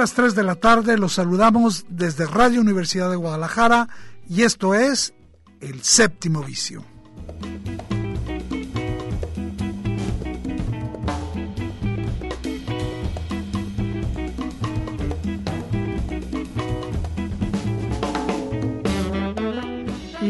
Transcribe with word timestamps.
Las 0.00 0.14
3 0.14 0.34
de 0.34 0.42
la 0.44 0.54
tarde, 0.54 0.96
los 0.96 1.12
saludamos 1.12 1.84
desde 1.90 2.24
Radio 2.24 2.62
Universidad 2.62 3.10
de 3.10 3.16
Guadalajara 3.16 3.86
y 4.26 4.44
esto 4.44 4.74
es 4.74 5.12
El 5.60 5.82
Séptimo 5.82 6.42
Vicio. 6.42 6.82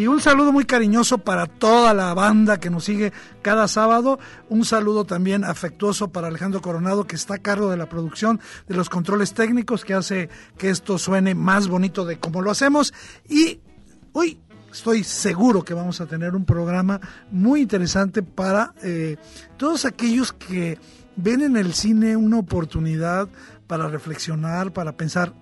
Y 0.00 0.06
un 0.06 0.18
saludo 0.18 0.50
muy 0.50 0.64
cariñoso 0.64 1.18
para 1.18 1.44
toda 1.46 1.92
la 1.92 2.14
banda 2.14 2.58
que 2.58 2.70
nos 2.70 2.84
sigue 2.84 3.12
cada 3.42 3.68
sábado. 3.68 4.18
Un 4.48 4.64
saludo 4.64 5.04
también 5.04 5.44
afectuoso 5.44 6.08
para 6.08 6.28
Alejandro 6.28 6.62
Coronado, 6.62 7.06
que 7.06 7.16
está 7.16 7.34
a 7.34 7.38
cargo 7.38 7.68
de 7.68 7.76
la 7.76 7.86
producción, 7.86 8.40
de 8.66 8.76
los 8.76 8.88
controles 8.88 9.34
técnicos, 9.34 9.84
que 9.84 9.92
hace 9.92 10.30
que 10.56 10.70
esto 10.70 10.96
suene 10.96 11.34
más 11.34 11.68
bonito 11.68 12.06
de 12.06 12.18
como 12.18 12.40
lo 12.40 12.50
hacemos. 12.50 12.94
Y 13.28 13.60
hoy 14.12 14.40
estoy 14.72 15.04
seguro 15.04 15.66
que 15.66 15.74
vamos 15.74 16.00
a 16.00 16.06
tener 16.06 16.34
un 16.34 16.46
programa 16.46 16.98
muy 17.30 17.60
interesante 17.60 18.22
para 18.22 18.72
eh, 18.82 19.18
todos 19.58 19.84
aquellos 19.84 20.32
que 20.32 20.78
ven 21.16 21.42
en 21.42 21.58
el 21.58 21.74
cine 21.74 22.16
una 22.16 22.38
oportunidad 22.38 23.28
para 23.66 23.86
reflexionar, 23.86 24.72
para 24.72 24.96
pensar, 24.96 25.34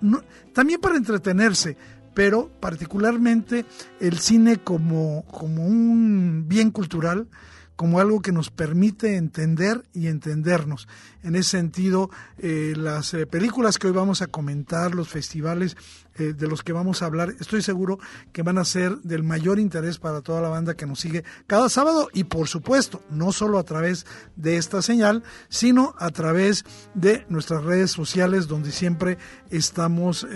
también 0.53 0.81
para 0.81 0.97
entretenerse 0.97 1.77
pero 2.19 2.51
particularmente 2.59 3.65
el 4.01 4.19
cine 4.19 4.57
como, 4.57 5.25
como 5.27 5.65
un 5.65 6.49
bien 6.49 6.73
cultural, 6.73 7.29
como 7.77 8.01
algo 8.01 8.21
que 8.23 8.33
nos 8.33 8.51
permite 8.51 9.15
entender 9.15 9.85
y 9.95 10.09
entendernos. 10.09 10.89
En 11.23 11.37
ese 11.37 11.51
sentido, 11.51 12.11
eh, 12.39 12.75
las 12.77 13.15
eh, 13.15 13.25
películas 13.27 13.79
que 13.79 13.87
hoy 13.87 13.93
vamos 13.93 14.21
a 14.21 14.27
comentar, 14.27 14.97
los 14.97 15.09
festivales 15.09 15.77
eh, 16.17 16.33
de 16.33 16.49
los 16.49 16.65
que 16.65 16.73
vamos 16.73 17.03
a 17.03 17.07
hablar, 17.07 17.37
estoy 17.39 17.63
seguro 17.63 18.01
que 18.33 18.43
van 18.43 18.59
a 18.59 18.65
ser 18.65 18.99
del 19.03 19.23
mayor 19.23 19.61
interés 19.61 19.99
para 19.99 20.21
toda 20.21 20.43
la 20.43 20.49
banda 20.49 20.75
que 20.75 20.87
nos 20.87 20.99
sigue 20.99 21.23
cada 21.47 21.69
sábado 21.69 22.09
y 22.13 22.25
por 22.25 22.49
supuesto, 22.49 23.01
no 23.11 23.31
solo 23.31 23.61
a 23.61 23.63
través 23.63 24.07
de 24.35 24.57
esta 24.57 24.83
señal, 24.83 25.23
sino 25.51 25.95
a 26.01 26.11
través 26.11 26.65
de 26.95 27.27
nuestras 27.29 27.63
redes 27.63 27.93
sociales 27.93 28.49
donde 28.49 28.73
siempre 28.73 29.19
estamos 29.51 30.27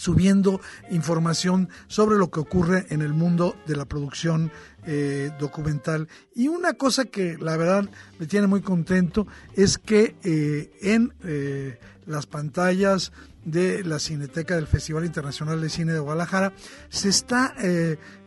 subiendo 0.00 0.62
información 0.90 1.68
sobre 1.86 2.16
lo 2.16 2.30
que 2.30 2.40
ocurre 2.40 2.86
en 2.88 3.02
el 3.02 3.12
mundo 3.12 3.54
de 3.66 3.76
la 3.76 3.84
producción 3.84 4.50
eh, 4.86 5.30
documental. 5.38 6.08
Y 6.34 6.48
una 6.48 6.72
cosa 6.72 7.04
que 7.04 7.36
la 7.38 7.58
verdad 7.58 7.86
me 8.18 8.26
tiene 8.26 8.46
muy 8.46 8.62
contento 8.62 9.26
es 9.56 9.76
que 9.76 10.16
eh, 10.24 10.70
en 10.80 11.12
eh, 11.22 11.78
las 12.06 12.24
pantallas 12.24 13.12
de 13.44 13.84
la 13.84 13.98
Cineteca 13.98 14.54
del 14.54 14.66
Festival 14.66 15.04
Internacional 15.04 15.60
de 15.60 15.68
Cine 15.68 15.92
de 15.92 15.98
Guadalajara 15.98 16.54
se 16.88 17.10
está 17.10 17.54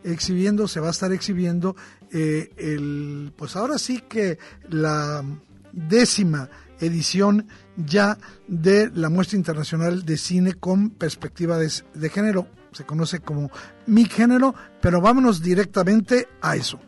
exhibiendo, 0.03 0.67
se 0.67 0.79
va 0.79 0.87
a 0.87 0.91
estar 0.91 1.11
exhibiendo 1.11 1.75
el, 2.11 3.31
pues 3.35 3.55
ahora 3.55 3.77
sí 3.77 4.03
que 4.07 4.39
la 4.69 5.23
décima 5.71 6.49
edición 6.79 7.47
ya 7.77 8.17
de 8.47 8.91
la 8.93 9.09
muestra 9.09 9.37
internacional 9.37 10.05
de 10.05 10.17
cine 10.17 10.53
con 10.53 10.89
perspectiva 10.89 11.57
de, 11.57 12.09
género. 12.09 12.47
Se 12.71 12.85
conoce 12.85 13.19
como 13.19 13.51
mi 13.85 14.05
género, 14.05 14.55
pero 14.81 14.99
vámonos 15.01 15.41
directamente 15.41 16.27
a 16.41 16.55
eso. 16.55 16.79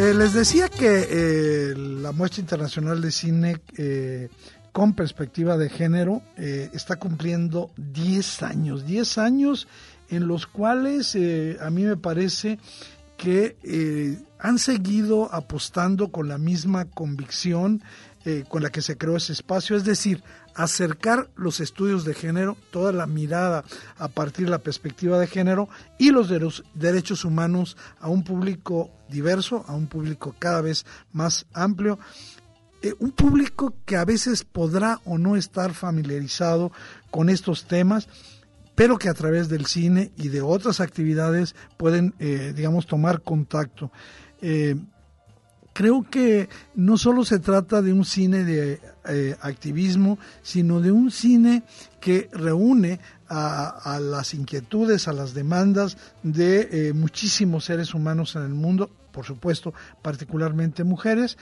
Eh, 0.00 0.14
les 0.14 0.32
decía 0.32 0.70
que 0.70 1.08
eh, 1.10 1.74
la 1.76 2.12
muestra 2.12 2.40
internacional 2.40 3.02
de 3.02 3.10
cine 3.12 3.60
eh, 3.76 4.30
con 4.72 4.94
perspectiva 4.94 5.58
de 5.58 5.68
género 5.68 6.22
está 6.38 6.96
cumpliendo 6.96 7.70
10 7.76 8.42
años, 8.44 8.86
10 8.86 9.18
años 9.18 9.68
en 10.08 10.26
los 10.26 10.46
cuales 10.46 11.18
a 11.60 11.68
mí 11.68 11.82
me 11.82 11.98
parece 11.98 12.58
que 13.18 13.56
han 14.38 14.58
seguido 14.58 15.28
apostando 15.34 16.10
con 16.10 16.28
la 16.28 16.38
misma 16.38 16.86
convicción 16.86 17.82
con 18.48 18.62
la 18.62 18.70
que 18.70 18.80
se 18.80 18.96
creó 18.96 19.16
ese 19.16 19.32
espacio, 19.32 19.76
es 19.76 19.84
decir, 19.84 20.22
acercar 20.62 21.30
los 21.36 21.60
estudios 21.60 22.04
de 22.04 22.12
género, 22.12 22.56
toda 22.70 22.92
la 22.92 23.06
mirada 23.06 23.64
a 23.98 24.08
partir 24.08 24.44
de 24.44 24.50
la 24.50 24.58
perspectiva 24.58 25.18
de 25.18 25.26
género 25.26 25.68
y 25.98 26.10
los 26.10 26.28
derechos 26.74 27.24
humanos 27.24 27.76
a 27.98 28.08
un 28.08 28.24
público 28.24 28.90
diverso, 29.08 29.64
a 29.68 29.74
un 29.74 29.86
público 29.86 30.34
cada 30.38 30.60
vez 30.60 30.84
más 31.12 31.46
amplio. 31.54 31.98
Eh, 32.82 32.94
un 32.98 33.12
público 33.12 33.74
que 33.86 33.96
a 33.96 34.04
veces 34.04 34.44
podrá 34.44 35.00
o 35.04 35.16
no 35.16 35.36
estar 35.36 35.72
familiarizado 35.72 36.72
con 37.10 37.30
estos 37.30 37.64
temas, 37.66 38.08
pero 38.74 38.98
que 38.98 39.08
a 39.08 39.14
través 39.14 39.48
del 39.48 39.64
cine 39.64 40.12
y 40.16 40.28
de 40.28 40.42
otras 40.42 40.80
actividades 40.80 41.54
pueden, 41.78 42.14
eh, 42.18 42.52
digamos, 42.54 42.86
tomar 42.86 43.22
contacto. 43.22 43.90
Eh, 44.42 44.76
creo 45.72 46.04
que 46.08 46.48
no 46.74 46.98
solo 46.98 47.24
se 47.24 47.38
trata 47.38 47.82
de 47.82 47.92
un 47.92 48.04
cine 48.04 48.44
de 48.44 48.80
eh, 49.08 49.36
activismo, 49.40 50.18
sino 50.42 50.80
de 50.80 50.92
un 50.92 51.10
cine 51.10 51.62
que 52.00 52.28
reúne 52.32 53.00
a, 53.28 54.00
las 54.00 54.34
inquietudes, 54.34 55.06
a 55.06 55.12
las 55.12 55.34
demandas 55.34 55.96
de 56.24 56.88
eh, 56.88 56.92
muchísimos 56.92 57.64
seres 57.64 57.94
humanos 57.94 58.34
en 58.34 58.42
el 58.42 58.54
mundo, 58.54 58.90
por 59.12 59.24
supuesto, 59.24 59.72
particularmente 60.02 60.82
mujeres, 60.82 61.38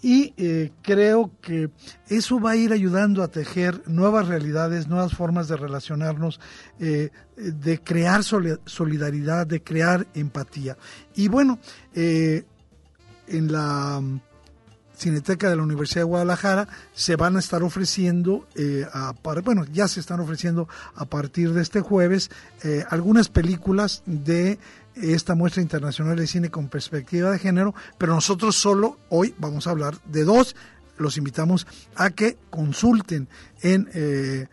y 0.00 0.34
eh, 0.36 0.70
creo 0.82 1.32
que 1.40 1.70
eso 2.08 2.40
va 2.40 2.52
a 2.52 2.56
ir 2.56 2.72
ayudando 2.72 3.24
a 3.24 3.28
tejer 3.28 3.82
nuevas 3.88 4.28
realidades, 4.28 4.86
nuevas 4.86 5.14
formas 5.14 5.48
de 5.48 5.56
relacionarnos, 5.56 6.40
de 6.78 7.80
crear 7.82 8.22
solidaridad, 8.24 9.46
de 9.46 9.62
crear 9.62 10.06
empatía. 10.14 10.76
Y 11.14 11.28
bueno, 11.28 11.58
en 13.26 13.52
la 13.52 14.00
mm, 14.00 14.20
Cineteca 14.96 15.50
de 15.50 15.56
la 15.56 15.62
Universidad 15.62 16.02
de 16.02 16.04
Guadalajara 16.10 16.68
se 16.94 17.16
van 17.16 17.36
a 17.36 17.40
estar 17.40 17.62
ofreciendo, 17.62 18.46
eh, 18.54 18.86
bueno, 19.42 19.64
ya 19.72 19.88
se 19.88 20.00
están 20.00 20.20
ofreciendo 20.20 20.68
a 20.94 21.06
partir 21.06 21.52
de 21.52 21.62
este 21.62 21.80
jueves 21.80 22.30
eh, 22.62 22.84
algunas 22.88 23.28
películas 23.28 24.02
de 24.06 24.58
esta 24.94 25.34
muestra 25.34 25.62
internacional 25.62 26.16
de 26.16 26.26
cine 26.26 26.50
con 26.50 26.68
perspectiva 26.68 27.30
de 27.30 27.38
género, 27.38 27.74
pero 27.98 28.14
nosotros 28.14 28.54
solo 28.56 28.98
hoy 29.08 29.34
vamos 29.38 29.66
a 29.66 29.70
hablar 29.70 29.96
de 30.04 30.24
dos. 30.24 30.54
Los 30.98 31.16
invitamos 31.16 31.66
a 31.96 32.10
que 32.10 32.36
consulten 32.50 33.26
en 33.62 33.88
eh, 33.94 34.46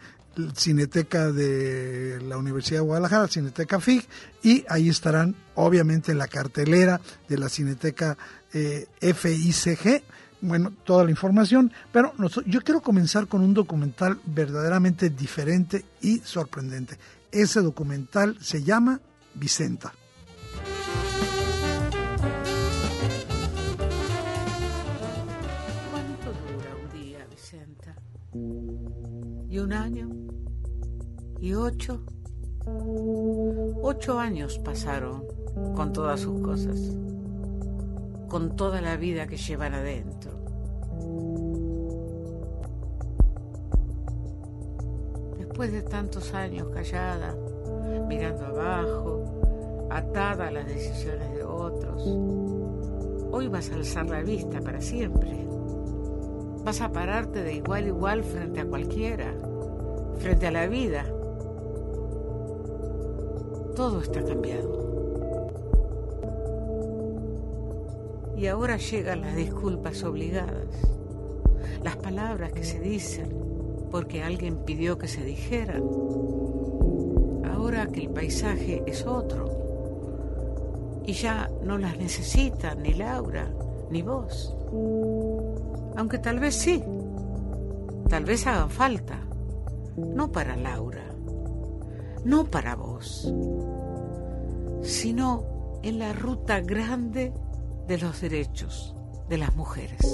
Cineteca 0.55 1.31
de 1.31 2.21
la 2.21 2.37
Universidad 2.37 2.79
de 2.79 2.85
Guadalajara, 2.85 3.27
Cineteca 3.27 3.79
FIG, 3.79 4.05
y 4.43 4.65
ahí 4.69 4.89
estarán 4.89 5.35
obviamente 5.55 6.11
en 6.11 6.17
la 6.17 6.27
cartelera 6.27 7.01
de 7.27 7.37
la 7.37 7.49
Cineteca 7.49 8.17
eh, 8.53 8.87
FICG, 9.01 10.03
bueno, 10.41 10.71
toda 10.83 11.03
la 11.03 11.11
información, 11.11 11.71
pero 11.91 12.13
yo 12.45 12.61
quiero 12.61 12.81
comenzar 12.81 13.27
con 13.27 13.41
un 13.41 13.53
documental 13.53 14.19
verdaderamente 14.25 15.09
diferente 15.09 15.85
y 16.01 16.19
sorprendente. 16.19 16.97
Ese 17.31 17.61
documental 17.61 18.37
se 18.39 18.63
llama 18.63 18.99
Vicenta. 19.33 19.93
¿Cuánto 25.91 26.31
dura 26.31 26.75
un 26.81 26.89
día, 26.99 27.27
Vicenta? 27.29 27.95
Y 29.49 29.59
un 29.59 29.73
año, 29.73 30.09
y 31.41 31.53
ocho, 31.53 32.01
ocho 33.81 34.19
años 34.19 34.59
pasaron 34.59 35.23
con 35.75 35.93
todas 35.93 36.19
sus 36.19 36.41
cosas, 36.41 36.97
con 38.27 38.55
toda 38.55 38.81
la 38.81 38.97
vida 38.97 39.27
que 39.27 39.37
llevan 39.37 39.73
adentro. 39.73 40.31
Después 45.37 45.71
de 45.71 45.81
tantos 45.81 46.33
años 46.33 46.67
callada, 46.69 47.35
mirando 48.07 48.45
abajo, 48.45 49.87
atada 49.89 50.47
a 50.47 50.51
las 50.51 50.67
decisiones 50.67 51.33
de 51.33 51.43
otros, 51.43 52.03
hoy 53.31 53.47
vas 53.47 53.69
a 53.71 53.75
alzar 53.75 54.09
la 54.09 54.21
vista 54.21 54.61
para 54.61 54.81
siempre. 54.81 55.47
Vas 56.63 56.81
a 56.81 56.91
pararte 56.91 57.43
de 57.43 57.53
igual 57.55 57.85
a 57.85 57.87
igual 57.87 58.23
frente 58.23 58.59
a 58.59 58.65
cualquiera, 58.65 59.33
frente 60.19 60.47
a 60.47 60.51
la 60.51 60.67
vida. 60.67 61.05
Todo 63.79 64.01
está 64.01 64.21
cambiado. 64.21 64.75
Y 68.35 68.47
ahora 68.47 68.75
llegan 68.75 69.21
las 69.21 69.37
disculpas 69.37 70.03
obligadas, 70.03 70.67
las 71.81 71.95
palabras 71.95 72.51
que 72.51 72.65
se 72.65 72.81
dicen 72.81 73.33
porque 73.89 74.21
alguien 74.21 74.65
pidió 74.65 74.97
que 74.97 75.07
se 75.07 75.23
dijeran. 75.23 75.81
Ahora 77.45 77.87
que 77.87 78.01
el 78.01 78.09
paisaje 78.09 78.83
es 78.85 79.05
otro 79.05 79.49
y 81.05 81.13
ya 81.13 81.49
no 81.63 81.77
las 81.77 81.97
necesitan 81.97 82.83
ni 82.83 82.95
Laura 82.95 83.49
ni 83.89 84.01
vos. 84.01 84.57
Aunque 85.95 86.17
tal 86.17 86.41
vez 86.41 86.55
sí, 86.55 86.83
tal 88.09 88.25
vez 88.25 88.45
hagan 88.45 88.71
falta, 88.71 89.21
no 89.95 90.29
para 90.33 90.57
Laura, 90.57 91.05
no 92.25 92.43
para 92.43 92.75
vos, 92.75 93.33
sino 94.83 95.79
en 95.83 95.99
la 95.99 96.13
ruta 96.13 96.59
grande 96.61 97.33
de 97.87 97.97
los 97.97 98.21
derechos 98.21 98.95
de 99.29 99.37
las 99.37 99.55
mujeres. 99.55 100.05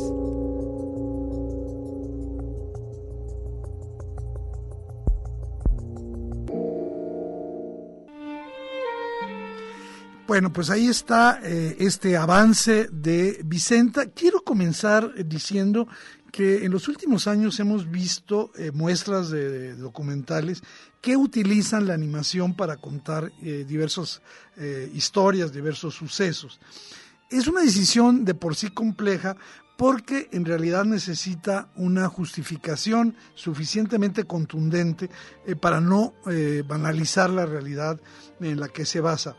Bueno, 10.27 10.51
pues 10.51 10.71
ahí 10.71 10.87
está 10.87 11.39
eh, 11.43 11.77
este 11.79 12.17
avance 12.17 12.87
de 12.91 13.39
Vicenta. 13.45 14.07
Quiero 14.07 14.41
comenzar 14.41 15.13
diciendo 15.23 15.87
que 16.35 16.65
en 16.65 16.71
los 16.73 16.89
últimos 16.89 17.27
años 17.27 17.61
hemos 17.61 17.89
visto 17.89 18.51
eh, 18.57 18.69
muestras 18.73 19.29
de, 19.29 19.73
documentales 19.75 20.61
que 20.99 21.15
utilizan 21.15 21.87
la 21.87 21.93
animación 21.93 22.55
para 22.55 22.75
contar 22.75 23.31
eh, 23.41 23.63
diversas 23.65 24.21
historias, 24.93 25.53
diversos 25.53 25.95
sucesos. 25.95 26.59
Es 27.29 27.47
una 27.47 27.61
decisión 27.61 28.25
de 28.25 28.33
por 28.33 28.55
sí 28.55 28.69
compleja 28.69 29.37
porque 29.77 30.27
en 30.33 30.43
realidad 30.43 30.83
necesita 30.83 31.69
una 31.75 32.09
justificación 32.09 33.15
suficientemente 33.33 34.23
contundente 34.23 35.09
para 35.59 35.81
no 35.81 36.13
banalizar 36.67 37.29
la 37.29 37.45
realidad 37.45 37.99
en 38.39 38.61
la 38.61 38.69
que 38.69 38.85
se 38.85 39.01
basa. 39.01 39.35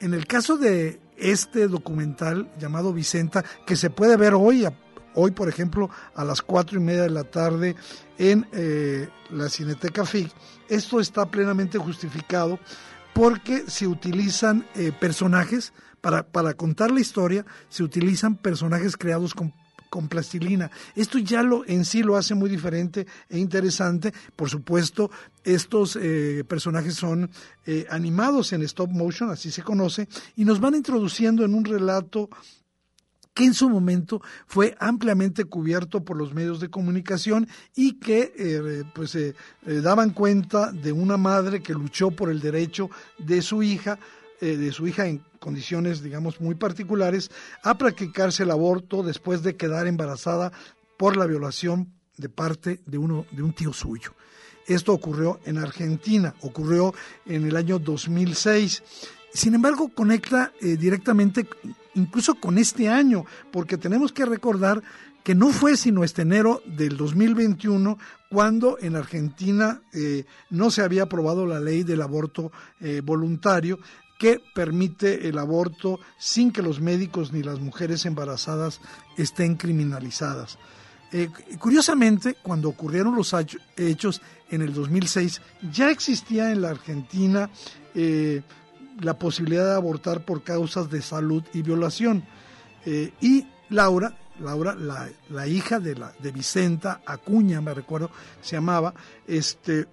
En 0.00 0.14
el 0.14 0.26
caso 0.26 0.56
de 0.56 1.00
este 1.16 1.66
documental 1.66 2.52
llamado 2.58 2.92
Vicenta, 2.92 3.44
que 3.66 3.74
se 3.74 3.90
puede 3.90 4.16
ver 4.16 4.34
hoy, 4.34 4.66
hoy 5.14 5.30
por 5.30 5.48
ejemplo, 5.48 5.90
a 6.14 6.24
las 6.24 6.42
cuatro 6.42 6.78
y 6.78 6.82
media 6.82 7.02
de 7.02 7.10
la 7.10 7.24
tarde 7.24 7.76
en 8.18 8.46
eh, 8.52 9.08
la 9.30 9.48
Cineteca 9.48 10.04
FIG, 10.04 10.30
esto 10.68 11.00
está 11.00 11.26
plenamente 11.26 11.78
justificado 11.78 12.58
porque 13.14 13.64
se 13.68 13.86
utilizan 13.86 14.66
eh, 14.74 14.92
personajes, 14.98 15.72
para, 16.00 16.24
para, 16.24 16.54
contar 16.54 16.90
la 16.90 17.00
historia, 17.00 17.46
se 17.68 17.84
utilizan 17.84 18.36
personajes 18.36 18.96
creados 18.96 19.34
con 19.34 19.52
con 19.92 20.08
plastilina. 20.08 20.70
Esto 20.96 21.18
ya 21.18 21.42
lo 21.42 21.66
en 21.66 21.84
sí 21.84 22.02
lo 22.02 22.16
hace 22.16 22.34
muy 22.34 22.48
diferente 22.48 23.06
e 23.28 23.38
interesante. 23.38 24.10
Por 24.34 24.48
supuesto, 24.48 25.10
estos 25.44 25.98
eh, 26.00 26.44
personajes 26.48 26.94
son 26.94 27.30
eh, 27.66 27.84
animados 27.90 28.54
en 28.54 28.62
stop 28.62 28.88
motion, 28.88 29.28
así 29.28 29.50
se 29.50 29.62
conoce, 29.62 30.08
y 30.34 30.46
nos 30.46 30.60
van 30.60 30.76
introduciendo 30.76 31.44
en 31.44 31.54
un 31.54 31.66
relato 31.66 32.30
que 33.34 33.44
en 33.44 33.54
su 33.54 33.68
momento 33.68 34.20
fue 34.46 34.76
ampliamente 34.78 35.44
cubierto 35.44 36.04
por 36.04 36.16
los 36.16 36.34
medios 36.34 36.60
de 36.60 36.70
comunicación 36.70 37.48
y 37.74 37.98
que 37.98 38.32
eh, 38.36 38.84
pues 38.94 39.16
daban 39.64 40.10
cuenta 40.10 40.72
de 40.72 40.92
una 40.92 41.16
madre 41.16 41.62
que 41.62 41.72
luchó 41.72 42.10
por 42.10 42.30
el 42.30 42.40
derecho 42.40 42.90
de 43.18 43.42
su 43.42 43.62
hija 43.62 43.98
de 44.40 44.72
su 44.72 44.88
hija 44.88 45.06
en 45.06 45.22
condiciones, 45.38 46.02
digamos, 46.02 46.40
muy 46.40 46.56
particulares, 46.56 47.30
a 47.62 47.78
practicarse 47.78 48.42
el 48.42 48.50
aborto 48.50 49.04
después 49.04 49.44
de 49.44 49.54
quedar 49.54 49.86
embarazada 49.86 50.50
por 50.96 51.16
la 51.16 51.26
violación 51.26 51.92
de 52.16 52.28
parte 52.28 52.80
de, 52.86 52.98
uno, 52.98 53.26
de 53.30 53.42
un 53.42 53.52
tío 53.52 53.72
suyo. 53.72 54.14
Esto 54.66 54.92
ocurrió 54.92 55.40
en 55.44 55.58
Argentina, 55.58 56.34
ocurrió 56.40 56.94
en 57.26 57.46
el 57.46 57.56
año 57.56 57.78
2006. 57.78 58.82
Sin 59.34 59.54
embargo, 59.54 59.88
conecta 59.88 60.52
eh, 60.60 60.76
directamente 60.76 61.46
incluso 61.94 62.34
con 62.34 62.58
este 62.58 62.88
año, 62.88 63.24
porque 63.50 63.76
tenemos 63.76 64.12
que 64.12 64.24
recordar 64.24 64.82
que 65.22 65.34
no 65.34 65.50
fue 65.50 65.76
sino 65.76 66.04
este 66.04 66.22
enero 66.22 66.62
del 66.66 66.96
2021 66.96 67.98
cuando 68.28 68.78
en 68.80 68.96
Argentina 68.96 69.82
eh, 69.92 70.24
no 70.50 70.70
se 70.70 70.82
había 70.82 71.04
aprobado 71.04 71.46
la 71.46 71.60
ley 71.60 71.82
del 71.84 72.02
aborto 72.02 72.50
eh, 72.80 73.02
voluntario, 73.04 73.78
que 74.18 74.40
permite 74.54 75.28
el 75.28 75.38
aborto 75.38 75.98
sin 76.18 76.52
que 76.52 76.62
los 76.62 76.80
médicos 76.80 77.32
ni 77.32 77.42
las 77.42 77.60
mujeres 77.60 78.06
embarazadas 78.06 78.80
estén 79.16 79.56
criminalizadas. 79.56 80.58
Eh, 81.10 81.28
curiosamente, 81.58 82.36
cuando 82.42 82.68
ocurrieron 82.68 83.14
los 83.14 83.34
hechos 83.76 84.22
en 84.48 84.62
el 84.62 84.72
2006, 84.72 85.42
ya 85.72 85.90
existía 85.90 86.52
en 86.52 86.62
la 86.62 86.70
Argentina 86.70 87.50
la 89.00 89.18
posibilidad 89.18 89.66
de 89.66 89.74
abortar 89.74 90.24
por 90.24 90.42
causas 90.42 90.90
de 90.90 91.02
salud 91.02 91.42
y 91.52 91.62
violación. 91.62 92.24
Eh, 92.84 93.12
y 93.20 93.46
Laura, 93.70 94.16
Laura, 94.40 94.74
la, 94.74 95.46
hija 95.46 95.78
de, 95.78 95.94
la, 95.94 96.12
de 96.18 96.32
Vicenta 96.32 97.00
Acuña, 97.06 97.60
me 97.60 97.74
recuerdo, 97.74 98.10
se 98.40 98.56
llamaba, 98.56 98.94
este, 99.26 99.86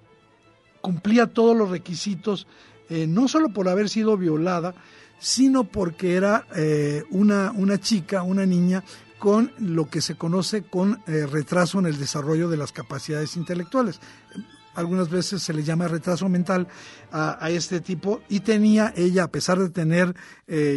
cumplía 0.81 1.27
todos 1.27 1.55
los 1.55 1.69
requisitos 1.69 2.47
eh, 2.89 3.05
no 3.05 3.27
solo 3.27 3.50
por 3.50 3.69
haber 3.69 3.89
sido 3.89 4.17
violada, 4.17 4.74
sino 5.19 5.65
porque 5.65 6.15
era 6.15 6.45
eh, 6.55 7.03
una, 7.12 7.51
una 7.51 7.79
chica, 7.79 8.24
una 8.24 8.45
niña 8.45 8.83
con 9.19 9.51
lo 9.59 9.89
que 9.89 10.01
se 10.01 10.15
conoce 10.15 10.63
con 10.63 11.03
retraso 11.05 11.77
en 11.79 11.88
el 11.88 12.00
desarrollo 12.00 12.47
de 12.47 12.55
las 12.55 12.71
capacidades 12.71 13.35
intelectuales. 13.35 14.00
Algunas 14.79 15.09
veces 15.09 15.41
se 15.41 15.53
le 15.53 15.63
llama 15.63 15.88
retraso 15.88 16.29
mental 16.29 16.67
a, 17.12 17.50
este 17.50 17.81
tipo 17.81 18.21
y 18.29 18.39
tenía 18.39 18.93
ella, 18.95 19.25
a 19.25 19.31
pesar 19.31 19.59
de 19.59 19.69
tener 19.69 20.15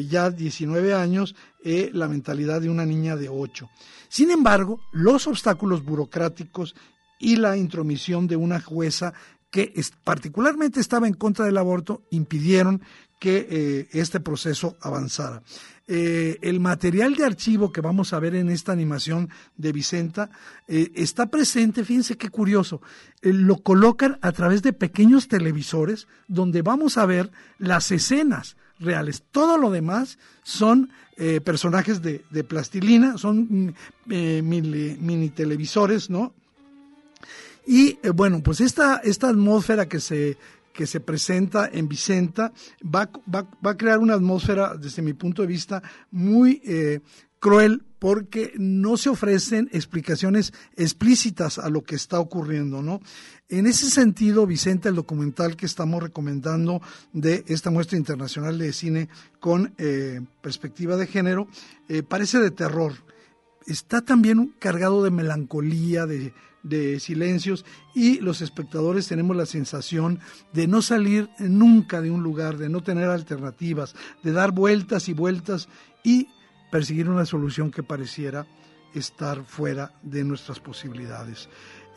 ya 0.08 0.30
19 0.30 0.94
años, 0.94 1.34
la 1.62 2.08
mentalidad 2.08 2.60
de 2.60 2.68
una 2.68 2.84
niña 2.84 3.16
de 3.16 3.28
8. 3.28 3.68
Sin 4.08 4.30
embargo, 4.30 4.80
los 4.92 5.26
obstáculos 5.26 5.84
burocráticos 5.84 6.74
y 7.18 7.36
la 7.36 7.56
intromisión 7.56 8.26
de 8.26 8.36
una 8.36 8.60
jueza 8.60 9.14
que 9.50 9.72
particularmente 10.02 10.80
estaba 10.80 11.06
en 11.06 11.14
contra 11.14 11.44
del 11.44 11.58
aborto 11.58 12.02
impidieron 12.10 12.82
que 13.20 13.46
eh, 13.48 13.88
este 13.92 14.18
proceso 14.18 14.76
avanzara. 14.80 15.42
Eh, 15.88 16.38
el 16.42 16.60
material 16.60 17.16
de 17.16 17.24
archivo 17.24 17.72
que 17.72 17.80
vamos 17.80 18.12
a 18.12 18.20
ver 18.20 18.36
en 18.36 18.50
esta 18.50 18.70
animación 18.70 19.30
de 19.56 19.72
Vicenta 19.72 20.30
eh, 20.68 20.92
está 20.94 21.26
presente, 21.26 21.84
fíjense 21.84 22.16
qué 22.16 22.28
curioso, 22.28 22.80
lo 23.20 23.58
colocan 23.58 24.18
a 24.22 24.30
través 24.32 24.62
de 24.62 24.72
pequeños 24.72 25.26
televisores 25.26 26.06
donde 26.28 26.62
vamos 26.62 26.98
a 26.98 27.06
ver 27.06 27.32
las 27.58 27.90
escenas 27.90 28.56
reales. 28.78 29.24
Todo 29.30 29.58
lo 29.58 29.70
demás 29.70 30.18
son 30.44 30.90
personajes 31.44 32.02
de, 32.02 32.20
plastilina, 32.42 33.16
son 33.16 33.74
mm, 34.06 34.42
mini, 34.42 35.28
televisores, 35.28 36.10
¿no? 36.10 36.32
Y 37.66 37.98
eh, 38.02 38.10
bueno, 38.10 38.42
pues 38.42 38.60
esta 38.60 39.00
atmósfera 39.04 39.88
que 39.88 40.00
se, 40.00 40.36
que 40.72 40.86
se 40.86 41.00
presenta 41.00 41.68
en 41.72 41.88
Vicenta 41.88 42.52
va, 42.82 43.10
va, 43.32 43.46
va, 43.64 43.70
a 43.70 43.76
crear 43.76 43.98
una 43.98 44.14
atmósfera, 44.14 44.74
desde 44.76 45.02
mi 45.02 45.12
punto 45.12 45.42
de 45.42 45.48
vista, 45.48 45.82
muy 46.10 46.60
eh, 46.64 47.00
cruel 47.38 47.82
porque 47.98 48.52
no 48.56 48.96
se 48.96 49.10
ofrecen 49.10 49.68
explicaciones 49.72 50.52
explícitas 50.76 51.58
a 51.58 51.68
lo 51.70 51.82
que 51.82 51.94
está 51.94 52.18
ocurriendo, 52.18 52.82
¿no? 52.82 53.00
En 53.48 53.66
ese 53.66 53.90
sentido, 53.90 54.46
Vicenta, 54.46 54.88
el 54.88 54.96
documental 54.96 55.56
que 55.56 55.66
estamos 55.66 56.02
recomendando 56.02 56.80
de 57.12 57.44
esta 57.46 57.70
muestra 57.70 57.98
internacional 57.98 58.58
de 58.58 58.72
cine 58.72 59.08
con 59.40 59.74
eh, 59.78 60.20
perspectiva 60.40 60.96
de 60.96 61.06
género, 61.06 61.46
parece 62.08 62.38
de 62.38 62.50
terror 62.50 62.94
está 63.66 64.00
también 64.02 64.54
cargado 64.58 65.02
de 65.02 65.10
melancolía, 65.10 66.06
de, 66.06 66.32
de 66.62 67.00
silencios 67.00 67.64
y 67.94 68.20
los 68.20 68.40
espectadores 68.40 69.08
tenemos 69.08 69.36
la 69.36 69.46
sensación 69.46 70.20
de 70.52 70.66
no 70.66 70.82
salir 70.82 71.28
nunca 71.38 72.00
de 72.00 72.10
un 72.10 72.22
lugar, 72.22 72.56
de 72.56 72.68
no 72.68 72.82
tener 72.82 73.08
alternativas, 73.08 73.94
de 74.22 74.32
dar 74.32 74.52
vueltas 74.52 75.08
y 75.08 75.12
vueltas 75.12 75.68
y 76.02 76.28
perseguir 76.70 77.08
una 77.08 77.26
solución 77.26 77.70
que 77.70 77.82
pareciera 77.82 78.46
estar 78.94 79.44
fuera 79.44 79.92
de 80.02 80.24
nuestras 80.24 80.60
posibilidades. 80.60 81.48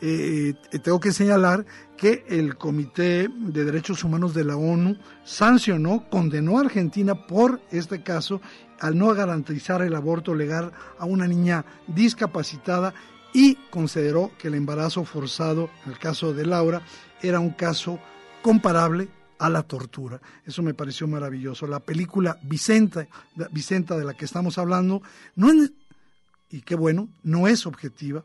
Eh, 0.02 0.52
tengo 0.82 1.00
que 1.00 1.12
señalar 1.12 1.64
que 1.96 2.24
el 2.28 2.56
Comité 2.56 3.28
de 3.28 3.64
Derechos 3.64 4.04
Humanos 4.04 4.34
de 4.34 4.44
la 4.44 4.56
ONU 4.56 4.98
sancionó, 5.24 6.06
condenó 6.10 6.58
a 6.58 6.62
Argentina 6.62 7.26
por 7.26 7.62
este 7.70 8.02
caso 8.02 8.42
al 8.78 8.98
no 8.98 9.14
garantizar 9.14 9.80
el 9.80 9.94
aborto 9.94 10.34
legal 10.34 10.72
a 10.98 11.06
una 11.06 11.26
niña 11.26 11.64
discapacitada 11.86 12.92
y 13.36 13.56
consideró 13.68 14.32
que 14.38 14.48
el 14.48 14.54
embarazo 14.54 15.04
forzado, 15.04 15.68
en 15.84 15.92
el 15.92 15.98
caso 15.98 16.32
de 16.32 16.46
Laura, 16.46 16.80
era 17.20 17.38
un 17.38 17.50
caso 17.50 17.98
comparable 18.40 19.08
a 19.38 19.50
la 19.50 19.62
tortura. 19.62 20.22
Eso 20.46 20.62
me 20.62 20.72
pareció 20.72 21.06
maravilloso. 21.06 21.66
La 21.66 21.80
película 21.80 22.38
Vicenta, 22.44 23.06
Vicenta 23.50 23.98
de 23.98 24.06
la 24.06 24.14
que 24.14 24.24
estamos 24.24 24.56
hablando, 24.56 25.02
no 25.34 25.50
y 26.48 26.62
qué 26.62 26.76
bueno, 26.76 27.10
no 27.24 27.46
es 27.46 27.66
objetiva, 27.66 28.24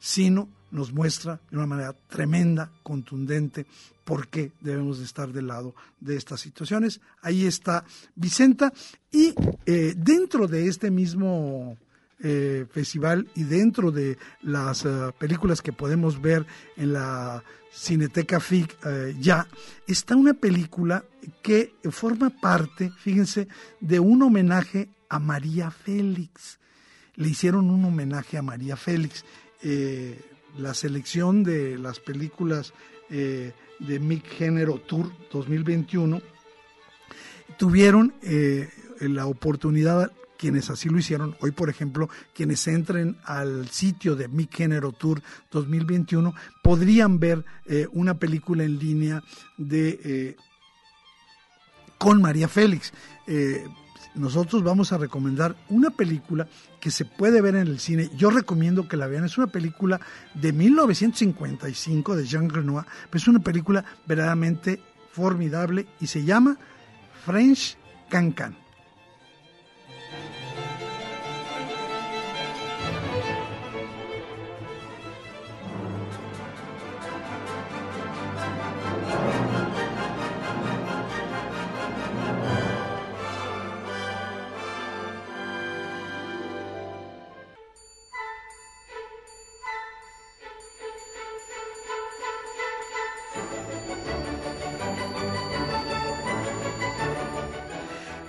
sino 0.00 0.48
nos 0.72 0.92
muestra 0.92 1.38
de 1.48 1.58
una 1.58 1.66
manera 1.66 1.94
tremenda, 2.08 2.68
contundente, 2.82 3.64
por 4.04 4.26
qué 4.26 4.50
debemos 4.60 4.98
de 4.98 5.04
estar 5.04 5.32
del 5.32 5.46
lado 5.46 5.72
de 6.00 6.16
estas 6.16 6.40
situaciones. 6.40 7.00
Ahí 7.20 7.46
está 7.46 7.84
Vicenta 8.16 8.72
y 9.12 9.34
eh, 9.66 9.94
dentro 9.96 10.48
de 10.48 10.66
este 10.66 10.90
mismo 10.90 11.78
eh, 12.22 12.66
festival 12.70 13.28
y 13.34 13.44
dentro 13.44 13.90
de 13.90 14.18
las 14.42 14.84
eh, 14.84 14.90
películas 15.18 15.62
que 15.62 15.72
podemos 15.72 16.20
ver 16.20 16.46
en 16.76 16.92
la 16.92 17.42
Cineteca 17.72 18.38
FIC 18.38 18.76
ya, 19.18 19.46
está 19.86 20.14
una 20.14 20.34
película 20.34 21.04
que 21.42 21.74
forma 21.90 22.28
parte, 22.28 22.90
fíjense, 22.90 23.48
de 23.80 23.98
un 23.98 24.20
homenaje 24.22 24.90
a 25.08 25.18
María 25.18 25.70
Félix. 25.70 26.58
Le 27.14 27.30
hicieron 27.30 27.70
un 27.70 27.82
homenaje 27.86 28.36
a 28.36 28.42
María 28.42 28.76
Félix 28.76 29.24
la 30.58 30.74
selección 30.74 31.42
de 31.44 31.78
las 31.78 32.00
películas 32.00 32.72
eh, 33.10 33.52
de 33.78 33.98
Mick 33.98 34.26
Género 34.26 34.78
Tour 34.78 35.12
2021 35.32 36.20
tuvieron 37.56 38.14
eh, 38.22 38.70
la 39.00 39.26
oportunidad 39.26 40.12
quienes 40.42 40.70
así 40.70 40.88
lo 40.88 40.98
hicieron, 40.98 41.36
hoy 41.40 41.52
por 41.52 41.70
ejemplo, 41.70 42.10
quienes 42.34 42.66
entren 42.66 43.16
al 43.22 43.68
sitio 43.68 44.16
de 44.16 44.26
Mick 44.26 44.52
Género 44.52 44.90
Tour 44.90 45.22
2021 45.52 46.34
podrían 46.64 47.20
ver 47.20 47.44
eh, 47.66 47.86
una 47.92 48.14
película 48.14 48.64
en 48.64 48.80
línea 48.80 49.22
de 49.56 50.36
con 51.96 52.20
María 52.20 52.48
Félix 52.48 52.92
nosotros 54.14 54.62
vamos 54.62 54.92
a 54.92 54.98
recomendar 54.98 55.56
una 55.68 55.90
película 55.90 56.46
que 56.80 56.90
se 56.90 57.04
puede 57.04 57.40
ver 57.40 57.54
en 57.54 57.68
el 57.68 57.78
cine. 57.78 58.10
Yo 58.16 58.30
recomiendo 58.30 58.88
que 58.88 58.96
la 58.96 59.06
vean. 59.06 59.24
Es 59.24 59.38
una 59.38 59.46
película 59.46 60.00
de 60.34 60.52
1955 60.52 62.16
de 62.16 62.26
Jean 62.26 62.50
Renoir, 62.50 62.84
es 63.12 63.28
una 63.28 63.38
película 63.38 63.84
verdaderamente 64.06 64.80
formidable 65.12 65.86
y 66.00 66.06
se 66.06 66.24
llama 66.24 66.58
French 67.24 67.76
Cancan. 68.08 68.61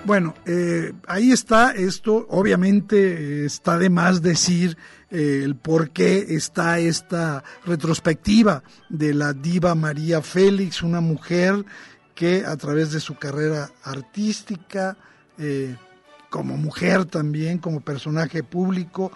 Bueno, 0.05 0.33
eh, 0.45 0.91
ahí 1.07 1.31
está 1.31 1.71
esto, 1.71 2.27
obviamente 2.29 2.97
eh, 2.97 3.45
está 3.45 3.77
de 3.77 3.89
más 3.89 4.21
decir 4.21 4.77
eh, 5.09 5.41
el 5.45 5.55
por 5.55 5.91
qué 5.91 6.25
está 6.35 6.77
esta 6.79 7.41
retrospectiva 7.65 8.63
de 8.89 9.13
la 9.13 9.31
diva 9.31 9.75
María 9.75 10.21
Félix, 10.21 10.83
una 10.83 10.99
mujer 10.99 11.63
que 12.15 12.45
a 12.45 12.57
través 12.57 12.91
de 12.91 12.99
su 12.99 13.15
carrera 13.15 13.71
artística, 13.83 14.97
como 16.29 16.57
mujer 16.57 17.05
también, 17.05 17.57
como 17.57 17.81
personaje 17.81 18.43
público, 18.43 19.11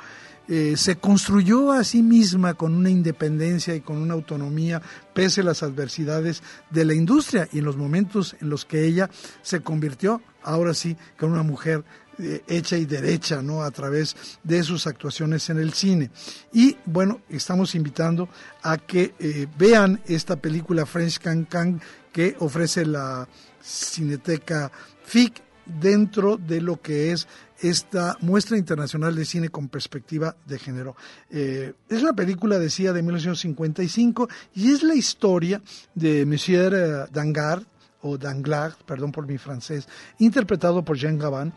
eh, 0.48 0.76
se 0.78 0.96
construyó 0.96 1.72
a 1.72 1.84
sí 1.84 2.02
misma 2.02 2.54
con 2.54 2.74
una 2.74 2.90
independencia 2.90 3.76
y 3.76 3.82
con 3.82 3.98
una 3.98 4.14
autonomía 4.14 4.82
pese 5.14 5.42
a 5.42 5.44
las 5.44 5.62
adversidades 5.62 6.42
de 6.70 6.86
la 6.86 6.94
industria 6.94 7.50
y 7.52 7.60
en 7.60 7.66
los 7.66 7.76
momentos 7.76 8.36
en 8.40 8.50
los 8.50 8.64
que 8.64 8.86
ella 8.86 9.10
se 9.42 9.62
convirtió, 9.62 10.22
ahora 10.44 10.74
sí, 10.74 10.96
con 11.18 11.32
una 11.32 11.44
mujer 11.44 11.84
eh, 12.20 12.44
hecha 12.48 12.78
y 12.78 12.86
derecha, 12.86 13.42
¿no? 13.44 13.62
A 13.62 13.70
través 13.70 14.16
de 14.44 14.64
sus 14.64 14.88
actuaciones 14.88 15.50
en 15.50 15.60
el 15.60 15.74
cine. 15.74 16.10
Y 16.52 16.78
bueno, 16.86 17.22
estamos 17.30 17.76
invitando 17.76 18.28
a 18.64 18.78
que 18.78 19.14
eh, 19.20 19.48
vean 19.58 20.02
esta 20.08 20.38
película 20.38 20.86
French 20.86 21.20
Can 21.20 21.46
Can 21.46 21.80
que 22.12 22.36
ofrece 22.40 22.86
la 22.86 23.28
Cineteca 23.62 24.72
FIC 25.04 25.44
dentro 25.66 26.38
de 26.38 26.62
lo 26.62 26.82
que 26.82 27.12
es 27.12 27.28
esta 27.62 28.18
muestra 28.22 28.58
internacional 28.58 29.16
de 29.16 29.26
cine 29.26 29.50
con 29.50 29.70
perspectiva 29.70 30.36
de 30.46 30.60
género. 30.60 30.96
Eh, 31.30 31.74
es 31.90 32.02
una 32.02 32.14
película, 32.14 32.60
decía, 32.60 32.94
de 32.94 33.02
1955 33.02 34.30
y 34.56 34.72
es 34.72 34.84
la 34.84 34.96
historia 34.96 35.62
de 35.96 36.26
Monsieur 36.26 36.74
eh, 36.74 37.06
Danglars, 37.12 37.66
o 38.02 38.18
Danglars, 38.18 38.78
perdón 38.86 39.12
por 39.12 39.28
mi 39.28 39.38
francés, 39.38 39.88
interpretado 40.20 40.84
por 40.84 40.98
Jean 40.98 41.18
Gabin, 41.18 41.52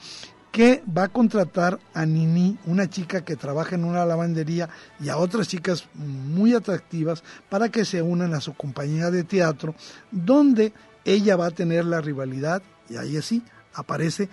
que 0.50 0.82
va 0.96 1.04
a 1.04 1.08
contratar 1.08 1.78
a 1.94 2.04
Nini, 2.04 2.58
una 2.66 2.88
chica 2.88 3.24
que 3.24 3.36
trabaja 3.36 3.76
en 3.76 3.84
una 3.84 4.04
lavandería, 4.04 4.68
y 4.98 5.08
a 5.08 5.16
otras 5.16 5.48
chicas 5.48 5.86
muy 5.94 6.54
atractivas 6.54 7.22
para 7.48 7.68
que 7.68 7.84
se 7.84 8.02
unan 8.02 8.34
a 8.34 8.40
su 8.40 8.54
compañía 8.54 9.10
de 9.10 9.24
teatro, 9.24 9.74
donde 10.10 10.72
ella 11.04 11.36
va 11.36 11.46
a 11.46 11.50
tener 11.50 11.84
la 11.84 12.00
rivalidad, 12.00 12.62
y 12.88 12.96
ahí 12.96 13.16
así 13.16 13.42
aparece 13.74 14.28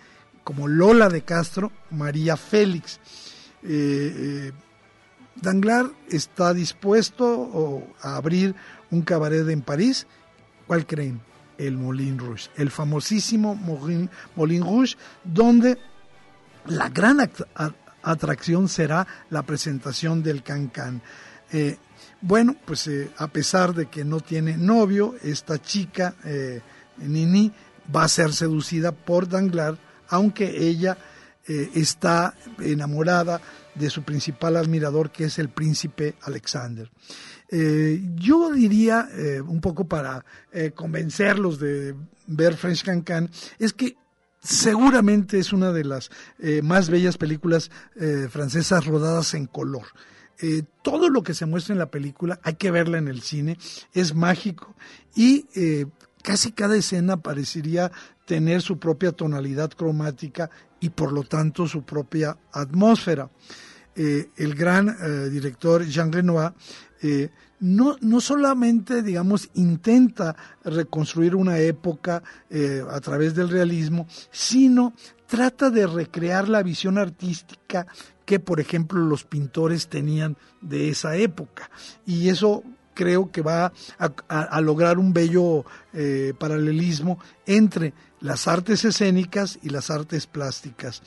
como 0.47 0.69
Lola 0.69 1.09
de 1.09 1.23
Castro, 1.23 1.73
María 1.91 2.37
Félix. 2.37 3.01
Eh, 3.63 3.67
eh, 3.67 4.51
Danglar 5.35 5.87
está 6.09 6.53
dispuesto 6.53 7.83
a 8.01 8.15
abrir 8.15 8.55
un 8.89 9.01
cabaret 9.01 9.45
en 9.49 9.61
París. 9.61 10.07
¿Cuál 10.65 10.87
creen? 10.87 11.19
El 11.57 11.75
Moulin 11.75 12.17
Rouge, 12.17 12.49
el 12.55 12.71
famosísimo 12.71 13.55
Moulin, 13.55 14.09
Rouge, 14.63 14.95
donde 15.25 15.77
la 16.65 16.87
gran 16.87 17.29
atracción 18.01 18.69
será 18.69 19.05
la 19.29 19.41
presentación 19.43 20.23
del 20.23 20.43
Cancan. 20.43 21.01
Eh, 21.51 21.77
bueno, 22.21 22.55
pues 22.63 22.89
a 23.17 23.27
pesar 23.27 23.73
de 23.73 23.87
que 23.87 24.05
no 24.05 24.21
tiene 24.21 24.55
novio, 24.55 25.15
esta 25.23 25.61
chica, 25.61 26.15
Nini, 26.99 27.51
va 27.93 28.05
a 28.05 28.07
ser 28.07 28.31
seducida 28.31 28.93
por 28.93 29.27
Danglar 29.27 29.77
aunque 30.09 30.67
ella 30.67 30.97
eh, 31.49 31.71
está 31.75 32.33
enamorada 32.59 33.39
de 33.73 33.89
su 33.89 34.03
principal 34.03 34.57
admirador, 34.57 35.11
que 35.11 35.23
es 35.25 35.39
el 35.39 35.47
príncipe 35.47 36.15
Alexander. 36.23 36.91
Eh, 37.49 38.01
yo 38.15 38.51
diría, 38.51 39.07
eh, 39.13 39.39
un 39.39 39.61
poco 39.61 39.87
para 39.87 40.25
convencerlos 40.75 41.59
de 41.59 41.95
ver 42.25 42.57
French 42.57 42.83
Cancan, 42.83 43.29
es 43.59 43.71
que 43.71 43.95
seguramente 44.41 45.39
es 45.39 45.53
una 45.53 45.71
de 45.71 45.85
las 45.85 46.09
más 46.63 46.89
bellas 46.89 47.17
películas 47.17 47.69
francesas 48.29 48.85
rodadas 48.85 49.35
en 49.35 49.45
color. 49.45 49.85
todo 50.81 51.09
lo 51.09 51.21
que 51.21 51.35
se 51.35 51.45
muestra 51.45 51.73
en 51.73 51.79
la 51.79 51.91
película 51.91 52.39
hay 52.43 52.55
que 52.55 52.71
verla 52.71 52.97
en 52.97 53.07
el 53.07 53.21
cine, 53.21 53.57
es 53.93 54.15
mágico 54.15 54.75
y 55.15 55.45
casi 56.23 56.51
cada 56.53 56.75
escena 56.75 57.17
parecería 57.17 57.91
tener 58.27 58.61
su 58.61 58.77
propia 58.77 59.13
tonalidad 59.13 59.71
cromática 59.71 60.49
y 60.81 60.89
por 60.89 61.13
lo 61.13 61.23
tanto 61.23 61.65
su 61.65 61.83
propia 61.83 62.37
atmósfera. 62.51 63.29
Eh, 63.95 64.29
el 64.35 64.53
gran 64.53 64.89
eh, 64.89 65.29
director 65.29 65.83
Jean 65.85 66.11
Renoir 66.11 66.51
eh, 67.01 67.29
no, 67.61 67.95
no 68.01 68.19
solamente, 68.21 69.01
digamos, 69.01 69.49
intenta 69.55 70.35
reconstruir 70.63 71.35
una 71.35 71.57
época 71.57 72.21
a 72.91 73.01
través 73.01 73.33
del 73.33 73.49
realismo, 73.49 74.07
sino 74.29 74.93
trata 75.25 75.71
de 75.71 75.87
recrear 75.87 76.49
la 76.49 76.61
visión 76.61 76.99
artística 76.99 77.87
que, 78.25 78.39
por 78.39 78.59
ejemplo, 78.59 78.99
los 78.99 79.23
pintores 79.23 79.87
tenían 79.87 80.37
de 80.61 80.89
esa 80.89 81.15
época. 81.15 81.71
Y 82.05 82.29
eso 82.29 82.63
creo 82.93 83.31
que 83.31 83.41
va 83.41 83.73
a, 83.97 84.61
lograr 84.61 84.99
un 84.99 85.11
bello 85.11 85.65
paralelismo 86.37 87.17
entre 87.47 87.95
las 88.19 88.47
artes 88.47 88.85
escénicas 88.85 89.59
y 89.61 89.69
las 89.69 89.89
artes 89.89 90.27
plásticas. 90.27 91.01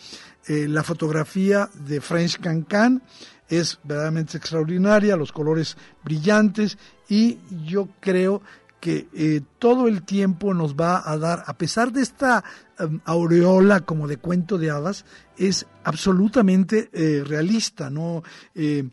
Eh, 0.47 0.67
la 0.69 0.83
fotografía 0.83 1.69
de 1.75 2.01
French 2.01 2.39
Cancan 2.41 3.03
es 3.49 3.79
verdaderamente 3.83 4.39
extraordinaria, 4.39 5.17
los 5.17 5.33
colores 5.33 5.77
brillantes 6.05 6.79
y 7.09 7.39
yo 7.67 7.89
creo 8.01 8.43
que 8.81 9.09
eh, 9.13 9.43
todo 9.59 9.89
el 9.89 10.03
tiempo 10.03 10.55
nos 10.55 10.75
va 10.75 11.03
a 11.05 11.17
dar, 11.19 11.45
a 11.47 11.55
pesar 11.55 11.93
de 11.93 12.01
esta 12.01 12.43
em, 12.79 13.01
aureola 13.05 13.81
como 13.81 14.09
de 14.09 14.17
cuento 14.17 14.57
de 14.57 14.71
hadas, 14.71 15.05
es 15.37 15.67
absolutamente 15.85 16.89
eh, 16.93 17.23
realista, 17.25 17.91
¿no? 17.91 18.23
Eh, 18.55 18.89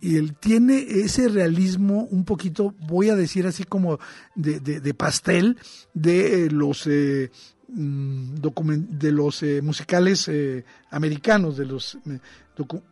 y 0.00 0.16
él 0.16 0.36
tiene 0.36 0.78
ese 0.78 1.28
realismo 1.28 2.04
un 2.10 2.24
poquito, 2.24 2.74
voy 2.80 3.10
a 3.10 3.16
decir 3.16 3.46
así 3.46 3.64
como 3.64 3.98
de, 4.34 4.60
de 4.60 4.94
pastel, 4.94 5.58
de 5.94 6.50
los 6.50 6.86
mm, 7.68 8.34
de 8.34 9.12
los 9.12 9.44
musicales 9.62 10.30
americanos, 10.90 11.56
de 11.56 11.66
los, 11.66 11.98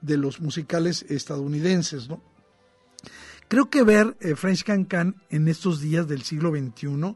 de 0.03 0.17
los 0.17 0.41
musicales 0.41 1.05
estadounidenses, 1.09 2.09
¿no? 2.09 2.23
Creo 3.49 3.71
que 3.71 3.85
ver 3.85 4.17
eh, 4.21 4.35
French 4.35 4.65
Cancan 4.65 5.23
en 5.31 5.47
estos 5.47 5.81
días 5.81 6.09
del 6.09 6.23
siglo 6.23 6.51
XXI 6.51 7.15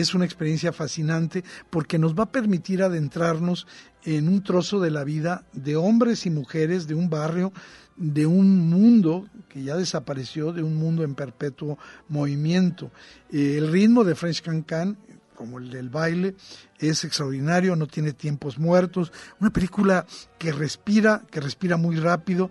es 0.00 0.14
una 0.14 0.24
experiencia 0.24 0.72
fascinante 0.72 1.44
porque 1.70 1.98
nos 1.98 2.14
va 2.14 2.24
a 2.24 2.32
permitir 2.32 2.82
adentrarnos 2.82 3.66
en 4.04 4.28
un 4.28 4.42
trozo 4.42 4.80
de 4.80 4.90
la 4.90 5.04
vida 5.04 5.44
de 5.52 5.76
hombres 5.76 6.26
y 6.26 6.30
mujeres 6.30 6.86
de 6.86 6.94
un 6.94 7.10
barrio, 7.10 7.52
de 7.96 8.26
un 8.26 8.68
mundo 8.68 9.28
que 9.48 9.62
ya 9.62 9.76
desapareció, 9.76 10.52
de 10.52 10.62
un 10.62 10.76
mundo 10.76 11.02
en 11.02 11.14
perpetuo 11.14 11.78
movimiento. 12.08 12.90
Eh, 13.30 13.56
el 13.58 13.72
ritmo 13.72 14.04
de 14.04 14.14
French 14.14 14.42
Cancan 14.42 14.98
como 15.36 15.58
el 15.58 15.70
del 15.70 15.90
baile, 15.90 16.34
es 16.78 17.04
extraordinario, 17.04 17.76
no 17.76 17.86
tiene 17.86 18.12
tiempos 18.12 18.58
muertos, 18.58 19.12
una 19.38 19.50
película 19.50 20.06
que 20.38 20.50
respira, 20.50 21.22
que 21.30 21.40
respira 21.40 21.76
muy 21.76 21.96
rápido 21.96 22.50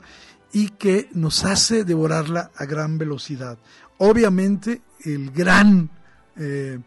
y 0.53 0.69
que 0.69 1.09
nos 1.13 1.43
hace 1.43 1.83
devorarla 1.83 2.51
a 2.55 2.65
gran 2.65 2.97
velocidad. 2.97 3.57
Obviamente, 3.97 4.81
el 5.03 5.31
gran 5.31 5.89
eh, 6.37 6.79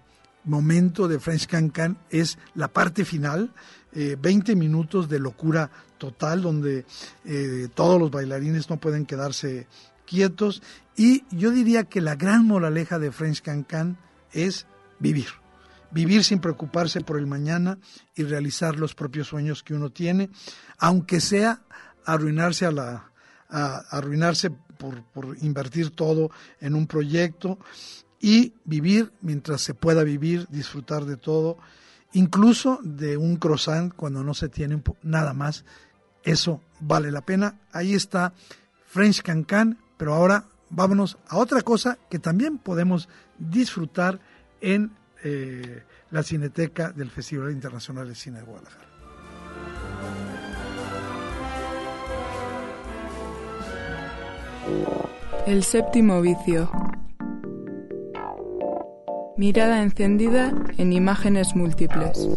momento 0.48 1.06
de 1.08 1.20
French 1.20 1.46
Cancan 1.46 1.98
es 2.10 2.38
la 2.54 2.68
parte 2.68 3.04
final, 3.04 3.52
20 3.92 4.52
eh, 4.52 4.56
minutos 4.56 5.08
de 5.08 5.18
locura 5.18 5.70
total, 5.98 6.42
donde 6.42 6.84
eh, 7.24 7.68
todos 7.74 8.00
los 8.00 8.10
bailarines 8.10 8.68
no 8.70 8.78
pueden 8.78 9.06
quedarse 9.06 9.66
quietos. 10.06 10.62
Y 10.96 11.24
yo 11.30 11.50
diría 11.50 11.84
que 11.84 12.00
la 12.00 12.16
gran 12.16 12.46
moraleja 12.46 12.98
de 12.98 13.12
French 13.12 13.42
Cancan 13.42 13.98
es 14.32 14.66
vivir. 14.98 15.28
Vivir 15.90 16.24
sin 16.24 16.40
preocuparse 16.40 17.00
por 17.00 17.18
el 17.18 17.26
mañana 17.26 17.78
y 18.14 18.24
realizar 18.24 18.76
los 18.76 18.94
propios 18.94 19.28
sueños 19.28 19.62
que 19.62 19.74
uno 19.74 19.90
tiene, 19.90 20.28
aunque 20.78 21.20
sea 21.20 21.62
arruinarse 22.04 22.66
a 22.66 22.72
la, 22.72 23.10
arruinarse 23.48 24.50
por, 24.50 25.02
por 25.04 25.36
invertir 25.40 25.90
todo 25.90 26.30
en 26.60 26.74
un 26.74 26.86
proyecto 26.86 27.58
y 28.20 28.54
vivir 28.64 29.12
mientras 29.20 29.60
se 29.60 29.74
pueda 29.74 30.02
vivir, 30.04 30.46
disfrutar 30.48 31.04
de 31.04 31.16
todo, 31.16 31.58
incluso 32.12 32.80
de 32.82 33.16
un 33.16 33.36
croissant 33.36 33.92
cuando 33.94 34.24
no 34.24 34.34
se 34.34 34.48
tiene 34.48 34.82
nada 35.02 35.34
más. 35.34 35.64
Eso 36.24 36.60
vale 36.80 37.10
la 37.10 37.22
pena. 37.22 37.58
Ahí 37.72 37.94
está 37.94 38.32
French 38.86 39.22
Cancan, 39.22 39.78
pero 39.96 40.14
ahora 40.14 40.44
vámonos 40.70 41.18
a 41.28 41.38
otra 41.38 41.62
cosa 41.62 41.98
que 42.10 42.18
también 42.18 42.58
podemos 42.58 43.08
disfrutar 43.38 44.20
en 44.60 44.92
eh, 45.22 45.82
la 46.10 46.22
Cineteca 46.22 46.90
del 46.90 47.10
Festival 47.10 47.52
Internacional 47.52 48.08
de 48.08 48.14
Cine 48.14 48.38
de 48.38 48.44
Guadalajara. 48.44 48.88
El 55.46 55.64
séptimo 55.64 56.20
vicio. 56.20 56.70
Mirada 59.38 59.82
encendida 59.82 60.52
en 60.78 60.92
imágenes 60.92 61.54
múltiples. 61.54 62.28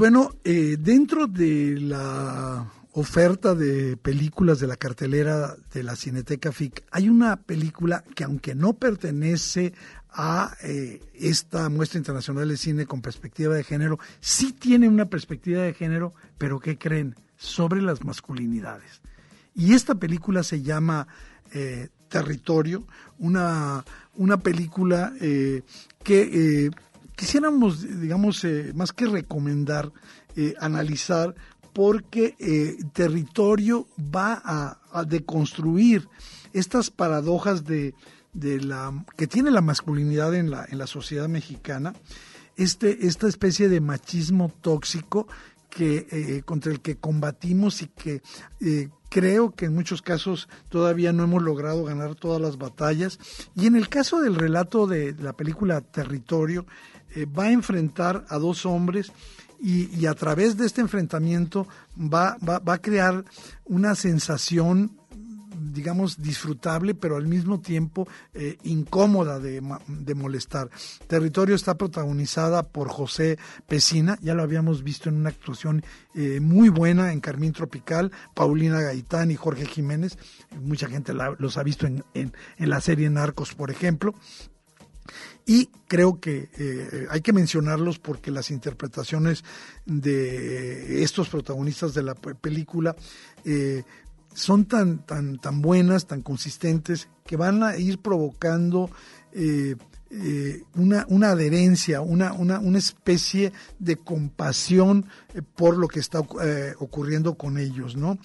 bueno, 0.00 0.30
eh, 0.44 0.76
dentro 0.80 1.26
de 1.26 1.78
la 1.78 2.49
oferta 2.92 3.54
de 3.54 3.96
películas 3.96 4.60
de 4.60 4.66
la 4.66 4.76
cartelera 4.76 5.56
de 5.72 5.82
la 5.82 5.96
Cineteca 5.96 6.52
FIC, 6.52 6.84
hay 6.90 7.08
una 7.08 7.36
película 7.36 8.04
que 8.14 8.24
aunque 8.24 8.54
no 8.54 8.74
pertenece 8.74 9.72
a 10.10 10.56
eh, 10.62 11.00
esta 11.14 11.68
muestra 11.68 11.98
internacional 11.98 12.48
de 12.48 12.56
cine 12.56 12.86
con 12.86 13.00
perspectiva 13.00 13.54
de 13.54 13.64
género, 13.64 13.98
sí 14.20 14.52
tiene 14.52 14.88
una 14.88 15.06
perspectiva 15.06 15.62
de 15.62 15.74
género, 15.74 16.12
pero 16.36 16.58
¿qué 16.58 16.78
creen? 16.78 17.14
Sobre 17.36 17.80
las 17.80 18.04
masculinidades. 18.04 19.00
Y 19.54 19.74
esta 19.74 19.94
película 19.94 20.42
se 20.42 20.62
llama 20.62 21.06
eh, 21.52 21.88
Territorio, 22.08 22.86
una, 23.18 23.84
una 24.14 24.38
película 24.38 25.12
que 26.02 26.70
quisiéramos, 27.20 28.00
digamos, 28.00 28.42
eh, 28.44 28.72
más 28.74 28.94
que 28.94 29.06
recomendar, 29.06 29.92
eh, 30.36 30.54
analizar, 30.58 31.34
porque 31.72 32.36
eh, 32.38 32.76
territorio 32.92 33.86
va 33.98 34.40
a, 34.44 35.04
deconstruir 35.04 36.08
estas 36.52 36.90
paradojas 36.90 37.64
de, 37.64 37.94
de, 38.32 38.60
la 38.60 39.04
que 39.16 39.28
tiene 39.28 39.52
la 39.52 39.60
masculinidad 39.60 40.34
en 40.34 40.50
la, 40.50 40.66
en 40.68 40.78
la 40.78 40.88
sociedad 40.88 41.28
mexicana, 41.28 41.94
este, 42.56 43.06
esta 43.06 43.28
especie 43.28 43.68
de 43.68 43.80
machismo 43.80 44.52
tóxico 44.60 45.28
que 45.68 46.42
contra 46.44 46.72
el 46.72 46.80
que 46.80 46.96
combatimos 46.96 47.82
y 47.82 47.86
que 47.86 48.22
creo 49.10 49.50
que 49.50 49.66
en 49.66 49.74
muchos 49.74 50.00
casos 50.00 50.48
todavía 50.70 51.12
no 51.12 51.24
hemos 51.24 51.42
logrado 51.42 51.84
ganar 51.84 52.14
todas 52.14 52.40
las 52.40 52.56
batallas. 52.56 53.18
Y 53.54 53.66
en 53.66 53.76
el 53.76 53.88
caso 53.88 54.20
del 54.20 54.36
relato 54.36 54.86
de 54.86 55.14
la 55.18 55.34
película 55.34 55.82
Territorio, 55.82 56.64
eh, 57.14 57.26
va 57.26 57.44
a 57.44 57.52
enfrentar 57.52 58.24
a 58.28 58.38
dos 58.38 58.64
hombres 58.64 59.12
y, 59.60 60.06
a 60.06 60.14
través 60.14 60.56
de 60.56 60.66
este 60.66 60.80
enfrentamiento 60.80 61.66
va, 61.96 62.36
va, 62.40 62.72
a 62.72 62.78
crear 62.78 63.24
una 63.66 63.94
sensación 63.94 64.96
digamos, 65.60 66.20
disfrutable, 66.20 66.94
pero 66.94 67.16
al 67.16 67.26
mismo 67.26 67.60
tiempo 67.60 68.08
eh, 68.32 68.56
incómoda 68.62 69.38
de, 69.38 69.60
molestar. 70.14 70.70
Territorio 71.06 71.54
está 71.54 71.76
protagonizada 71.76 72.62
por 72.62 72.88
José 72.88 73.38
Pesina, 73.68 74.18
ya 74.22 74.34
lo 74.34 74.42
habíamos 74.42 74.82
visto 74.82 75.10
en 75.10 75.16
una 75.16 75.28
actuación 75.28 75.84
eh, 76.14 76.40
muy 76.40 76.70
buena 76.70 77.12
en 77.12 77.20
Carmín 77.20 77.52
Tropical, 77.52 78.10
Paulina 78.34 78.80
Gaitán 78.80 79.30
y 79.30 79.36
Jorge 79.36 79.66
Jiménez, 79.66 80.18
mucha 80.60 80.88
gente 80.88 81.12
los 81.38 81.58
ha 81.58 81.62
visto 81.62 81.86
en, 81.86 82.04
en 82.14 82.32
la 82.56 82.80
serie 82.80 83.10
Narcos, 83.10 83.54
por 83.54 83.70
ejemplo. 83.70 84.14
Y 85.50 85.68
creo 85.88 86.20
que 86.20 86.48
eh, 86.56 87.08
hay 87.10 87.22
que 87.22 87.32
mencionarlos 87.32 87.98
porque 87.98 88.30
las 88.30 88.52
interpretaciones 88.52 89.42
de 89.84 91.02
estos 91.02 91.28
protagonistas 91.28 91.92
de 91.92 92.04
la 92.04 92.14
película 92.14 92.94
eh, 93.44 93.82
son 94.32 94.66
tan, 94.66 95.04
tan, 95.04 95.40
tan 95.40 95.60
buenas, 95.60 96.06
tan 96.06 96.22
consistentes, 96.22 97.08
que 97.26 97.36
van 97.36 97.64
a 97.64 97.76
ir 97.76 97.98
provocando 97.98 98.90
eh, 99.32 99.74
una, 100.76 101.04
una, 101.08 101.30
adherencia, 101.30 102.00
una, 102.00 102.32
una, 102.32 102.60
una, 102.60 102.78
especie 102.78 103.52
de 103.80 103.96
compasión 103.96 105.06
por 105.56 105.76
lo 105.76 105.88
que 105.88 105.98
está 105.98 106.20
ocurriendo 106.20 107.34
con 107.34 107.58
ellos. 107.58 107.96
¿no? 107.96 108.18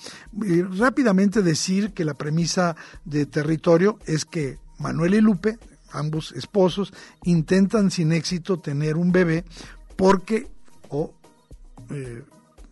rápidamente 0.77 1.41
decir 1.41 1.91
que 1.91 2.05
la 2.05 2.13
premisa 2.13 2.75
de 3.03 3.25
territorio 3.25 3.97
es 4.05 4.25
que 4.25 4.59
Manuel 4.77 5.15
y 5.15 5.21
Lupe, 5.21 5.57
ambos 5.99 6.31
esposos, 6.33 6.93
intentan 7.23 7.91
sin 7.91 8.11
éxito 8.11 8.59
tener 8.59 8.97
un 8.97 9.11
bebé 9.11 9.45
porque 9.95 10.47
eh, 11.89 12.23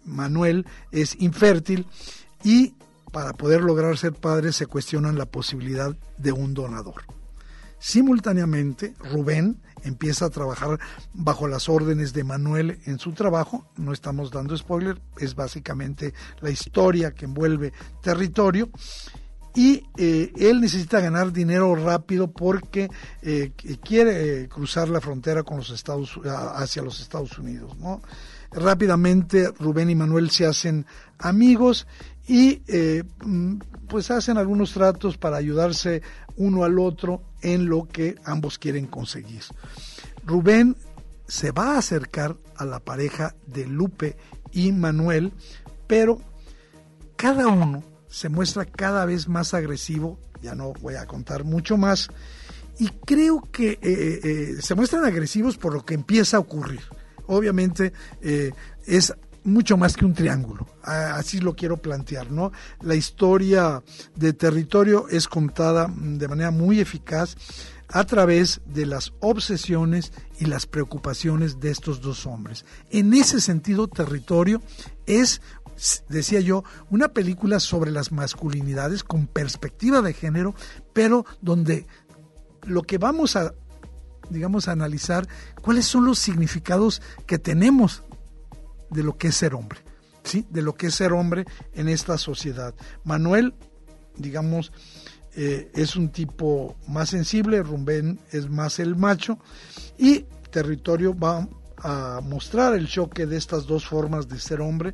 Manuel 0.06 0.66
es 0.92 1.16
infértil 1.20 1.88
y 2.44 2.74
para 3.12 3.34
poder 3.34 3.62
lograr 3.62 3.98
ser 3.98 4.14
padres 4.14 4.56
se 4.56 4.66
cuestionan 4.66 5.18
la 5.18 5.26
posibilidad 5.26 5.96
de 6.18 6.32
un 6.32 6.54
donador. 6.54 7.04
Simultáneamente, 7.78 8.96
Rubén 9.00 9.62
empieza 9.84 10.26
a 10.26 10.30
trabajar 10.30 10.80
bajo 11.14 11.48
las 11.48 11.68
órdenes 11.68 12.14
de 12.14 12.24
Manuel 12.24 12.80
en 12.86 12.98
su 12.98 13.12
trabajo. 13.12 13.68
No 13.76 13.92
estamos 13.92 14.32
dando 14.32 14.58
spoiler, 14.58 15.02
es 15.18 15.36
básicamente 15.36 16.14
la 16.40 16.50
historia 16.50 17.12
que 17.12 17.26
envuelve 17.26 17.74
territorio. 18.02 18.70
Y 19.56 19.84
eh, 19.98 20.32
él 20.38 20.62
necesita 20.62 21.00
ganar 21.00 21.32
dinero 21.32 21.76
rápido 21.76 22.32
porque 22.32 22.90
eh, 23.22 23.52
quiere 23.84 24.44
eh, 24.44 24.48
cruzar 24.48 24.90
la 24.90 25.00
frontera 25.00 25.44
con 25.44 25.58
los 25.58 25.70
Estados, 25.70 26.20
hacia 26.56 26.82
los 26.82 27.00
Estados 27.00 27.38
Unidos. 27.38 27.78
¿no? 27.78 28.02
Rápidamente 28.52 29.52
Rubén 29.60 29.92
y 29.92 29.96
Manuel 29.96 30.32
se 30.32 30.48
hacen 30.48 30.88
amigos 31.20 31.86
y 32.28 32.62
mm, 33.24 33.58
pues 33.88 34.10
hacen 34.10 34.38
algunos 34.38 34.74
tratos 34.74 35.18
para 35.18 35.38
ayudarse 35.38 36.02
uno 36.36 36.64
al 36.64 36.80
otro 36.80 37.22
en 37.42 37.68
lo 37.68 37.88
que 37.88 38.16
ambos 38.26 38.58
quieren 38.58 38.88
conseguir. 38.88 39.44
Rubén 40.26 40.76
se 41.28 41.52
va 41.52 41.76
a 41.76 41.78
acercar 41.78 42.38
a 42.56 42.66
la 42.66 42.80
pareja 42.80 43.36
de 43.46 43.68
Lupe 43.68 44.16
y 44.52 44.72
Manuel, 44.72 45.32
pero 45.88 46.20
cada 47.16 47.48
uno 47.48 47.93
se 48.14 48.30
muestra 48.30 48.66
cada 48.66 49.06
vez 49.06 49.28
más 49.28 49.56
agresivo, 49.56 50.20
ya 50.40 50.54
no 50.54 50.74
voy 50.74 50.94
a 50.96 51.08
contar 51.08 51.44
mucho 51.44 51.78
más, 51.78 52.10
y 52.78 52.90
creo 53.06 53.42
que 53.52 53.72
eh, 53.72 53.80
eh, 53.82 54.20
eh, 54.24 54.56
se 54.62 54.76
muestran 54.76 55.04
agresivos 55.04 55.58
por 55.58 55.74
lo 55.74 55.84
que 55.84 55.96
empieza 55.96 56.38
a 56.38 56.40
ocurrir. 56.40 56.82
Obviamente 57.26 57.94
es 58.86 59.14
mucho 59.46 59.78
más 59.78 59.96
que 59.96 60.06
un 60.06 60.14
triángulo, 60.14 60.68
así 60.84 61.40
lo 61.40 61.56
quiero 61.56 61.78
plantear, 61.78 62.30
¿no? 62.30 62.52
La 62.82 62.96
historia 62.96 63.82
de 64.16 64.34
territorio 64.34 65.08
es 65.08 65.28
contada 65.28 65.90
de 65.90 66.28
manera 66.28 66.52
muy 66.52 66.82
eficaz 66.82 67.38
a 67.88 68.04
través 68.06 68.60
de 68.66 68.86
las 68.86 69.14
obsesiones 69.22 70.12
y 70.40 70.46
las 70.46 70.66
preocupaciones 70.66 71.62
de 71.62 71.72
estos 71.72 72.02
dos 72.02 72.26
hombres. 72.26 72.66
En 72.90 73.14
ese 73.14 73.40
sentido, 73.40 73.88
territorio 73.88 74.62
es 75.06 75.42
decía 76.10 76.40
yo, 76.40 76.64
una 76.90 77.10
película 77.10 77.60
sobre 77.60 77.92
las 77.92 78.12
masculinidades 78.12 79.04
con 79.04 79.28
perspectiva 79.28 80.02
de 80.02 80.14
género, 80.14 80.56
pero 80.94 81.26
donde 81.42 81.88
lo 82.66 82.84
que 82.84 82.98
vamos 82.98 83.36
a 83.36 83.54
digamos 84.30 84.68
a 84.68 84.72
analizar 84.72 85.28
cuáles 85.62 85.86
son 85.86 86.06
los 86.06 86.20
significados 86.20 87.02
que 87.26 87.38
tenemos 87.38 88.04
de 88.90 89.04
lo 89.04 89.18
que 89.18 89.28
es 89.30 89.36
ser 89.36 89.54
hombre, 89.54 89.80
¿sí? 90.24 90.46
De 90.50 90.62
lo 90.62 90.76
que 90.76 90.88
es 90.88 90.96
ser 90.96 91.14
hombre 91.14 91.46
en 91.74 91.90
esta 91.90 92.18
sociedad. 92.18 92.74
Manuel, 93.04 93.54
digamos, 94.16 94.72
eh, 95.36 95.72
es 95.74 95.96
un 95.96 96.10
tipo 96.10 96.76
más 96.88 97.10
sensible, 97.10 97.64
Rumbén 97.64 98.20
es 98.32 98.50
más 98.50 98.80
el 98.80 98.96
macho 98.96 99.40
y 99.98 100.26
Territorio 100.52 101.18
va 101.18 101.48
a 101.78 102.22
mostrar 102.24 102.76
el 102.76 102.88
choque 102.88 103.26
de 103.26 103.38
estas 103.38 103.66
dos 103.66 103.86
formas 103.86 104.28
de 104.28 104.40
ser 104.40 104.62
hombre 104.62 104.94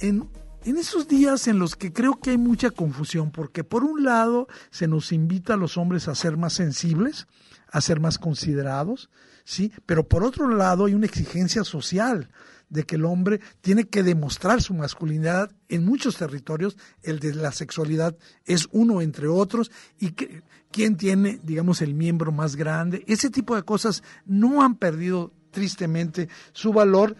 en, 0.00 0.28
esos 0.64 1.08
días 1.08 1.48
en 1.48 1.58
los 1.58 1.76
que 1.76 1.92
creo 1.92 2.20
que 2.20 2.30
hay 2.30 2.38
mucha 2.38 2.70
confusión, 2.70 3.30
porque 3.30 3.64
por 3.64 3.84
un 3.84 4.04
lado 4.04 4.48
se 4.70 4.86
nos 4.86 5.12
invita 5.12 5.54
a 5.54 5.56
los 5.56 5.76
hombres 5.76 6.08
a 6.08 6.14
ser 6.14 6.36
más 6.36 6.52
sensibles, 6.52 7.26
a 7.70 7.80
ser 7.80 8.00
más 8.00 8.18
considerados, 8.18 9.10
¿sí? 9.44 9.72
Pero 9.86 10.08
por 10.08 10.24
otro 10.24 10.48
lado 10.48 10.86
hay 10.86 10.94
una 10.94 11.06
exigencia 11.06 11.64
social 11.64 12.30
de 12.68 12.84
que 12.84 12.96
el 12.96 13.06
hombre 13.06 13.40
tiene 13.62 13.84
que 13.84 14.02
demostrar 14.02 14.60
su 14.60 14.74
masculinidad 14.74 15.50
en 15.68 15.86
muchos 15.86 16.16
territorios, 16.16 16.76
el 17.02 17.18
de 17.18 17.34
la 17.34 17.52
sexualidad 17.52 18.16
es 18.44 18.68
uno 18.72 19.00
entre 19.00 19.26
otros, 19.26 19.70
y 19.98 20.10
que, 20.10 20.42
quién 20.70 20.96
tiene, 20.96 21.40
digamos, 21.42 21.80
el 21.82 21.94
miembro 21.94 22.30
más 22.30 22.56
grande. 22.56 23.04
Ese 23.06 23.30
tipo 23.30 23.56
de 23.56 23.62
cosas 23.62 24.02
no 24.26 24.62
han 24.62 24.76
perdido 24.76 25.32
tristemente 25.50 26.28
su 26.52 26.72
valor 26.72 27.16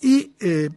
y 0.00 0.32
eh, 0.38 0.70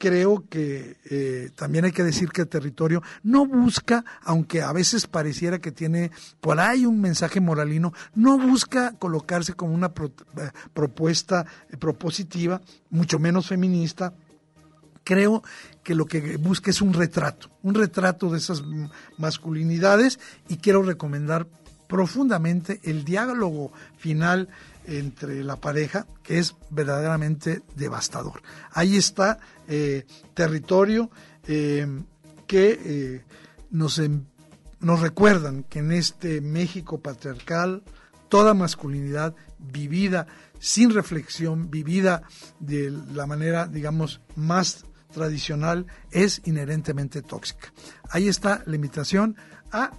creo 0.00 0.48
que 0.48 0.96
eh, 1.10 1.50
también 1.54 1.84
hay 1.84 1.92
que 1.92 2.02
decir 2.02 2.30
que 2.30 2.40
el 2.40 2.48
territorio 2.48 3.02
no 3.22 3.44
busca, 3.44 4.02
aunque 4.22 4.62
a 4.62 4.72
veces 4.72 5.06
pareciera 5.06 5.58
que 5.58 5.72
tiene 5.72 6.10
por 6.40 6.58
ahí 6.58 6.86
un 6.86 7.02
mensaje 7.02 7.38
moralino, 7.38 7.92
no 8.14 8.38
busca 8.38 8.94
colocarse 8.98 9.52
como 9.52 9.74
una 9.74 9.88
eh, 9.88 10.50
propuesta 10.72 11.44
eh, 11.68 11.76
propositiva, 11.76 12.62
mucho 12.88 13.18
menos 13.18 13.46
feminista. 13.46 14.14
Creo 15.04 15.42
que 15.82 15.94
lo 15.94 16.06
que 16.06 16.38
busca 16.38 16.70
es 16.70 16.80
un 16.80 16.94
retrato, 16.94 17.50
un 17.62 17.74
retrato 17.74 18.30
de 18.30 18.38
esas 18.38 18.62
masculinidades 19.18 20.18
y 20.48 20.56
quiero 20.56 20.82
recomendar 20.82 21.46
profundamente 21.88 22.80
el 22.84 23.04
diálogo 23.04 23.70
final 23.98 24.48
entre 24.90 25.44
la 25.44 25.56
pareja, 25.56 26.06
que 26.22 26.38
es 26.38 26.56
verdaderamente 26.70 27.62
devastador. 27.76 28.42
Ahí 28.72 28.96
está 28.96 29.38
eh, 29.68 30.04
territorio 30.34 31.10
eh, 31.46 31.86
que 32.46 32.80
eh, 32.84 33.24
nos, 33.70 34.00
nos 34.80 35.00
recuerdan 35.00 35.62
que 35.62 35.78
en 35.78 35.92
este 35.92 36.40
México 36.40 37.00
patriarcal, 37.00 37.84
toda 38.28 38.52
masculinidad 38.52 39.34
vivida 39.58 40.26
sin 40.58 40.90
reflexión, 40.90 41.70
vivida 41.70 42.22
de 42.58 42.90
la 42.90 43.26
manera, 43.26 43.66
digamos, 43.66 44.20
más 44.34 44.84
tradicional, 45.12 45.86
es 46.10 46.42
inherentemente 46.44 47.22
tóxica. 47.22 47.72
Ahí 48.10 48.28
está 48.28 48.62
la 48.66 48.76
invitación 48.76 49.36
a 49.72 49.90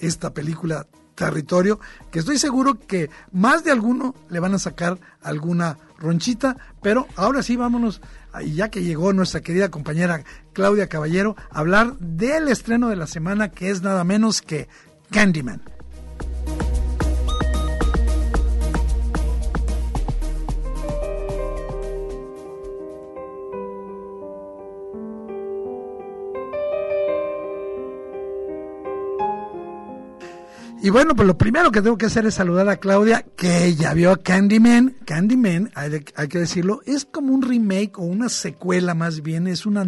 esta 0.00 0.32
película 0.32 0.86
territorio, 1.20 1.78
que 2.10 2.20
estoy 2.20 2.38
seguro 2.38 2.78
que 2.78 3.10
más 3.30 3.62
de 3.62 3.70
alguno 3.70 4.14
le 4.30 4.40
van 4.40 4.54
a 4.54 4.58
sacar 4.58 4.98
alguna 5.22 5.76
ronchita, 5.98 6.56
pero 6.82 7.06
ahora 7.14 7.42
sí 7.42 7.56
vámonos, 7.56 8.00
ya 8.46 8.70
que 8.70 8.82
llegó 8.82 9.12
nuestra 9.12 9.42
querida 9.42 9.70
compañera 9.70 10.24
Claudia 10.54 10.88
Caballero, 10.88 11.36
a 11.50 11.58
hablar 11.58 11.98
del 11.98 12.48
estreno 12.48 12.88
de 12.88 12.96
la 12.96 13.06
semana 13.06 13.50
que 13.50 13.68
es 13.68 13.82
nada 13.82 14.02
menos 14.02 14.40
que 14.40 14.68
Candyman. 15.10 15.60
Y 30.82 30.88
bueno, 30.88 31.14
pues 31.14 31.28
lo 31.28 31.36
primero 31.36 31.70
que 31.70 31.82
tengo 31.82 31.98
que 31.98 32.06
hacer 32.06 32.24
es 32.24 32.34
saludar 32.34 32.66
a 32.70 32.78
Claudia, 32.78 33.26
que 33.36 33.74
ya 33.74 33.92
vio 33.92 34.12
a 34.12 34.16
Candyman. 34.16 34.96
Candyman, 35.04 35.70
hay, 35.74 36.02
hay 36.16 36.28
que 36.28 36.38
decirlo, 36.38 36.80
es 36.86 37.04
como 37.04 37.34
un 37.34 37.42
remake 37.42 37.98
o 37.98 38.02
una 38.02 38.30
secuela 38.30 38.94
más 38.94 39.20
bien, 39.22 39.46
es 39.46 39.66
una... 39.66 39.86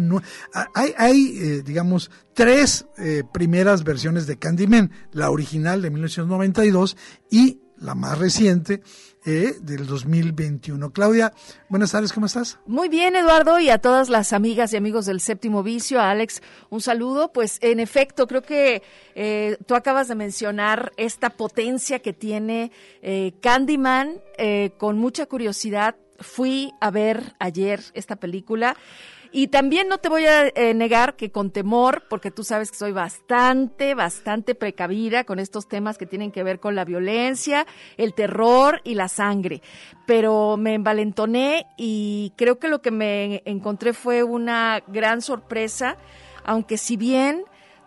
hay, 0.75 0.93
hay 0.95 1.37
eh, 1.39 1.63
digamos, 1.65 2.11
tres 2.35 2.85
eh, 2.99 3.23
primeras 3.33 3.83
versiones 3.83 4.27
de 4.27 4.37
Candyman, 4.37 4.91
la 5.11 5.31
original 5.31 5.81
de 5.81 5.89
1992 5.89 6.95
y 7.31 7.59
la 7.77 7.95
más 7.95 8.19
reciente 8.19 8.83
eh, 9.25 9.55
del 9.61 9.85
2021. 9.85 10.91
Claudia, 10.91 11.33
buenas 11.69 11.91
tardes, 11.91 12.13
¿cómo 12.13 12.25
estás? 12.25 12.59
Muy 12.65 12.89
bien, 12.89 13.15
Eduardo, 13.15 13.59
y 13.59 13.69
a 13.69 13.77
todas 13.77 14.09
las 14.09 14.33
amigas 14.33 14.73
y 14.73 14.77
amigos 14.77 15.05
del 15.05 15.19
séptimo 15.19 15.63
vicio, 15.63 15.99
a 15.99 16.11
Alex, 16.11 16.41
un 16.69 16.81
saludo. 16.81 17.31
Pues 17.31 17.57
en 17.61 17.79
efecto, 17.79 18.27
creo 18.27 18.41
que 18.41 18.83
eh, 19.15 19.57
tú 19.65 19.75
acabas 19.75 20.07
de 20.07 20.15
mencionar 20.15 20.91
esta 20.97 21.29
potencia 21.31 21.99
que 21.99 22.13
tiene 22.13 22.71
eh, 23.01 23.33
Candyman, 23.41 24.21
con 24.77 24.97
mucha 24.97 25.25
curiosidad. 25.25 25.95
Fui 26.19 26.73
a 26.81 26.91
ver 26.91 27.33
ayer 27.39 27.81
esta 27.93 28.15
película 28.15 28.75
y 29.33 29.47
también 29.47 29.87
no 29.87 29.97
te 29.97 30.09
voy 30.09 30.27
a 30.27 30.47
eh, 30.47 30.75
negar 30.75 31.15
que 31.15 31.31
con 31.31 31.49
temor, 31.49 32.03
porque 32.07 32.29
tú 32.29 32.43
sabes 32.43 32.69
que 32.69 32.77
soy 32.77 32.91
bastante, 32.91 33.95
bastante 33.95 34.53
precavida 34.53 35.23
con 35.23 35.39
estos 35.39 35.67
temas 35.67 35.97
que 35.97 36.05
tienen 36.05 36.31
que 36.31 36.43
ver 36.43 36.59
con 36.59 36.75
la 36.75 36.85
violencia, 36.85 37.65
el 37.97 38.13
terror 38.13 38.81
y 38.83 38.93
la 38.93 39.07
sangre. 39.07 39.63
Pero 40.05 40.55
me 40.55 40.75
envalentoné 40.75 41.65
y 41.77 42.31
creo 42.37 42.59
que 42.59 42.67
lo 42.67 42.83
que 42.83 42.91
me 42.91 43.41
encontré 43.45 43.93
fue 43.93 44.21
una 44.21 44.83
gran 44.85 45.23
sorpresa, 45.23 45.97
aunque 46.43 46.77
si 46.77 46.95
bien 46.95 47.43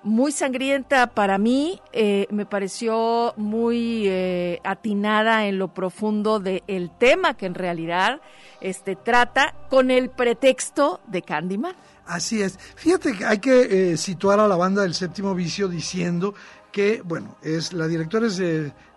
muy 0.07 0.31
sangrienta 0.31 1.09
para 1.09 1.37
mí, 1.37 1.81
eh, 1.93 2.29
me 2.31 2.47
pareció 2.47 3.35
muy 3.37 4.05
eh, 4.07 4.61
atinada 4.63 5.47
en 5.47 5.59
lo 5.59 5.75
profundo 5.75 6.39
del 6.39 6.91
tema 6.97 7.37
que 7.37 7.47
en 7.47 7.55
realidad 7.55 8.21
este, 8.61 8.95
trata 8.95 9.53
con 9.69 9.91
el 9.91 10.09
pretexto 10.11 11.01
de 11.09 11.23
Candyman. 11.23 11.75
Así 12.07 12.41
es. 12.41 12.57
Fíjate 12.77 13.15
que 13.15 13.25
hay 13.25 13.39
que 13.39 13.93
eh, 13.93 13.97
situar 13.97 14.39
a 14.39 14.47
la 14.47 14.55
banda 14.55 14.83
del 14.83 14.95
séptimo 14.95 15.35
vicio 15.35 15.67
diciendo 15.67 16.35
que, 16.71 17.03
bueno, 17.05 17.37
es 17.43 17.73
la 17.73 17.89
directora 17.89 18.29
es 18.29 18.41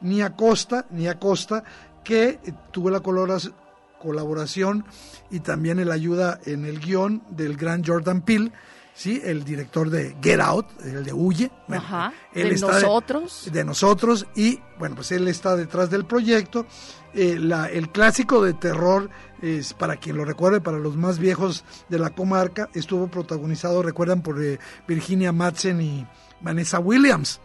Nia 0.02 0.36
Costa, 0.36 0.86
Nia 0.92 1.18
Costa, 1.18 1.64
que 2.04 2.40
tuvo 2.70 2.92
la 2.92 3.02
colaboración 3.02 4.86
y 5.32 5.40
también 5.40 5.80
el 5.80 5.92
ayuda 5.92 6.40
en 6.46 6.66
el 6.66 6.80
guion 6.80 7.24
del 7.32 7.58
gran 7.58 7.84
Jordan 7.84 8.22
Peele 8.22 8.52
¿sí? 9.00 9.22
El 9.24 9.46
director 9.46 9.90
de 9.90 10.18
Get 10.22 10.42
Out, 10.42 10.66
el 10.84 11.06
de 11.06 11.14
Huye. 11.14 11.50
Ajá, 11.70 12.12
de 12.34 12.52
nosotros. 12.58 13.50
De, 13.50 13.64
nosotros 13.64 14.28
y, 14.36 14.60
bueno, 14.78 14.96
pues 14.96 15.14
él 15.14 15.30
está 15.30 15.56
detrás 15.56 15.90
del 15.90 16.06
proyecto. 16.06 16.66
Eh, 17.14 17.38
la, 17.40 17.68
el 17.68 17.92
clásico 17.92 18.44
de 18.44 18.54
terror, 18.54 19.10
es, 19.42 19.74
para 19.74 19.96
quien 19.96 20.18
lo 20.18 20.26
recuerde, 20.26 20.60
para 20.60 20.80
los 20.80 20.98
más 20.98 21.18
viejos 21.18 21.64
de 21.88 21.98
la 21.98 22.10
comarca, 22.10 22.70
estuvo 22.74 23.08
protagonizado, 23.08 23.82
recuerdan, 23.82 24.22
por 24.22 24.44
eh, 24.44 24.60
Virginia 24.86 25.32
Madsen 25.32 25.80
y 25.80 26.06
Vanessa 26.42 26.80
Williams. 26.80 27.40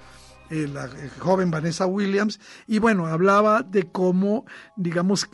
Eh, 0.50 0.68
la 0.68 0.90
joven 1.20 1.52
Vanessa 1.52 1.86
Williams, 1.86 2.40
y 2.66 2.80
bueno, 2.80 3.06
hablaba 3.06 3.62
de 3.62 3.90
cómo, 3.90 4.44
digamos, 4.76 5.28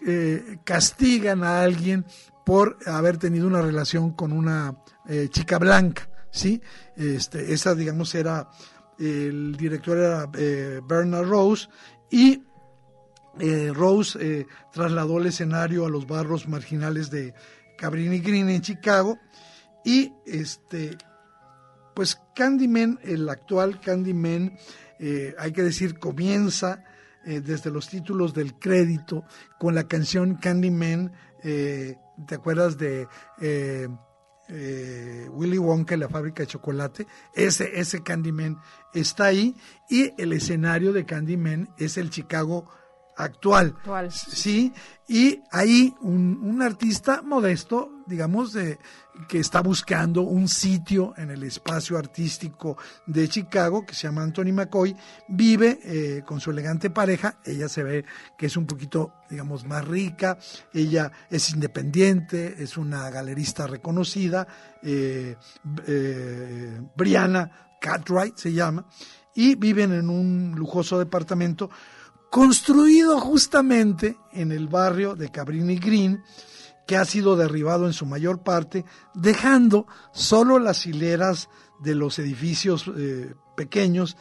castigan 0.64 1.42
a 1.44 1.62
alguien 1.62 2.04
por 2.44 2.76
haber 2.87 3.16
tenido 3.16 3.46
una 3.46 3.62
relación 3.62 4.12
con 4.12 4.33
una 4.33 4.76
chica 5.30 5.59
blanca. 5.59 6.10
¿Sí? 6.31 6.61
Este, 6.97 7.53
esa, 7.53 7.75
digamos, 7.75 8.14
era, 8.14 8.49
el 8.99 9.57
director 9.57 9.99
era 9.99 10.29
eh, 10.35 10.81
Bernard 10.87 11.27
Rose 11.27 11.69
y 12.11 12.43
eh, 13.38 13.73
Rose 13.73 14.19
eh, 14.21 14.47
trasladó 14.73 15.19
el 15.19 15.27
escenario 15.27 15.87
a 15.87 15.90
los 15.90 16.07
barrios 16.07 16.49
marginales 16.49 17.11
de 17.11 17.35
Cabrini 17.79 18.19
Green 18.21 18.49
en 18.49 18.61
Chicago 18.61 19.19
y 19.85 20.12
este 20.27 20.97
pues 21.95 22.21
Candyman, 22.35 22.99
el 23.03 23.29
actual 23.29 23.81
Candyman, 23.81 24.57
hay 25.38 25.53
que 25.53 25.62
decir, 25.62 25.99
comienza 25.99 26.83
desde 27.25 27.71
los 27.71 27.88
títulos 27.88 28.33
del 28.33 28.55
crédito 28.55 29.25
con 29.59 29.75
la 29.75 29.85
canción 29.85 30.37
Candyman, 30.37 31.12
¿te 31.43 32.35
acuerdas 32.35 32.79
de 32.79 33.07
eh, 34.50 35.28
Willy 35.30 35.58
Wonka 35.58 35.96
la 35.96 36.08
fábrica 36.08 36.42
de 36.42 36.48
chocolate, 36.48 37.06
ese, 37.34 37.78
ese 37.80 38.02
Candyman 38.02 38.58
está 38.92 39.26
ahí 39.26 39.56
y 39.88 40.12
el 40.20 40.32
escenario 40.32 40.92
de 40.92 41.06
Candyman 41.06 41.72
es 41.78 41.96
el 41.96 42.10
Chicago 42.10 42.68
actual. 43.16 43.76
Sí, 44.10 44.72
y 45.08 45.40
ahí 45.50 45.94
un, 46.00 46.62
artista 46.62 47.22
modesto, 47.22 47.90
digamos, 48.06 48.52
de, 48.52 48.78
que 49.28 49.38
está 49.38 49.61
buscando 49.61 50.22
un 50.22 50.48
sitio 50.48 51.14
en 51.16 51.30
el 51.30 51.42
espacio 51.42 51.98
artístico 51.98 52.76
de 53.06 53.28
Chicago, 53.28 53.85
que 53.85 53.94
se 53.94 54.06
llama 54.06 54.22
Anthony 54.22 54.52
McCoy, 54.52 54.94
vive 55.28 55.78
eh, 55.85 56.22
con 56.24 56.40
su 56.40 56.50
elegante 56.50 56.90
pareja, 56.90 57.38
ella 57.44 57.68
se 57.68 57.83
ve 57.83 58.04
que 58.37 58.46
es 58.46 58.56
un 58.56 58.66
poquito, 58.66 59.12
digamos, 59.28 59.64
más 59.64 59.87
rica, 59.87 60.38
ella 60.72 61.11
es 61.30 61.50
independiente, 61.50 62.62
es 62.62 62.76
una 62.76 63.09
galerista 63.11 63.66
reconocida, 63.66 64.46
eh, 64.83 65.37
eh, 65.87 66.80
Brianna 66.96 67.76
Cartwright 67.80 68.37
se 68.37 68.52
llama, 68.52 68.87
y 69.35 69.54
viven 69.54 69.92
en 69.92 70.11
un 70.11 70.54
lujoso 70.56 70.98
departamento 70.98 71.70
construido 72.30 73.18
justamente 73.18 74.16
en 74.33 74.52
el 74.52 74.68
barrio 74.68 75.16
de 75.16 75.30
Cabrini 75.30 75.76
Green, 75.76 76.22
que 76.90 76.96
ha 76.96 77.05
sido 77.05 77.37
derribado 77.37 77.87
en 77.87 77.92
su 77.92 78.05
mayor 78.05 78.42
parte, 78.42 78.85
dejando 79.14 79.87
solo 80.11 80.59
las 80.59 80.87
hileras 80.87 81.48
de 81.79 81.94
los 81.94 82.18
edificios 82.18 82.90
eh, 82.96 83.33
pequeños, 83.57 84.16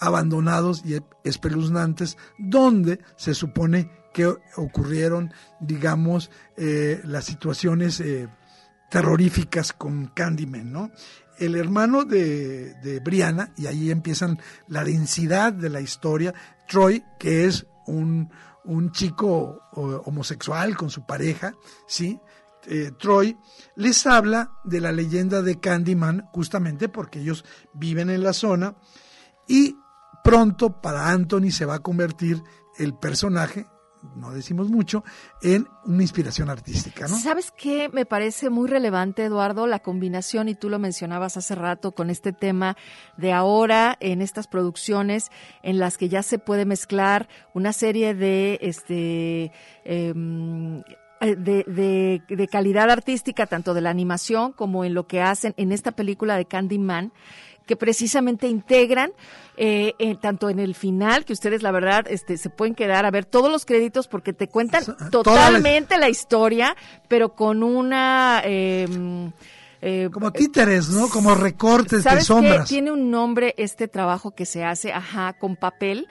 abandonados 0.00 0.82
y 0.84 0.98
espeluznantes, 1.22 2.18
donde 2.36 2.98
se 3.14 3.32
supone 3.32 3.92
que 4.12 4.26
ocurrieron, 4.56 5.32
digamos, 5.60 6.32
eh, 6.56 7.00
las 7.04 7.26
situaciones 7.26 8.00
eh, 8.00 8.28
terroríficas 8.90 9.72
con 9.72 10.08
Candyman, 10.08 10.72
¿no? 10.72 10.90
el 11.38 11.54
hermano 11.54 12.02
de, 12.02 12.74
de, 12.82 12.98
Brianna, 12.98 13.52
y 13.56 13.68
ahí 13.68 13.92
empiezan 13.92 14.40
la 14.66 14.82
densidad 14.82 15.52
de 15.52 15.70
la 15.70 15.80
historia, 15.80 16.34
Troy, 16.66 17.04
que 17.20 17.44
es 17.44 17.68
un, 17.86 18.30
chico 18.92 19.60
homosexual 19.72 20.76
con 20.76 20.90
su 20.90 21.06
pareja, 21.06 21.54
¿sí? 21.86 22.20
Eh, 22.66 22.92
Troy, 22.98 23.38
les 23.76 24.06
habla 24.06 24.52
de 24.64 24.80
la 24.80 24.92
leyenda 24.92 25.40
de 25.40 25.58
Candyman, 25.58 26.28
justamente 26.32 26.88
porque 26.88 27.20
ellos 27.20 27.44
viven 27.72 28.10
en 28.10 28.22
la 28.22 28.34
zona, 28.34 28.76
y 29.48 29.76
pronto 30.22 30.80
para 30.80 31.10
Anthony 31.10 31.50
se 31.50 31.64
va 31.64 31.76
a 31.76 31.82
convertir 31.82 32.42
el 32.76 32.94
personaje 32.94 33.66
no 34.16 34.32
decimos 34.32 34.70
mucho, 34.70 35.04
en 35.42 35.68
una 35.84 36.02
inspiración 36.02 36.50
artística. 36.50 37.08
¿Sabes 37.08 37.52
qué? 37.56 37.88
Me 37.88 38.06
parece 38.06 38.50
muy 38.50 38.68
relevante, 38.68 39.24
Eduardo, 39.24 39.66
la 39.66 39.80
combinación, 39.80 40.48
y 40.48 40.54
tú 40.54 40.68
lo 40.68 40.78
mencionabas 40.78 41.36
hace 41.36 41.54
rato, 41.54 41.92
con 41.92 42.10
este 42.10 42.32
tema 42.32 42.76
de 43.16 43.32
ahora 43.32 43.96
en 44.00 44.22
estas 44.22 44.46
producciones 44.46 45.30
en 45.62 45.78
las 45.78 45.98
que 45.98 46.08
ya 46.08 46.22
se 46.22 46.38
puede 46.38 46.64
mezclar 46.64 47.28
una 47.54 47.72
serie 47.72 48.14
de 48.14 48.58
este 48.62 49.52
em, 49.84 50.82
de, 51.20 52.22
de, 52.28 52.48
calidad 52.48 52.90
artística, 52.90 53.46
tanto 53.46 53.74
de 53.74 53.82
la 53.82 53.90
animación 53.90 54.52
como 54.52 54.84
en 54.84 54.94
lo 54.94 55.06
que 55.06 55.20
hacen 55.20 55.52
en 55.58 55.70
esta 55.70 55.92
película 55.92 56.36
de 56.36 56.46
Candyman, 56.46 57.12
que 57.70 57.76
precisamente 57.76 58.48
integran 58.48 59.12
eh, 59.56 59.94
tanto 60.20 60.50
en 60.50 60.58
el 60.58 60.74
final, 60.74 61.24
que 61.24 61.32
ustedes 61.32 61.62
la 61.62 61.70
verdad 61.70 62.04
este, 62.08 62.36
se 62.36 62.50
pueden 62.50 62.74
quedar 62.74 63.06
a 63.06 63.12
ver 63.12 63.26
todos 63.26 63.48
los 63.48 63.64
créditos 63.64 64.08
porque 64.08 64.32
te 64.32 64.48
cuentan 64.48 64.82
totalmente 65.12 65.96
la... 65.98 66.08
historia, 66.08 66.76
pero 67.06 67.36
con 67.36 67.62
una... 67.62 68.42
Em, 68.44 69.30
eh, 69.82 70.08
como 70.12 70.32
títeres, 70.32 70.88
¿no? 70.88 71.08
Como 71.08 71.36
recortes 71.36 72.02
de 72.02 72.20
sombras. 72.22 72.68
Qué? 72.68 72.74
Tiene 72.74 72.90
un 72.90 73.08
nombre 73.08 73.54
este 73.56 73.86
trabajo 73.86 74.32
que 74.32 74.46
se 74.46 74.64
hace, 74.64 74.92
ajá, 74.92 75.34
con 75.34 75.54
papel 75.54 76.08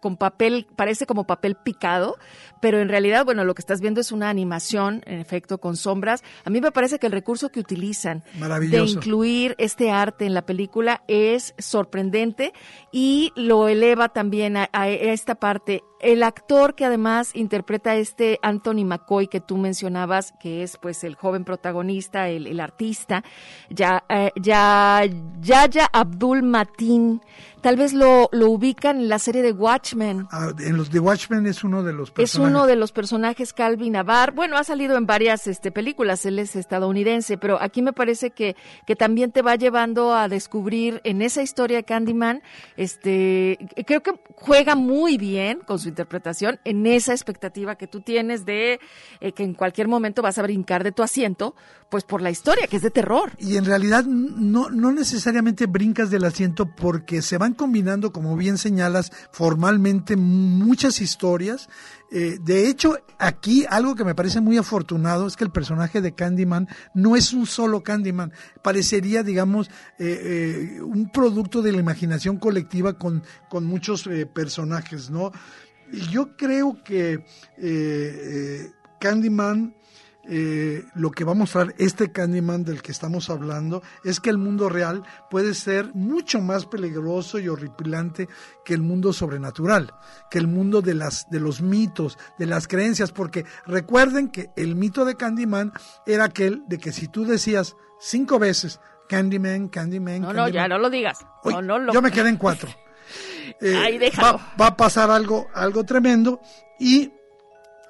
con 0.00 0.16
papel, 0.16 0.66
parece 0.76 1.06
como 1.06 1.24
papel 1.24 1.56
picado, 1.56 2.18
pero 2.60 2.80
en 2.80 2.88
realidad, 2.88 3.24
bueno, 3.24 3.44
lo 3.44 3.54
que 3.54 3.60
estás 3.60 3.80
viendo 3.80 4.00
es 4.00 4.12
una 4.12 4.28
animación, 4.28 5.02
en 5.06 5.20
efecto, 5.20 5.58
con 5.58 5.76
sombras. 5.76 6.22
A 6.44 6.50
mí 6.50 6.60
me 6.60 6.72
parece 6.72 6.98
que 6.98 7.06
el 7.06 7.12
recurso 7.12 7.50
que 7.50 7.60
utilizan 7.60 8.24
de 8.34 8.78
incluir 8.78 9.54
este 9.58 9.90
arte 9.90 10.26
en 10.26 10.34
la 10.34 10.42
película 10.42 11.02
es 11.08 11.54
sorprendente 11.58 12.52
y 12.92 13.32
lo 13.36 13.68
eleva 13.68 14.08
también 14.08 14.56
a, 14.56 14.68
esta 14.88 15.34
parte. 15.34 15.82
El 16.00 16.22
actor 16.22 16.74
que 16.74 16.84
además 16.84 17.30
interpreta 17.34 17.90
a 17.90 17.96
este 17.96 18.38
Anthony 18.42 18.84
McCoy 18.84 19.28
que 19.28 19.40
tú 19.40 19.56
mencionabas, 19.56 20.32
que 20.40 20.62
es 20.62 20.76
pues 20.76 21.04
el 21.04 21.14
joven 21.14 21.44
protagonista, 21.44 22.28
el, 22.28 22.58
artista, 22.60 23.22
ya, 23.68 24.04
eh, 24.08 24.30
ya, 24.36 25.02
Yaya 25.40 25.88
Abdul 25.92 26.42
Matin, 26.42 27.20
tal 27.60 27.76
vez 27.76 27.92
lo, 27.92 28.28
lo 28.32 28.50
ubican 28.50 28.98
en 28.98 29.08
la 29.08 29.18
serie 29.18 29.42
de 29.42 29.52
Watchmen. 29.52 30.26
Ah, 30.30 30.52
en 30.58 30.76
los 30.76 30.90
de 30.90 31.00
Watchmen 31.00 31.46
es 31.46 31.64
uno 31.64 31.82
de 31.82 31.92
los 31.92 32.10
personajes 32.10 32.50
uno 32.50 32.66
de 32.66 32.76
los 32.76 32.92
personajes, 32.92 33.52
Calvin 33.52 33.92
Navar. 33.92 34.32
Bueno, 34.32 34.56
ha 34.56 34.64
salido 34.64 34.96
en 34.96 35.06
varias 35.06 35.46
este, 35.46 35.70
películas, 35.70 36.24
él 36.26 36.38
es 36.38 36.56
estadounidense, 36.56 37.38
pero 37.38 37.60
aquí 37.60 37.82
me 37.82 37.92
parece 37.92 38.30
que, 38.30 38.56
que 38.86 38.96
también 38.96 39.32
te 39.32 39.42
va 39.42 39.56
llevando 39.56 40.14
a 40.14 40.28
descubrir 40.28 41.00
en 41.04 41.22
esa 41.22 41.42
historia 41.42 41.82
Candyman, 41.82 42.42
este, 42.76 43.58
creo 43.86 44.02
que 44.02 44.12
juega 44.36 44.74
muy 44.74 45.16
bien 45.18 45.60
con 45.60 45.78
su 45.78 45.89
interpretación 45.90 46.58
en 46.64 46.86
esa 46.86 47.12
expectativa 47.12 47.76
que 47.76 47.86
tú 47.86 48.00
tienes 48.00 48.46
de 48.46 48.80
eh, 49.20 49.32
que 49.32 49.44
en 49.44 49.54
cualquier 49.54 49.88
momento 49.88 50.22
vas 50.22 50.38
a 50.38 50.42
brincar 50.42 50.82
de 50.82 50.92
tu 50.92 51.02
asiento, 51.02 51.54
pues 51.90 52.04
por 52.04 52.22
la 52.22 52.30
historia, 52.30 52.66
que 52.66 52.76
es 52.76 52.82
de 52.82 52.90
terror. 52.90 53.32
Y 53.38 53.56
en 53.56 53.64
realidad 53.64 54.04
no, 54.04 54.70
no 54.70 54.92
necesariamente 54.92 55.66
brincas 55.66 56.10
del 56.10 56.24
asiento 56.24 56.66
porque 56.66 57.20
se 57.20 57.36
van 57.36 57.54
combinando, 57.54 58.12
como 58.12 58.36
bien 58.36 58.56
señalas, 58.56 59.12
formalmente 59.30 60.16
muchas 60.16 61.00
historias 61.00 61.68
eh, 62.10 62.38
de 62.42 62.68
hecho, 62.68 62.98
aquí 63.18 63.64
algo 63.68 63.94
que 63.94 64.04
me 64.04 64.14
parece 64.14 64.40
muy 64.40 64.56
afortunado 64.56 65.26
es 65.26 65.36
que 65.36 65.44
el 65.44 65.52
personaje 65.52 66.00
de 66.00 66.14
Candyman 66.14 66.68
no 66.92 67.14
es 67.14 67.32
un 67.32 67.46
solo 67.46 67.82
Candyman, 67.82 68.32
parecería, 68.62 69.22
digamos, 69.22 69.68
eh, 69.98 70.78
eh, 70.78 70.82
un 70.82 71.10
producto 71.10 71.62
de 71.62 71.72
la 71.72 71.78
imaginación 71.78 72.38
colectiva 72.38 72.98
con, 72.98 73.22
con 73.48 73.64
muchos 73.64 74.08
personajes, 74.34 75.10
¿no? 75.10 75.30
Y 75.92 76.08
yo 76.08 76.36
creo 76.36 76.82
que 76.84 77.24
Candyman 79.00 79.74
eh, 80.32 80.84
lo 80.94 81.10
que 81.10 81.24
va 81.24 81.32
a 81.32 81.34
mostrar 81.34 81.74
este 81.76 82.12
Candyman 82.12 82.62
del 82.62 82.82
que 82.82 82.92
estamos 82.92 83.30
hablando 83.30 83.82
es 84.04 84.20
que 84.20 84.30
el 84.30 84.38
mundo 84.38 84.68
real 84.68 85.02
puede 85.28 85.54
ser 85.54 85.92
mucho 85.92 86.40
más 86.40 86.66
peligroso 86.66 87.40
y 87.40 87.48
horripilante 87.48 88.28
que 88.64 88.74
el 88.74 88.80
mundo 88.80 89.12
sobrenatural, 89.12 89.92
que 90.30 90.38
el 90.38 90.46
mundo 90.46 90.82
de, 90.82 90.94
las, 90.94 91.28
de 91.30 91.40
los 91.40 91.62
mitos, 91.62 92.16
de 92.38 92.46
las 92.46 92.68
creencias, 92.68 93.10
porque 93.10 93.44
recuerden 93.66 94.28
que 94.28 94.50
el 94.54 94.76
mito 94.76 95.04
de 95.04 95.16
Candyman 95.16 95.72
era 96.06 96.26
aquel 96.26 96.62
de 96.68 96.78
que 96.78 96.92
si 96.92 97.08
tú 97.08 97.24
decías 97.24 97.74
cinco 97.98 98.38
veces 98.38 98.78
Candyman, 99.08 99.66
Candyman, 99.66 100.20
no, 100.20 100.32
no, 100.32 100.48
ya 100.48 100.68
no 100.68 100.78
lo 100.78 100.88
digas. 100.90 101.26
Yo 101.92 102.02
me 102.02 102.12
quedé 102.12 102.28
en 102.28 102.36
cuatro. 102.36 102.68
Eh, 103.62 104.12
va, 104.22 104.54
va, 104.58 104.68
a 104.68 104.76
pasar 104.76 105.10
algo, 105.10 105.48
algo 105.52 105.84
tremendo 105.84 106.40
y 106.78 107.12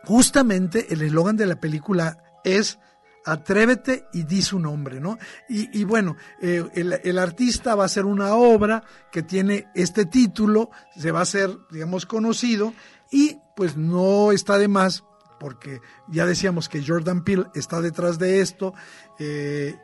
justamente 0.05 0.93
el 0.93 1.03
eslogan 1.03 1.37
de 1.37 1.47
la 1.47 1.61
película 1.61 2.30
es 2.45 2.79
atrévete 3.25 4.07
y 4.13 4.25
di 4.25 4.43
su 4.43 4.59
nombre, 4.59 5.01
¿no? 5.01 5.19
Y, 5.49 5.85
bueno, 5.85 6.17
eh, 6.41 6.65
el, 6.75 7.19
artista 7.19 7.75
va 7.75 7.85
a 7.85 7.87
hacer 7.87 8.05
una 8.05 8.35
obra 8.35 8.83
que 9.13 9.23
tiene 9.23 9.69
este 9.75 10.07
título, 10.07 10.71
se 10.97 11.13
va 11.13 11.21
a 11.21 11.23
hacer, 11.23 11.51
digamos, 11.71 12.07
conocido 12.07 12.73
y 13.11 13.39
pues 13.57 13.77
no 13.77 14.33
está 14.33 14.59
de 14.59 14.69
más, 14.69 15.05
porque 15.39 15.81
ya 16.09 16.27
decíamos 16.27 16.69
que 16.69 16.85
Jordan 16.85 17.25
Peele 17.25 17.47
está 17.55 17.81
detrás 17.81 18.19
de 18.19 18.41
esto, 18.41 18.75
eh, 19.19 19.77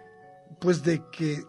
pues 0.60 0.82
de 0.82 1.02
que 1.10 1.44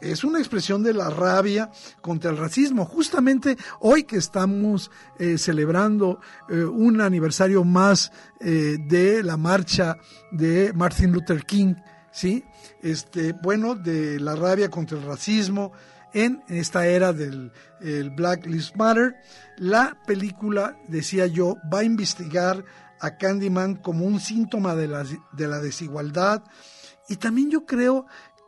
es 0.00 0.24
una 0.24 0.38
expresión 0.38 0.82
de 0.82 0.92
la 0.92 1.10
rabia 1.10 1.70
contra 2.00 2.30
el 2.30 2.36
racismo. 2.36 2.84
Justamente 2.84 3.56
hoy 3.80 4.04
que 4.04 4.16
estamos 4.16 4.90
eh, 5.18 5.38
celebrando 5.38 6.20
eh, 6.48 6.64
un 6.64 7.00
aniversario 7.00 7.64
más 7.64 8.12
eh, 8.40 8.76
de 8.78 9.22
la 9.22 9.36
marcha 9.36 9.96
de 10.30 10.72
Martin 10.74 11.12
Luther 11.12 11.44
King, 11.44 11.74
¿sí? 12.10 12.44
Este, 12.82 13.32
bueno, 13.32 13.74
de 13.74 14.20
la 14.20 14.36
rabia 14.36 14.70
contra 14.70 14.98
el 14.98 15.04
racismo 15.04 15.72
en 16.12 16.42
esta 16.48 16.86
era 16.86 17.12
del 17.12 17.52
Black 18.14 18.46
Lives 18.46 18.72
Matter, 18.74 19.16
la 19.58 19.98
película, 20.06 20.78
decía 20.88 21.26
yo, 21.26 21.56
va 21.70 21.80
a 21.80 21.84
investigar 21.84 22.64
a 23.00 23.16
Candyman 23.18 23.74
como 23.76 24.06
un 24.06 24.18
síntoma 24.20 24.74
de 24.74 24.88
la, 24.88 25.04
de 25.32 25.48
la 25.48 25.60
desigualdad 25.60 26.42
y 27.08 27.16
también 27.16 27.50
yo 27.50 27.66
creo 27.66 28.06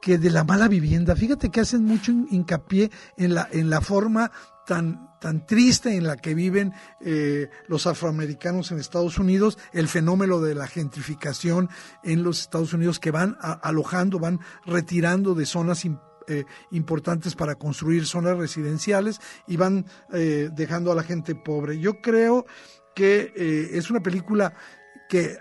que 0.09 0.17
de 0.17 0.31
la 0.31 0.43
mala 0.43 0.69
vivienda. 0.69 1.15
Fíjate 1.15 1.51
que 1.51 1.61
hacen 1.61 1.85
mucho 1.85 2.13
hincapié 2.31 2.91
en 3.19 3.35
la, 3.35 3.47
en 3.53 3.69
la 3.69 3.83
forma 3.83 4.33
tan, 4.67 5.11
tan 5.21 5.45
triste 5.45 5.97
en 5.97 6.07
la 6.07 6.17
que 6.17 6.33
viven 6.35 6.73
eh, 7.03 7.51
los 7.67 7.87
afroamericanos 7.87 8.73
en 8.73 8.79
Estados 8.79 9.19
Unidos, 9.19 9.59
el 9.75 9.87
fenómeno 9.87 10.41
de 10.41 10.55
la 10.55 10.67
gentrificación 10.67 11.69
en 12.05 12.23
los 12.23 12.41
Estados 12.41 12.73
Unidos 12.73 12.99
que 13.01 13.11
van 13.11 13.37
alojando, 13.41 14.19
van 14.19 14.41
retirando 14.65 15.35
de 15.35 15.45
zonas 15.45 15.85
eh, 15.85 16.45
importantes 16.71 17.35
para 17.35 17.57
construir 17.57 18.07
zonas 18.07 18.39
residenciales 18.39 19.21
y 19.47 19.59
van 19.59 19.85
eh, 20.15 20.49
dejando 20.55 20.91
a 20.91 20.95
la 20.95 21.03
gente 21.03 21.35
pobre. 21.35 21.81
Yo 21.81 22.01
creo 22.01 22.47
que 22.95 23.31
es 23.75 23.91
una 23.91 24.01
película 24.01 24.55
que 25.11 25.37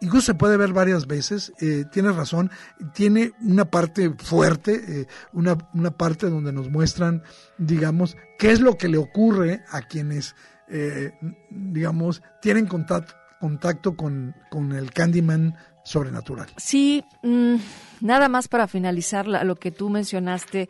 Incluso 0.00 0.26
se 0.26 0.34
puede 0.34 0.56
ver 0.56 0.72
varias 0.72 1.06
veces, 1.06 1.52
eh, 1.60 1.84
tienes 1.90 2.14
razón, 2.14 2.50
tiene 2.94 3.32
una 3.40 3.64
parte 3.64 4.10
fuerte, 4.10 5.00
eh, 5.00 5.06
una, 5.32 5.58
una, 5.74 5.90
parte 5.90 6.30
donde 6.30 6.52
nos 6.52 6.70
muestran, 6.70 7.22
digamos, 7.58 8.16
qué 8.38 8.52
es 8.52 8.60
lo 8.60 8.78
que 8.78 8.88
le 8.88 8.98
ocurre 8.98 9.64
a 9.70 9.82
quienes, 9.82 10.36
eh, 10.68 11.12
digamos, 11.50 12.22
tienen 12.40 12.66
contacto, 12.66 13.14
contacto 13.40 13.96
con, 13.96 14.36
con, 14.50 14.70
el 14.72 14.92
Candyman 14.92 15.56
sobrenatural. 15.84 16.46
Sí, 16.58 17.04
mm, 17.24 17.56
nada 18.00 18.28
más 18.28 18.46
para 18.46 18.68
finalizar 18.68 19.26
lo 19.26 19.56
que 19.56 19.72
tú 19.72 19.90
mencionaste 19.90 20.68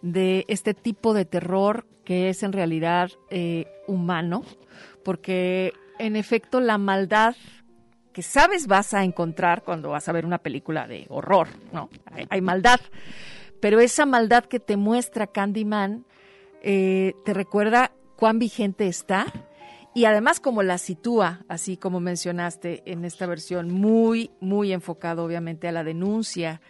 de 0.00 0.46
este 0.48 0.72
tipo 0.72 1.12
de 1.12 1.26
terror 1.26 1.86
que 2.04 2.30
es 2.30 2.42
en 2.42 2.52
realidad 2.52 3.10
humano, 3.86 4.42
porque 5.04 5.74
en 5.98 6.16
efecto 6.16 6.60
la 6.60 6.78
maldad 6.78 7.36
sabes 8.22 8.66
vas 8.66 8.94
a 8.94 9.04
encontrar 9.04 9.62
cuando 9.62 9.90
vas 9.90 10.08
a 10.08 10.12
ver 10.12 10.26
una 10.26 10.38
película 10.38 10.86
de 10.86 11.06
horror, 11.08 11.48
¿no? 11.72 11.88
Hay, 12.28 12.40
maldad, 12.40 12.80
pero 13.60 13.80
esa 13.80 14.06
maldad 14.06 14.44
que 14.44 14.60
te 14.60 14.76
muestra 14.76 15.26
Candyman 15.26 16.04
eh, 16.62 17.14
te 17.24 17.34
recuerda 17.34 17.92
cuán 18.16 18.38
vigente 18.38 18.86
está 18.86 19.26
y 19.94 20.04
además 20.04 20.40
como 20.40 20.62
la 20.62 20.78
sitúa, 20.78 21.40
así 21.48 21.76
como 21.76 22.00
mencionaste 22.00 22.82
en 22.86 23.04
esta 23.04 23.26
versión, 23.26 23.70
muy, 23.70 24.30
muy 24.40 24.72
enfocado 24.72 25.24
obviamente 25.24 25.68
a 25.68 25.72
la 25.72 25.84
denuncia 25.84 26.60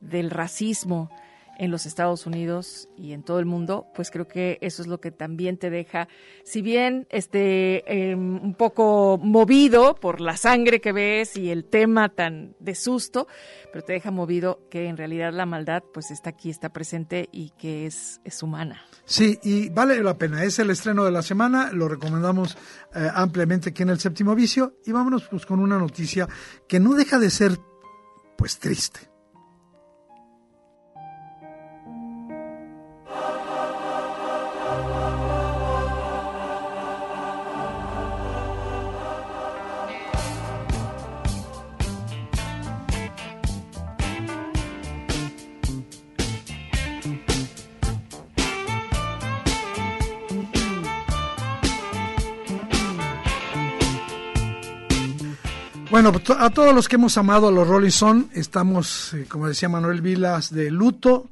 del 0.00 0.30
racismo 0.30 1.10
en 1.58 1.70
los 1.70 1.86
Estados 1.86 2.26
Unidos 2.26 2.88
y 2.96 3.12
en 3.12 3.22
todo 3.22 3.40
el 3.40 3.46
mundo, 3.46 3.86
pues 3.94 4.10
creo 4.10 4.28
que 4.28 4.58
eso 4.60 4.80
es 4.80 4.88
lo 4.88 5.00
que 5.00 5.10
también 5.10 5.58
te 5.58 5.70
deja, 5.70 6.08
si 6.44 6.62
bien 6.62 7.06
este 7.10 8.10
em, 8.10 8.42
un 8.42 8.54
poco 8.54 9.18
movido 9.22 9.96
por 9.96 10.20
la 10.20 10.36
sangre 10.36 10.80
que 10.80 10.92
ves 10.92 11.36
y 11.36 11.50
el 11.50 11.64
tema 11.64 12.08
tan 12.08 12.54
de 12.60 12.74
susto, 12.74 13.26
pero 13.72 13.84
te 13.84 13.92
deja 13.92 14.10
movido 14.10 14.60
que 14.70 14.86
en 14.86 14.96
realidad 14.96 15.32
la 15.32 15.46
maldad 15.46 15.82
pues 15.92 16.10
está 16.10 16.30
aquí, 16.30 16.50
está 16.50 16.72
presente 16.72 17.28
y 17.32 17.50
que 17.50 17.86
es, 17.86 18.20
es 18.24 18.42
humana. 18.42 18.80
Sí, 19.04 19.38
y 19.42 19.68
vale 19.70 20.02
la 20.02 20.16
pena, 20.16 20.44
es 20.44 20.58
el 20.58 20.70
estreno 20.70 21.04
de 21.04 21.10
la 21.10 21.22
semana, 21.22 21.72
lo 21.72 21.88
recomendamos 21.88 22.56
eh, 22.94 23.08
ampliamente 23.12 23.70
aquí 23.70 23.82
en 23.82 23.90
el 23.90 23.98
séptimo 23.98 24.34
vicio 24.34 24.74
y 24.86 24.92
vámonos 24.92 25.26
pues 25.28 25.44
con 25.44 25.58
una 25.58 25.78
noticia 25.78 26.28
que 26.68 26.78
no 26.78 26.94
deja 26.94 27.18
de 27.18 27.30
ser 27.30 27.58
pues 28.36 28.58
triste. 28.58 29.07
Bueno, 56.00 56.12
a 56.38 56.50
todos 56.50 56.72
los 56.72 56.86
que 56.86 56.94
hemos 56.94 57.18
amado 57.18 57.48
a 57.48 57.50
los 57.50 57.66
Rolling 57.66 57.88
Stones, 57.88 58.26
estamos, 58.32 59.14
eh, 59.14 59.26
como 59.28 59.48
decía 59.48 59.68
Manuel 59.68 60.00
Vilas, 60.00 60.54
de 60.54 60.70
luto. 60.70 61.28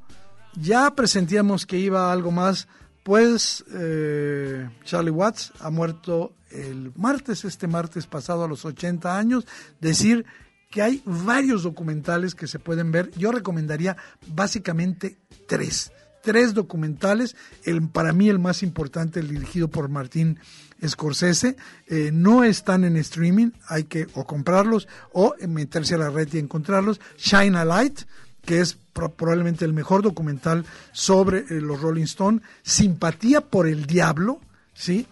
Ya 0.55 0.93
presentíamos 0.93 1.65
que 1.65 1.77
iba 1.77 2.11
algo 2.11 2.31
más, 2.31 2.67
pues 3.01 3.63
eh, 3.73 4.69
Charlie 4.83 5.11
Watts 5.11 5.53
ha 5.61 5.69
muerto 5.69 6.33
el 6.51 6.91
martes, 6.97 7.45
este 7.45 7.67
martes 7.67 8.07
pasado 8.07 8.43
a 8.43 8.47
los 8.49 8.65
80 8.65 9.17
años. 9.17 9.47
Decir 9.79 10.25
que 10.69 10.81
hay 10.81 11.01
varios 11.05 11.63
documentales 11.63 12.35
que 12.35 12.47
se 12.47 12.59
pueden 12.59 12.91
ver. 12.91 13.09
Yo 13.11 13.31
recomendaría 13.31 13.95
básicamente 14.35 15.17
tres. 15.47 15.93
Tres 16.27 16.53
documentales. 16.53 17.37
El, 17.63 17.87
para 17.87 18.11
mí 18.11 18.27
el 18.27 18.37
más 18.37 18.61
importante, 18.61 19.21
el 19.21 19.29
dirigido 19.29 19.69
por 19.69 19.87
Martín 19.87 20.39
Scorsese, 20.85 21.55
eh, 21.87 22.11
no 22.13 22.43
están 22.43 22.83
en 22.83 22.97
streaming, 22.97 23.51
hay 23.69 23.85
que 23.85 24.07
o 24.13 24.25
comprarlos 24.27 24.89
o 25.13 25.35
meterse 25.47 25.95
a 25.95 25.99
la 25.99 26.09
red 26.09 26.27
y 26.33 26.39
encontrarlos. 26.39 26.99
Shine 27.17 27.57
a 27.57 27.63
Light, 27.63 28.01
que 28.43 28.59
es 28.59 28.77
probablemente 28.93 29.63
el 29.63 29.71
mejor 29.71 30.01
documental 30.01 30.65
sobre 30.91 31.45
eh, 31.49 31.61
los 31.61 31.79
Rolling 31.79 32.03
Stones. 32.03 32.41
Simpatía 32.61 33.39
por 33.39 33.65
el 33.65 33.85
Diablo, 33.85 34.41
¿sí? 34.73 35.07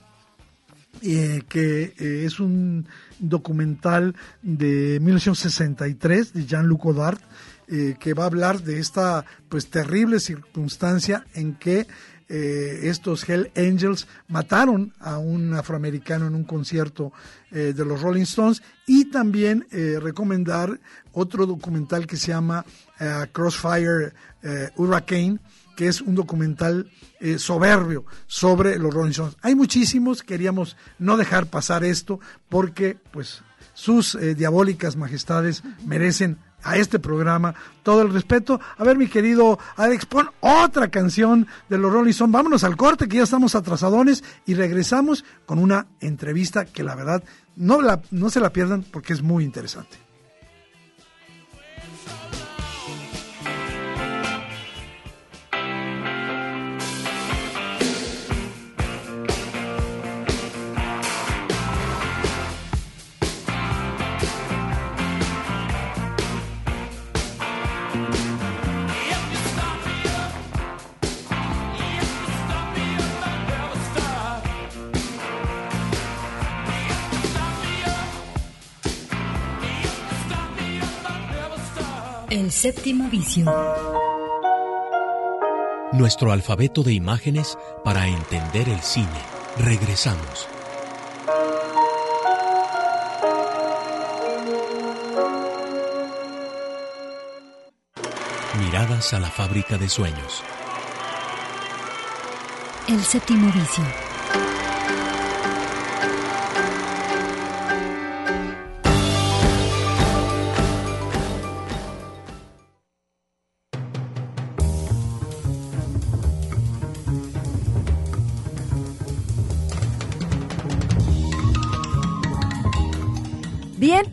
Eh, 1.01 1.43
que 1.47 1.93
es 2.25 2.41
un 2.41 2.89
documental 3.19 4.17
de 4.41 4.99
1963 5.01 6.33
de 6.33 6.45
Jean-Luc 6.45 6.83
Godard, 6.83 7.19
que 7.67 8.13
va 8.13 8.23
a 8.23 8.27
hablar 8.27 8.61
de 8.61 8.79
esta 8.79 9.25
pues 9.49 9.67
terrible 9.69 10.19
circunstancia 10.19 11.25
en 11.33 11.55
que 11.55 11.87
eh, 12.27 12.89
estos 12.89 13.27
Hell 13.29 13.51
Angels 13.55 14.07
mataron 14.27 14.93
a 14.99 15.19
un 15.19 15.53
afroamericano 15.53 16.25
en 16.25 16.33
un 16.33 16.43
concierto 16.43 17.13
eh, 17.51 17.73
de 17.75 17.85
los 17.85 18.01
Rolling 18.01 18.23
Stones 18.23 18.63
y 18.87 19.11
también 19.11 19.67
eh, 19.69 19.99
recomendar 20.01 20.79
otro 21.11 21.45
documental 21.45 22.07
que 22.07 22.17
se 22.17 22.29
llama 22.29 22.65
Crossfire 23.31 24.13
Hurricane 24.75 25.39
que 25.75 25.87
es 25.87 26.01
un 26.01 26.15
documental 26.15 26.89
soberbio 27.37 28.05
sobre 28.27 28.77
los 28.79 28.93
Rolling 28.93 29.11
Stones. 29.11 29.37
Hay 29.41 29.55
muchísimos, 29.55 30.23
queríamos 30.23 30.77
no 30.99 31.17
dejar 31.17 31.47
pasar 31.47 31.83
esto 31.83 32.19
porque 32.49 32.97
pues 33.11 33.43
sus 33.73 34.17
diabólicas 34.35 34.95
majestades 34.95 35.63
merecen 35.85 36.37
a 36.65 36.75
este 36.75 36.99
programa 36.99 37.55
todo 37.83 38.01
el 38.01 38.11
respeto. 38.11 38.59
A 38.77 38.83
ver, 38.83 38.97
mi 38.97 39.07
querido 39.07 39.57
Alex, 39.77 40.05
pon 40.07 40.29
otra 40.41 40.89
canción 40.89 41.47
de 41.69 41.77
los 41.77 41.93
Rolling 41.93 42.09
Stones. 42.11 42.33
Vámonos 42.33 42.63
al 42.63 42.75
corte, 42.75 43.07
que 43.07 43.17
ya 43.17 43.23
estamos 43.23 43.55
atrasadones, 43.55 44.23
y 44.45 44.55
regresamos 44.55 45.23
con 45.45 45.59
una 45.59 45.87
entrevista 46.01 46.65
que 46.65 46.83
la 46.83 46.95
verdad 46.95 47.23
no, 47.55 47.81
la, 47.81 48.01
no 48.11 48.29
se 48.29 48.39
la 48.39 48.51
pierdan 48.51 48.83
porque 48.83 49.13
es 49.13 49.21
muy 49.21 49.43
interesante. 49.43 50.04
Séptimo 82.51 83.09
vicio. 83.09 83.45
Nuestro 85.93 86.33
alfabeto 86.33 86.83
de 86.83 86.91
imágenes 86.91 87.57
para 87.81 88.07
entender 88.07 88.67
el 88.67 88.81
cine. 88.81 89.07
Regresamos. 89.57 90.49
Miradas 98.59 99.13
a 99.13 99.19
la 99.21 99.29
fábrica 99.29 99.77
de 99.77 99.87
sueños. 99.87 100.43
El 102.89 103.01
séptimo 103.01 103.49
vicio. 103.53 104.04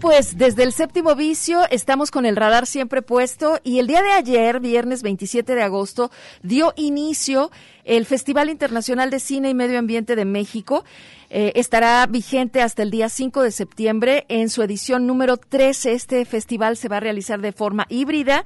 Pues 0.02 0.36
desde 0.36 0.64
el 0.64 0.72
séptimo 0.72 1.14
vicio 1.14 1.60
estamos 1.70 2.10
con 2.10 2.26
el 2.26 2.34
radar 2.34 2.66
siempre 2.66 3.02
puesto 3.02 3.60
y 3.62 3.78
el 3.78 3.86
día 3.86 4.02
de 4.02 4.10
ayer, 4.10 4.58
viernes 4.58 5.00
27 5.00 5.54
de 5.54 5.62
agosto, 5.62 6.10
dio 6.42 6.72
inicio 6.74 7.52
el 7.84 8.04
Festival 8.04 8.50
Internacional 8.50 9.10
de 9.10 9.20
Cine 9.20 9.48
y 9.48 9.54
Medio 9.54 9.78
Ambiente 9.78 10.16
de 10.16 10.24
México. 10.24 10.84
Eh, 11.30 11.52
estará 11.54 12.04
vigente 12.06 12.62
hasta 12.62 12.82
el 12.82 12.90
día 12.90 13.08
5 13.08 13.42
de 13.44 13.52
septiembre 13.52 14.26
en 14.28 14.50
su 14.50 14.64
edición 14.64 15.06
número 15.06 15.36
13. 15.36 15.92
Este 15.92 16.24
festival 16.24 16.76
se 16.76 16.88
va 16.88 16.96
a 16.96 17.00
realizar 17.00 17.40
de 17.40 17.52
forma 17.52 17.86
híbrida 17.88 18.44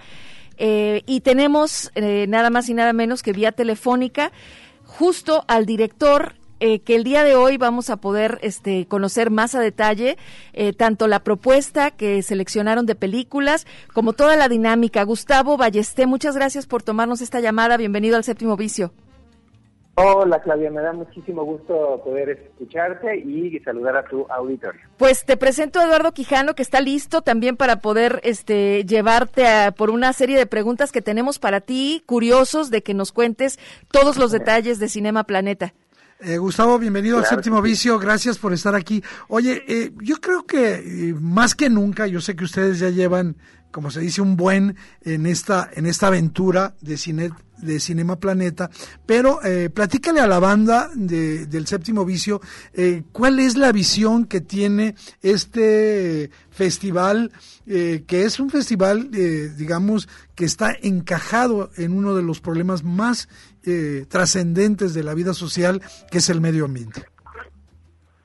eh, 0.58 1.04
y 1.06 1.22
tenemos 1.22 1.90
eh, 1.94 2.26
nada 2.28 2.50
más 2.50 2.68
y 2.68 2.74
nada 2.74 2.92
menos 2.92 3.22
que 3.22 3.32
vía 3.32 3.52
telefónica 3.52 4.30
justo 4.84 5.42
al 5.48 5.64
director 5.64 6.34
eh, 6.60 6.80
que 6.80 6.96
el 6.96 7.04
día 7.04 7.22
de 7.22 7.36
hoy 7.36 7.56
vamos 7.56 7.90
a 7.90 7.96
poder 7.96 8.38
este, 8.42 8.86
conocer 8.86 9.30
más 9.30 9.54
a 9.54 9.60
detalle 9.60 10.16
eh, 10.52 10.72
tanto 10.72 11.06
la 11.06 11.20
propuesta 11.20 11.90
que 11.90 12.22
seleccionaron 12.22 12.86
de 12.86 12.94
películas 12.94 13.66
como 13.92 14.12
toda 14.12 14.36
la 14.36 14.48
dinámica. 14.48 15.02
Gustavo 15.02 15.56
Ballesté, 15.56 16.06
muchas 16.06 16.36
gracias 16.36 16.66
por 16.66 16.82
tomarnos 16.82 17.20
esta 17.20 17.40
llamada. 17.40 17.76
Bienvenido 17.76 18.16
al 18.16 18.24
Séptimo 18.24 18.56
Vicio. 18.56 18.92
Hola 19.98 20.42
Claudia, 20.42 20.70
me 20.70 20.82
da 20.82 20.92
muchísimo 20.92 21.42
gusto 21.42 22.02
poder 22.04 22.28
escucharte 22.28 23.16
y 23.16 23.58
saludar 23.60 23.96
a 23.96 24.04
tu 24.04 24.26
auditorio. 24.28 24.82
Pues 24.98 25.24
te 25.24 25.38
presento 25.38 25.80
a 25.80 25.84
Eduardo 25.84 26.12
Quijano 26.12 26.54
que 26.54 26.60
está 26.60 26.82
listo 26.82 27.22
también 27.22 27.56
para 27.56 27.76
poder 27.76 28.20
este 28.22 28.84
llevarte 28.84 29.46
a, 29.46 29.72
por 29.72 29.88
una 29.88 30.12
serie 30.12 30.36
de 30.36 30.44
preguntas 30.44 30.92
que 30.92 31.00
tenemos 31.00 31.38
para 31.38 31.62
ti, 31.62 32.02
curiosos 32.04 32.70
de 32.70 32.82
que 32.82 32.92
nos 32.92 33.10
cuentes 33.10 33.58
todos 33.90 34.18
los 34.18 34.32
detalles 34.32 34.78
de 34.78 34.90
Cinema 34.90 35.24
Planeta. 35.24 35.72
Eh, 36.18 36.38
Gustavo, 36.38 36.78
bienvenido 36.78 37.18
al 37.18 37.26
séptimo 37.26 37.60
vicio, 37.60 37.98
gracias 37.98 38.38
por 38.38 38.54
estar 38.54 38.74
aquí. 38.74 39.02
Oye, 39.28 39.62
eh, 39.68 39.92
yo 40.02 40.16
creo 40.16 40.46
que 40.46 40.74
eh, 40.74 41.14
más 41.14 41.54
que 41.54 41.68
nunca, 41.68 42.06
yo 42.06 42.22
sé 42.22 42.34
que 42.34 42.44
ustedes 42.44 42.78
ya 42.78 42.88
llevan, 42.88 43.36
como 43.70 43.90
se 43.90 44.00
dice, 44.00 44.22
un 44.22 44.34
buen 44.34 44.76
en 45.02 45.26
esta, 45.26 45.68
en 45.74 45.84
esta 45.84 46.06
aventura 46.06 46.74
de 46.80 46.96
cine, 46.96 47.32
de 47.58 47.80
Cinema 47.80 48.16
Planeta, 48.16 48.70
pero 49.04 49.42
eh, 49.44 49.70
platícale 49.70 50.20
a 50.20 50.26
la 50.26 50.38
banda 50.38 50.90
de, 50.94 51.46
del 51.46 51.66
séptimo 51.66 52.04
vicio, 52.04 52.40
eh, 52.74 53.02
¿cuál 53.12 53.38
es 53.38 53.56
la 53.56 53.72
visión 53.72 54.26
que 54.26 54.40
tiene 54.40 54.94
este 55.22 56.30
festival, 56.50 57.32
eh, 57.66 58.04
que 58.06 58.24
es 58.24 58.40
un 58.40 58.50
festival, 58.50 59.10
digamos, 59.10 60.08
que 60.34 60.44
está 60.44 60.74
encajado 60.82 61.70
en 61.76 61.92
uno 61.92 62.14
de 62.14 62.22
los 62.22 62.40
problemas 62.40 62.84
más 62.84 63.28
eh, 63.66 64.06
trascendentes 64.08 64.94
de 64.94 65.02
la 65.02 65.14
vida 65.14 65.34
social, 65.34 65.80
que 66.10 66.18
es 66.18 66.30
el 66.30 66.40
medio 66.40 66.64
ambiente. 66.64 67.02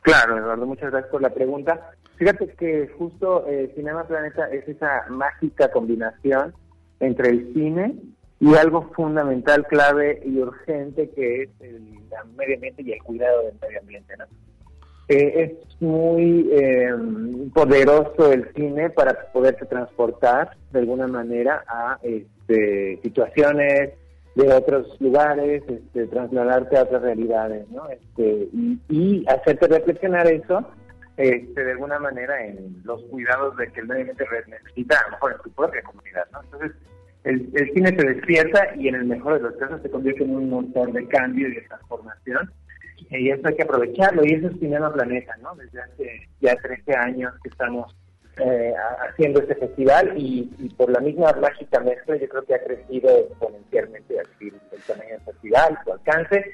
Claro, 0.02 0.38
Eduardo, 0.38 0.66
muchas 0.66 0.92
gracias 0.92 1.12
por 1.12 1.22
la 1.22 1.34
pregunta. 1.34 1.92
Fíjate 2.18 2.50
que 2.50 2.88
justo 2.98 3.46
eh, 3.48 3.72
Cinema 3.76 4.04
Planeta 4.06 4.46
es 4.52 4.68
esa 4.68 5.06
mágica 5.10 5.72
combinación 5.72 6.54
entre 7.00 7.30
el 7.30 7.54
cine 7.54 7.96
y 8.40 8.56
algo 8.56 8.92
fundamental, 8.94 9.66
clave 9.68 10.22
y 10.26 10.40
urgente 10.40 11.10
que 11.12 11.44
es 11.44 11.50
el, 11.60 11.82
medio 12.36 12.56
ambiente 12.56 12.82
y 12.84 12.92
el 12.92 13.04
cuidado 13.04 13.44
del 13.44 13.56
medio 13.62 13.80
ambiente. 13.80 14.18
¿no? 14.18 14.26
Eh, 15.08 15.44
es 15.44 15.82
muy 15.82 16.50
eh, 16.52 16.90
poderoso 17.54 18.32
el 18.32 18.52
cine 18.54 18.90
para 18.90 19.32
poderse 19.32 19.66
transportar 19.66 20.56
de 20.72 20.80
alguna 20.80 21.08
manera 21.08 21.64
a 21.68 22.00
este, 22.02 23.00
situaciones 23.04 23.92
de 24.36 24.54
otros 24.54 25.00
lugares, 25.02 25.64
este, 25.68 26.08
trasladarte 26.08 26.78
a 26.78 26.84
otras 26.84 27.02
realidades, 27.02 27.70
¿no? 27.70 27.88
Este, 27.90 28.48
y, 28.54 28.80
y 28.90 29.26
hacerte 29.28 29.68
reflexionar 29.68 30.28
eso, 30.28 30.66
este, 31.18 31.64
de 31.64 31.72
alguna 31.72 32.00
manera 32.00 32.46
en 32.46 32.82
los 32.84 33.02
cuidados 33.04 33.58
de 33.58 33.68
que 33.72 33.82
el 33.82 33.88
medio 33.88 34.02
ambiente 34.02 34.26
necesita, 34.48 34.98
a 35.00 35.04
lo 35.06 35.12
mejor 35.12 35.34
en 35.34 35.42
tu 35.42 35.52
propia 35.52 35.82
comunidad, 35.84 36.26
¿no? 36.32 36.42
Entonces, 36.44 36.72
el, 37.24 37.50
el 37.54 37.74
cine 37.74 37.90
se 37.90 38.08
despierta 38.08 38.76
y 38.76 38.88
en 38.88 38.96
el 38.96 39.06
mejor 39.06 39.36
de 39.36 39.42
los 39.42 39.56
casos 39.58 39.82
se 39.82 39.92
convierte 39.92 40.24
en 40.24 40.36
un 40.36 40.50
motor 40.50 40.92
de 40.92 41.08
cambio 41.08 41.50
y 41.50 41.56
de 41.56 41.62
transformación, 41.62 42.52
y 43.10 43.30
eso 43.30 43.46
hay 43.46 43.56
que 43.56 43.64
aprovecharlo, 43.64 44.24
y 44.26 44.34
eso 44.34 44.48
es 44.48 44.60
Cinema 44.60 44.94
Planeta, 44.94 45.36
¿no? 45.42 45.54
Desde 45.56 45.82
hace 45.82 46.30
ya 46.40 46.56
13 46.56 46.96
años 46.96 47.34
que 47.44 47.50
estamos 47.50 47.94
eh, 48.38 48.74
haciendo 49.08 49.42
este 49.42 49.56
festival 49.56 50.14
y, 50.16 50.44
por 50.78 50.90
la 50.90 51.00
misma 51.00 51.34
mágica 51.34 51.80
mezcla 51.82 52.16
yo 52.16 52.30
creo 52.30 52.46
que 52.46 52.56
ha 52.56 52.64
crecido 52.64 53.10
exponencialmente 53.10 54.16
el, 54.40 54.54
el 54.72 54.82
tamaño 54.88 55.10
del 55.10 55.22
festival, 55.22 55.78
su 55.84 55.92
alcance 55.92 56.52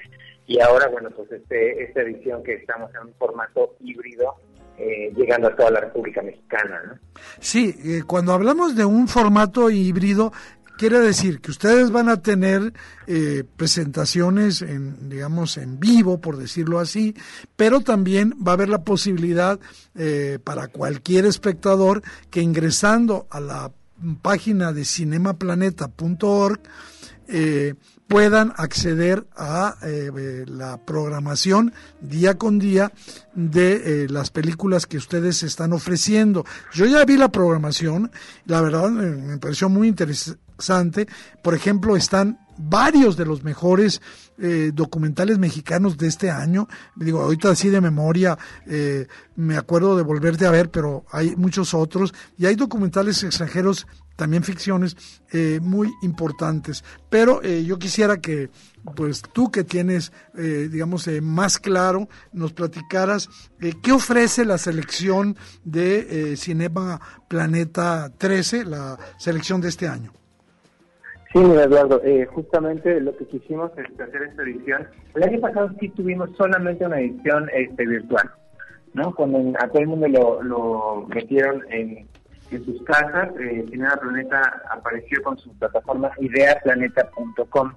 y 0.48 0.60
ahora 0.60 0.88
bueno 0.88 1.10
pues 1.12 1.32
este 1.32 1.84
esta 1.84 2.02
edición 2.02 2.44
que 2.44 2.56
estamos 2.56 2.90
en 2.96 3.08
un 3.08 3.14
formato 3.14 3.76
híbrido 3.80 4.36
eh, 4.80 5.12
llegando 5.16 5.48
a 5.48 5.56
toda 5.56 5.72
la 5.72 5.80
República 5.80 6.22
Mexicana. 6.22 6.82
¿no? 6.86 7.00
Sí, 7.40 7.76
eh, 7.84 8.04
cuando 8.06 8.34
hablamos 8.34 8.76
de 8.76 8.86
un 8.86 9.08
formato 9.08 9.72
híbrido 9.72 10.32
quiere 10.78 11.00
decir 11.00 11.42
que 11.42 11.52
ustedes 11.52 11.92
van 11.92 12.10
a 12.10 12.22
tener 12.22 12.74
eh, 13.08 13.44
presentaciones 13.58 14.62
en 14.62 15.10
digamos 15.10 15.58
en 15.58 15.80
vivo 15.80 16.20
por 16.20 16.38
decirlo 16.38 16.80
así 16.80 17.16
pero 17.56 17.82
también 17.82 18.36
va 18.46 18.52
a 18.52 18.56
haber 18.56 18.70
la 18.70 18.84
posibilidad 18.84 19.60
eh, 19.96 20.40
para 20.44 20.68
cualquier 20.68 21.26
espectador 21.26 22.02
que 22.30 22.42
ingresando 22.42 23.28
a 23.30 23.40
la 23.40 23.72
página 24.22 24.72
de 24.72 24.86
cinemaplaneta.org 24.86 26.62
eh, 27.28 27.76
puedan 28.08 28.54
acceder 28.56 29.28
a 29.36 29.76
eh, 29.84 30.46
la 30.48 30.78
programación 30.78 31.74
día 32.00 32.38
con 32.38 32.58
día 32.58 32.94
de 33.36 34.04
eh, 34.04 34.08
las 34.10 34.30
películas 34.30 34.86
que 34.86 34.96
ustedes 34.96 35.44
están 35.44 35.74
ofreciendo. 35.74 36.46
Yo 36.74 36.86
ya 36.86 37.04
vi 37.04 37.18
la 37.18 37.30
programación, 37.30 38.12
la 38.46 38.62
verdad 38.62 38.90
me 38.90 39.38
pareció 39.40 39.68
muy 39.68 39.90
Por 41.42 41.56
ejemplo, 41.56 41.96
están 41.96 42.40
varios 42.58 43.18
de 43.18 43.26
los 43.26 43.44
mejores 43.44 44.02
eh, 44.40 44.72
documentales 44.74 45.38
mexicanos 45.38 45.98
de 45.98 46.08
este 46.08 46.30
año. 46.30 46.68
Digo, 46.96 47.22
ahorita 47.22 47.52
así 47.52 47.70
de 47.70 47.82
memoria, 47.82 48.38
eh, 48.66 49.08
me 49.36 49.58
acuerdo 49.58 49.96
de 49.96 50.04
volverte 50.04 50.46
a 50.46 50.52
ver, 50.52 50.70
pero 50.70 51.06
hay 51.12 51.36
muchos 51.36 51.74
otros. 51.74 52.14
Y 52.38 52.46
hay 52.46 52.56
documentales 52.56 53.24
extranjeros, 53.24 53.88
también 54.16 54.44
ficciones, 54.44 54.98
eh, 55.32 55.60
muy 55.62 55.90
importantes. 56.02 56.84
Pero 57.10 57.42
eh, 57.44 57.64
yo 57.64 57.78
quisiera 57.78 58.18
que, 58.18 58.50
pues 58.96 59.22
tú 59.34 59.52
que 59.52 59.64
tienes, 59.64 60.12
eh, 60.36 60.70
digamos, 60.72 61.08
más 61.22 61.60
claro, 61.60 62.10
nos 62.34 62.54
platicaras 62.54 63.30
qué 63.84 63.92
ofrece 63.92 64.46
la 64.46 64.58
selección 64.58 65.38
de 65.64 66.36
Cinema 66.38 67.00
Planeta 67.28 68.12
13, 68.18 68.66
la 68.66 68.98
selección 69.20 69.62
de 69.62 69.70
este 69.70 69.88
año. 69.88 70.14
Sí, 71.34 71.40
mira, 71.40 71.64
Eduardo, 71.64 72.02
eh, 72.04 72.26
justamente 72.26 73.02
lo 73.02 73.16
que 73.18 73.28
quisimos 73.28 73.72
es 73.78 74.00
hacer 74.00 74.24
esta 74.24 74.44
edición. 74.44 74.88
El 75.14 75.24
año 75.24 75.42
pasado 75.42 75.70
sí 75.80 75.90
tuvimos 75.90 76.30
solamente 76.38 76.86
una 76.86 77.00
edición 77.00 77.50
este, 77.54 77.86
virtual, 77.86 78.32
¿no? 78.94 79.14
Cuando 79.14 79.54
a 79.60 79.68
todo 79.68 79.80
el 79.80 79.88
mundo 79.88 80.08
lo, 80.42 81.06
metieron 81.14 81.64
en, 81.70 82.08
en 82.52 82.66
sus 82.66 82.82
casas, 82.84 83.30
eh, 83.42 83.66
Cinema 83.70 83.98
Planeta 83.98 84.64
apareció 84.72 85.22
con 85.22 85.38
su 85.38 85.52
plataforma 85.58 86.12
ideaplaneta.com. 86.18 87.74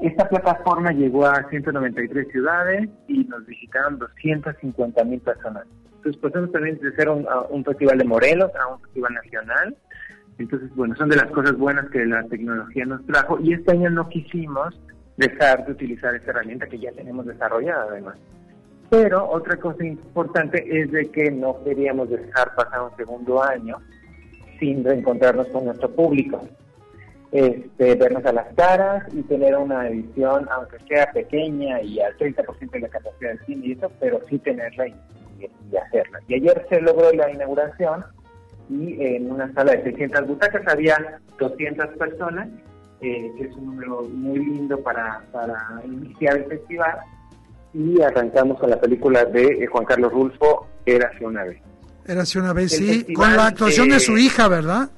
Esta 0.00 0.28
plataforma 0.28 0.90
llegó 0.90 1.24
a 1.24 1.48
193 1.48 2.28
ciudades 2.32 2.90
y 3.06 3.24
nos 3.24 3.46
visitaron 3.46 3.98
250 3.98 5.04
mil 5.04 5.20
personas. 5.20 5.66
Entonces 5.98 6.20
pasamos 6.20 6.50
también 6.50 6.78
de 6.80 6.92
ser 6.96 7.08
un, 7.10 7.26
un 7.48 7.64
festival 7.64 7.98
de 7.98 8.04
Morelos 8.04 8.50
a 8.56 8.74
un 8.74 8.80
festival 8.80 9.14
nacional 9.14 9.76
entonces, 10.38 10.74
bueno, 10.74 10.94
son 10.96 11.08
de 11.08 11.16
las 11.16 11.30
cosas 11.30 11.56
buenas 11.56 11.88
que 11.90 12.04
la 12.04 12.22
tecnología 12.24 12.84
nos 12.84 13.04
trajo 13.06 13.38
y 13.40 13.54
este 13.54 13.72
año 13.72 13.90
no 13.90 14.08
quisimos 14.08 14.78
dejar 15.16 15.64
de 15.64 15.72
utilizar 15.72 16.14
esta 16.14 16.30
herramienta 16.30 16.66
que 16.66 16.78
ya 16.78 16.92
tenemos 16.92 17.24
desarrollada 17.26 17.86
además. 17.90 18.18
Pero 18.90 19.28
otra 19.28 19.56
cosa 19.56 19.84
importante 19.84 20.64
es 20.68 20.90
de 20.92 21.10
que 21.10 21.30
no 21.30 21.62
queríamos 21.64 22.10
dejar 22.10 22.54
pasar 22.54 22.82
un 22.82 22.96
segundo 22.96 23.42
año 23.42 23.78
sin 24.60 24.84
reencontrarnos 24.84 25.48
con 25.48 25.64
nuestro 25.64 25.90
público. 25.90 26.46
Este, 27.32 27.96
vernos 27.96 28.24
a 28.24 28.32
las 28.32 28.54
caras 28.54 29.04
y 29.12 29.22
tener 29.22 29.56
una 29.56 29.88
edición, 29.88 30.46
aunque 30.50 30.78
sea 30.88 31.10
pequeña 31.12 31.82
y 31.82 31.98
al 32.00 32.16
30% 32.16 32.70
de 32.70 32.80
la 32.80 32.88
capacidad 32.88 33.30
del 33.30 33.44
cine 33.46 33.66
y 33.66 33.72
eso, 33.72 33.90
pero 33.98 34.20
sí 34.28 34.38
tenerla 34.38 34.86
y, 34.86 34.94
y, 35.40 35.76
hacerla. 35.76 36.20
Y 36.28 36.34
ayer 36.34 36.66
se 36.68 36.80
logró 36.80 37.12
la 37.12 37.30
inauguración 37.30 38.04
y 38.68 38.96
en 39.00 39.30
una 39.30 39.52
sala 39.52 39.72
de 39.72 39.84
600 39.84 40.26
butacas 40.26 40.62
había 40.66 41.20
200 41.38 41.86
personas, 41.98 42.48
eh, 43.00 43.30
que 43.36 43.44
es 43.44 43.54
un 43.56 43.66
número 43.66 44.02
muy 44.02 44.38
lindo 44.38 44.80
para, 44.80 45.22
para 45.32 45.56
iniciar 45.84 46.38
el 46.38 46.44
festival. 46.46 46.98
Y 47.74 48.00
arrancamos 48.00 48.58
con 48.58 48.70
la 48.70 48.80
película 48.80 49.24
de 49.24 49.64
eh, 49.64 49.66
Juan 49.66 49.84
Carlos 49.84 50.12
Rulfo, 50.12 50.66
Érase 50.86 51.26
una 51.26 51.44
vez. 51.44 51.60
Érase 52.06 52.38
una 52.38 52.52
vez, 52.52 52.72
sí, 52.72 53.12
con 53.12 53.36
la 53.36 53.48
actuación 53.48 53.88
de 53.88 53.98
su 53.98 54.16
hija, 54.16 54.48
¿verdad? 54.48 54.88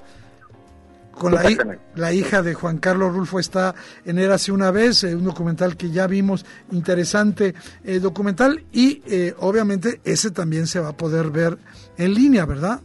con 1.19 1.35
la, 1.35 1.77
la, 1.95 2.13
hija 2.13 2.41
de 2.41 2.55
Juan 2.55 2.77
Carlos 2.77 3.13
Rulfo 3.13 3.39
está 3.39 3.75
en 4.05 4.17
Érase 4.17 4.51
una 4.51 4.71
vez, 4.71 5.03
eh, 5.03 5.15
un 5.15 5.25
documental 5.25 5.77
que 5.77 5.91
ya 5.91 6.07
vimos, 6.07 6.45
interesante 6.71 7.53
eh, 7.83 7.99
documental, 7.99 8.63
y 8.71 9.03
eh, 9.05 9.35
obviamente 9.39 10.01
ese 10.05 10.31
también 10.31 10.65
se 10.65 10.79
va 10.79 10.89
a 10.89 10.97
poder 10.97 11.29
ver 11.29 11.57
en 11.97 12.13
línea, 12.15 12.45
¿verdad? 12.45 12.79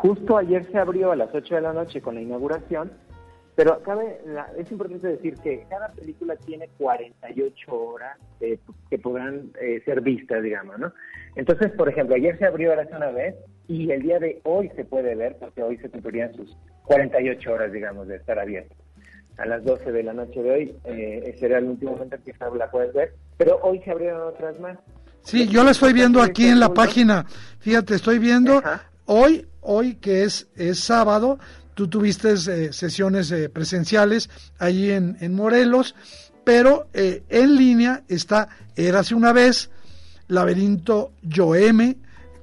Justo 0.00 0.38
ayer 0.38 0.66
se 0.72 0.78
abrió 0.78 1.12
a 1.12 1.16
las 1.16 1.28
8 1.34 1.56
de 1.56 1.60
la 1.60 1.74
noche 1.74 2.00
con 2.00 2.14
la 2.14 2.22
inauguración, 2.22 2.90
pero 3.54 3.82
cabe, 3.82 4.18
es 4.56 4.72
importante 4.72 5.08
decir 5.08 5.34
que 5.42 5.66
cada 5.68 5.88
película 5.88 6.36
tiene 6.36 6.70
48 6.78 7.70
horas 7.70 8.16
que 8.38 8.98
podrán 8.98 9.52
ser 9.84 10.00
vistas, 10.00 10.42
digamos, 10.42 10.78
¿no? 10.78 10.90
Entonces, 11.36 11.70
por 11.72 11.90
ejemplo, 11.90 12.16
ayer 12.16 12.38
se 12.38 12.46
abrió 12.46 12.72
Érase 12.72 12.96
una 12.96 13.10
vez 13.10 13.34
y 13.68 13.90
el 13.90 14.00
día 14.00 14.18
de 14.18 14.40
hoy 14.44 14.70
se 14.74 14.86
puede 14.86 15.14
ver, 15.14 15.36
porque 15.38 15.62
hoy 15.62 15.76
se 15.76 15.90
cumplirían 15.90 16.34
sus 16.34 16.56
48 16.84 17.52
horas, 17.52 17.70
digamos, 17.70 18.08
de 18.08 18.16
estar 18.16 18.38
abierto. 18.38 18.74
A 19.36 19.44
las 19.44 19.62
12 19.64 19.92
de 19.92 20.02
la 20.02 20.14
noche 20.14 20.42
de 20.42 20.50
hoy, 20.50 20.74
eh, 20.84 21.24
ese 21.26 21.44
era 21.44 21.58
el 21.58 21.66
último 21.66 21.92
momento 21.92 22.16
en 22.16 22.22
que 22.22 22.32
la 22.56 22.70
puedes 22.70 22.94
ver, 22.94 23.12
pero 23.36 23.60
hoy 23.62 23.82
se 23.82 23.90
abrieron 23.90 24.22
otras 24.22 24.58
más. 24.60 24.78
Sí, 25.20 25.46
yo 25.46 25.62
la 25.62 25.72
estoy 25.72 25.92
viendo 25.92 26.22
aquí 26.22 26.46
en 26.46 26.58
la 26.58 26.72
página. 26.72 27.26
Fíjate, 27.58 27.96
estoy 27.96 28.18
viendo 28.18 28.62
hoy, 29.12 29.46
hoy 29.60 29.96
que 29.96 30.22
es, 30.22 30.46
es 30.54 30.78
sábado, 30.78 31.38
tú 31.74 31.88
tuviste 31.88 32.32
eh, 32.32 32.72
sesiones 32.72 33.30
eh, 33.32 33.48
presenciales 33.48 34.30
allí 34.58 34.92
en, 34.92 35.16
en 35.20 35.34
Morelos, 35.34 35.96
pero 36.44 36.88
eh, 36.94 37.24
en 37.28 37.56
línea 37.56 38.04
está 38.06 38.48
Érase 38.76 39.14
una 39.16 39.32
vez, 39.32 39.68
Laberinto 40.28 41.12
Yoeme, 41.22 41.98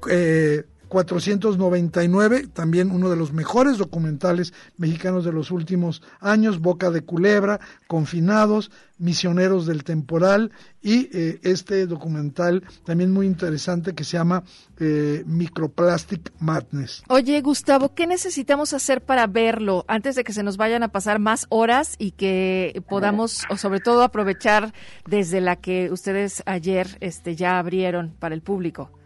eh, 0.10 0.66
499, 0.88 2.48
también 2.48 2.92
uno 2.92 3.10
de 3.10 3.16
los 3.16 3.34
mejores 3.34 3.78
documentales 3.78 4.54
mexicanos 4.78 5.26
de 5.26 5.32
los 5.32 5.52
últimos 5.52 6.02
años, 6.20 6.60
Boca 6.60 6.90
de 6.92 7.02
Culebra, 7.02 7.60
Confinados, 7.88 8.72
Misioneros 9.00 9.68
del 9.68 9.84
Temporal 9.84 10.52
y 10.82 11.10
eh, 11.16 11.40
este 11.44 11.86
documental 11.86 12.64
también 12.84 13.12
muy 13.12 13.28
interesante 13.28 13.94
que 13.94 14.04
se 14.04 14.18
llama 14.18 14.44
eh, 14.80 15.24
Microplastic 15.28 16.32
Madness. 16.40 17.04
Oye, 17.08 17.40
Gustavo, 17.42 17.94
¿qué 17.94 18.08
necesitamos 18.08 18.74
hacer 18.74 19.02
para 19.02 19.28
verlo 19.28 19.86
antes 19.88 20.16
de 20.16 20.24
que 20.24 20.34
se 20.34 20.44
nos 20.44 20.58
vayan 20.58 20.82
a 20.82 20.88
pasar 20.88 21.20
más 21.20 21.46
horas 21.50 21.96
y 22.00 22.12
que 22.12 22.82
podamos, 22.90 23.44
o 23.50 23.58
sobre 23.58 23.82
todo, 23.82 24.02
aprovechar 24.02 24.74
desde 25.08 25.42
la 25.42 25.58
que 25.58 25.92
ustedes 25.92 26.42
ayer 26.46 26.98
este, 27.00 27.36
ya 27.36 27.60
abrieron 27.60 28.16
para 28.20 28.34
el 28.34 28.42
público? 28.42 28.97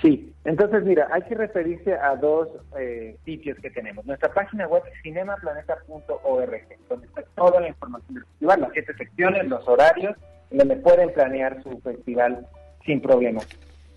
Sí, 0.00 0.32
entonces 0.44 0.82
mira, 0.84 1.08
hay 1.12 1.22
que 1.22 1.34
referirse 1.34 1.92
a 1.94 2.16
dos 2.16 2.48
eh, 2.78 3.16
sitios 3.24 3.58
que 3.58 3.70
tenemos. 3.70 4.06
Nuestra 4.06 4.32
página 4.32 4.66
web 4.66 4.82
es 4.90 5.02
cinemaplaneta.org, 5.02 6.62
donde 6.88 7.06
está 7.06 7.22
toda 7.34 7.60
la 7.60 7.68
información 7.68 8.14
del 8.14 8.24
festival, 8.24 8.60
las 8.62 8.72
siete 8.72 8.94
secciones, 8.94 9.48
los 9.48 9.68
horarios, 9.68 10.16
donde 10.50 10.76
pueden 10.76 11.12
planear 11.12 11.62
su 11.62 11.78
festival 11.80 12.46
sin 12.86 13.00
problemas. 13.02 13.46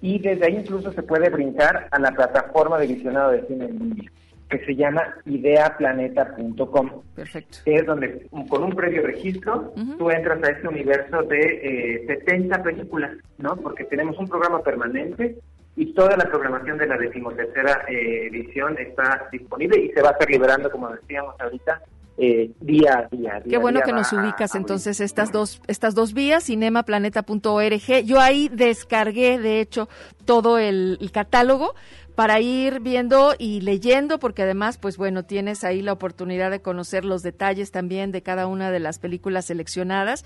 Y 0.01 0.20
desde 0.20 0.45
ahí 0.45 0.58
incluso 0.58 0.91
se 0.91 1.04
puede 1.04 1.30
brincar 1.30 1.88
a 1.89 1.99
la 1.99 2.12
plataforma 2.12 2.78
de 2.78 2.88
visionado 2.88 3.32
de 3.32 3.47
cine 3.47 3.66
en 3.66 3.80
línea, 3.80 4.12
que 4.49 4.60
se 4.66 4.76
llama 4.76 5.01
ideaplaneta.com. 5.26 7.04
Perfecto. 7.16 7.60
Es 7.64 7.86
donde 7.86 8.28
con 8.49 8.64
un 8.64 8.76
previo 8.76 9.04
registro 9.04 9.74
tú 9.97 10.12
entras 10.12 10.43
a 10.43 10.51
este 10.51 10.68
universo 10.68 11.24
de 11.24 11.39
eh, 11.39 12.06
70 12.08 12.62
películas, 12.62 13.12
¿no? 13.38 13.56
Porque 13.56 13.86
tenemos 13.86 14.18
un 14.20 14.28
programa 14.28 14.62
permanente 14.62 15.38
y 15.76 15.93
toda 15.93 16.15
la 16.15 16.26
programación 16.26 16.78
de 16.78 16.88
la 16.88 16.97
decimotercera 16.97 17.86
eh, 17.88 18.28
edición 18.28 18.78
está 18.78 19.28
disponible 19.32 19.80
y 19.80 19.89
se 19.89 20.01
va 20.01 20.09
a 20.09 20.11
estar 20.13 20.30
liberando, 20.30 20.69
como 20.69 20.89
decíamos 20.89 21.36
ahorita, 21.39 21.82
eh, 22.15 22.51
día 22.59 22.99
a 23.11 23.15
día. 23.15 23.41
Qué 23.49 23.57
bueno 23.57 23.82
que 23.84 23.91
nos 23.91 24.13
ubicas 24.13 24.53
entonces 24.53 24.99
estas 24.99 25.32
dos 25.32 25.61
estas 25.65 25.95
dos 25.95 26.13
vías, 26.13 26.45
cinemaplaneta.org. 26.45 28.05
Yo 28.05 28.19
ahí 28.19 28.49
descargué, 28.49 29.39
de 29.39 29.61
hecho, 29.61 29.89
todo 30.26 30.59
el, 30.59 30.99
el, 31.01 31.11
catálogo 31.11 31.74
para 32.13 32.39
ir 32.39 32.82
viendo 32.82 33.34
y 33.39 33.61
leyendo, 33.61 34.19
porque 34.19 34.43
además, 34.43 34.78
pues 34.78 34.97
bueno, 34.97 35.24
tienes 35.24 35.63
ahí 35.63 35.82
la 35.82 35.93
oportunidad 35.93 36.51
de 36.51 36.61
conocer 36.61 37.03
los 37.03 37.24
detalles 37.24 37.71
también 37.71 38.11
de 38.11 38.21
cada 38.21 38.45
una 38.45 38.69
de 38.69 38.80
las 38.80 38.99
películas 38.99 39.45
seleccionadas 39.45 40.24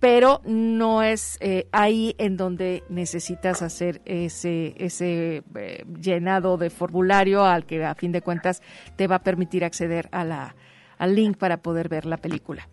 pero 0.00 0.40
no 0.44 1.02
es 1.02 1.38
eh, 1.40 1.66
ahí 1.72 2.14
en 2.18 2.36
donde 2.36 2.82
necesitas 2.88 3.62
hacer 3.62 4.00
ese, 4.04 4.74
ese 4.76 5.42
eh, 5.54 5.84
llenado 6.00 6.58
de 6.58 6.70
formulario 6.70 7.44
al 7.44 7.64
que 7.64 7.84
a 7.84 7.94
fin 7.94 8.12
de 8.12 8.20
cuentas 8.20 8.62
te 8.96 9.06
va 9.06 9.16
a 9.16 9.22
permitir 9.22 9.64
acceder 9.64 10.08
a 10.12 10.24
la, 10.24 10.54
al 10.98 11.14
link 11.14 11.38
para 11.38 11.58
poder 11.58 11.88
ver 11.88 12.04
la 12.04 12.18
película. 12.18 12.68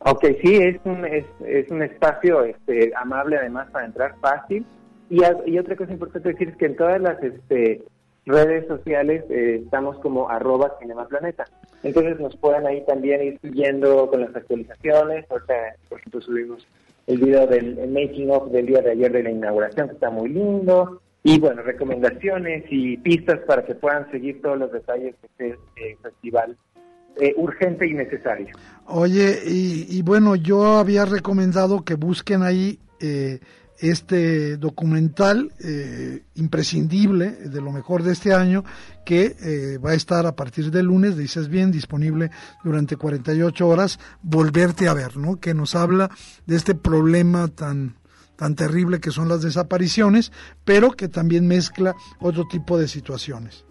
Ok, 0.00 0.24
sí, 0.42 0.56
es 0.56 0.80
un, 0.84 1.04
es, 1.04 1.26
es 1.46 1.70
un 1.70 1.82
espacio 1.82 2.44
este, 2.44 2.92
amable 2.96 3.36
además 3.36 3.68
para 3.70 3.86
entrar 3.86 4.14
fácil. 4.20 4.64
Y, 5.10 5.20
y 5.46 5.58
otra 5.58 5.76
cosa 5.76 5.92
importante 5.92 6.30
decir 6.30 6.50
es 6.50 6.56
que 6.56 6.66
en 6.66 6.76
todas 6.76 7.00
las 7.00 7.22
este, 7.22 7.82
redes 8.30 8.66
sociales 8.66 9.24
eh, 9.30 9.62
estamos 9.64 9.98
como 9.98 10.28
arroba 10.28 10.76
cinemaplaneta. 10.80 11.44
Entonces 11.82 12.18
nos 12.20 12.36
pueden 12.36 12.66
ahí 12.66 12.84
también 12.86 13.22
ir 13.22 13.38
siguiendo 13.40 14.08
con 14.08 14.20
las 14.20 14.34
actualizaciones. 14.34 15.26
por 15.26 15.98
ejemplo, 15.98 16.20
subimos 16.20 16.66
el 17.06 17.18
video 17.18 17.46
del 17.46 17.88
making 17.88 18.30
of 18.30 18.50
del 18.50 18.66
día 18.66 18.82
de 18.82 18.92
ayer 18.92 19.12
de 19.12 19.22
la 19.22 19.30
inauguración, 19.30 19.88
que 19.88 19.94
está 19.94 20.10
muy 20.10 20.28
lindo. 20.28 21.00
Y 21.22 21.38
bueno, 21.38 21.62
recomendaciones 21.62 22.64
y 22.70 22.96
pistas 22.98 23.40
para 23.46 23.64
que 23.64 23.74
puedan 23.74 24.10
seguir 24.10 24.40
todos 24.40 24.58
los 24.58 24.72
detalles 24.72 25.14
de 25.38 25.48
este 25.48 25.60
eh, 25.76 25.96
festival 26.02 26.56
eh, 27.16 27.34
urgente 27.36 27.86
y 27.86 27.92
necesario. 27.92 28.48
Oye, 28.86 29.38
y, 29.44 29.86
y, 29.90 30.02
bueno, 30.02 30.36
yo 30.36 30.78
había 30.78 31.04
recomendado 31.04 31.84
que 31.84 31.94
busquen 31.94 32.42
ahí 32.42 32.78
eh, 33.00 33.40
este 33.80 34.56
documental 34.56 35.52
eh, 35.64 36.22
imprescindible 36.34 37.30
de 37.30 37.60
lo 37.60 37.72
mejor 37.72 38.02
de 38.02 38.12
este 38.12 38.34
año 38.34 38.64
que 39.04 39.34
eh, 39.42 39.78
va 39.78 39.90
a 39.90 39.94
estar 39.94 40.26
a 40.26 40.36
partir 40.36 40.70
del 40.70 40.86
lunes, 40.86 41.16
dices 41.16 41.48
bien, 41.48 41.72
disponible 41.72 42.30
durante 42.62 42.96
48 42.96 43.66
horas, 43.66 43.98
volverte 44.22 44.88
a 44.88 44.94
ver, 44.94 45.16
¿no? 45.16 45.40
Que 45.40 45.54
nos 45.54 45.74
habla 45.74 46.10
de 46.46 46.56
este 46.56 46.74
problema 46.74 47.48
tan 47.48 47.96
tan 48.36 48.54
terrible 48.54 49.00
que 49.00 49.10
son 49.10 49.28
las 49.28 49.42
desapariciones, 49.42 50.32
pero 50.64 50.92
que 50.92 51.08
también 51.08 51.46
mezcla 51.46 51.94
otro 52.20 52.48
tipo 52.48 52.78
de 52.78 52.88
situaciones. 52.88 53.66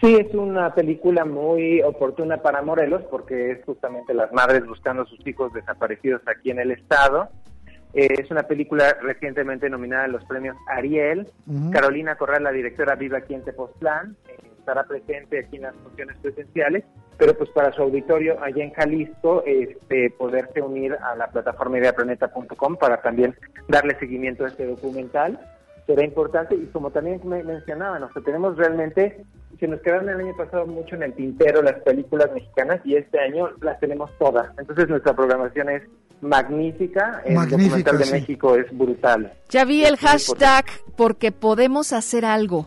Sí, 0.00 0.14
es 0.16 0.34
una 0.34 0.74
película 0.74 1.24
muy 1.24 1.80
oportuna 1.80 2.38
para 2.38 2.60
Morelos 2.62 3.02
porque 3.08 3.52
es 3.52 3.64
justamente 3.64 4.14
las 4.14 4.32
madres 4.32 4.66
buscando 4.66 5.02
a 5.02 5.06
sus 5.06 5.24
hijos 5.24 5.52
desaparecidos 5.52 6.22
aquí 6.26 6.50
en 6.50 6.58
el 6.58 6.72
estado 6.72 7.28
eh, 7.96 8.14
es 8.18 8.30
una 8.30 8.42
película 8.42 8.94
recientemente 9.00 9.70
nominada 9.70 10.04
a 10.04 10.08
los 10.08 10.22
premios 10.26 10.54
Ariel. 10.68 11.26
Carolina 11.72 12.16
Corral, 12.16 12.44
la 12.44 12.52
directora, 12.52 12.94
vive 12.94 13.16
aquí 13.16 13.32
en 13.32 13.42
Tepoztlán. 13.42 14.16
Eh, 14.28 14.36
estará 14.58 14.84
presente 14.84 15.38
aquí 15.38 15.56
en 15.56 15.62
las 15.62 15.74
funciones 15.76 16.18
presenciales, 16.18 16.84
pero 17.16 17.32
pues 17.38 17.48
para 17.50 17.72
su 17.72 17.80
auditorio 17.80 18.42
allá 18.42 18.64
en 18.64 18.72
Jalisco, 18.72 19.42
este, 19.46 20.10
poderse 20.10 20.60
unir 20.60 20.92
a 20.92 21.16
la 21.16 21.28
plataforma 21.28 21.78
ideaplaneta.com 21.78 22.76
para 22.76 23.00
también 23.00 23.34
darle 23.68 23.98
seguimiento 23.98 24.44
a 24.44 24.48
este 24.48 24.66
documental 24.66 25.40
será 25.86 26.04
importante 26.04 26.54
y 26.54 26.66
como 26.66 26.90
también 26.90 27.20
me 27.24 27.42
mencionaban, 27.42 28.02
o 28.02 28.12
sea, 28.12 28.22
tenemos 28.22 28.56
realmente, 28.56 29.24
se 29.58 29.68
nos 29.68 29.80
quedaron 29.80 30.08
el 30.08 30.20
año 30.20 30.36
pasado 30.36 30.66
mucho 30.66 30.96
en 30.96 31.04
el 31.04 31.14
tintero 31.14 31.62
las 31.62 31.80
películas 31.82 32.30
mexicanas 32.34 32.80
y 32.84 32.96
este 32.96 33.20
año 33.20 33.50
las 33.60 33.78
tenemos 33.78 34.10
todas. 34.18 34.48
Entonces 34.58 34.88
nuestra 34.88 35.14
programación 35.14 35.70
es 35.70 35.82
magnífica, 36.20 37.22
el 37.24 37.34
documental 37.34 37.98
de 37.98 38.10
México 38.10 38.56
es 38.56 38.66
brutal. 38.76 39.32
Ya 39.48 39.64
vi 39.64 39.84
el 39.84 39.96
hashtag 39.96 40.64
porque 40.96 41.30
podemos 41.30 41.92
hacer 41.92 42.24
algo. 42.24 42.66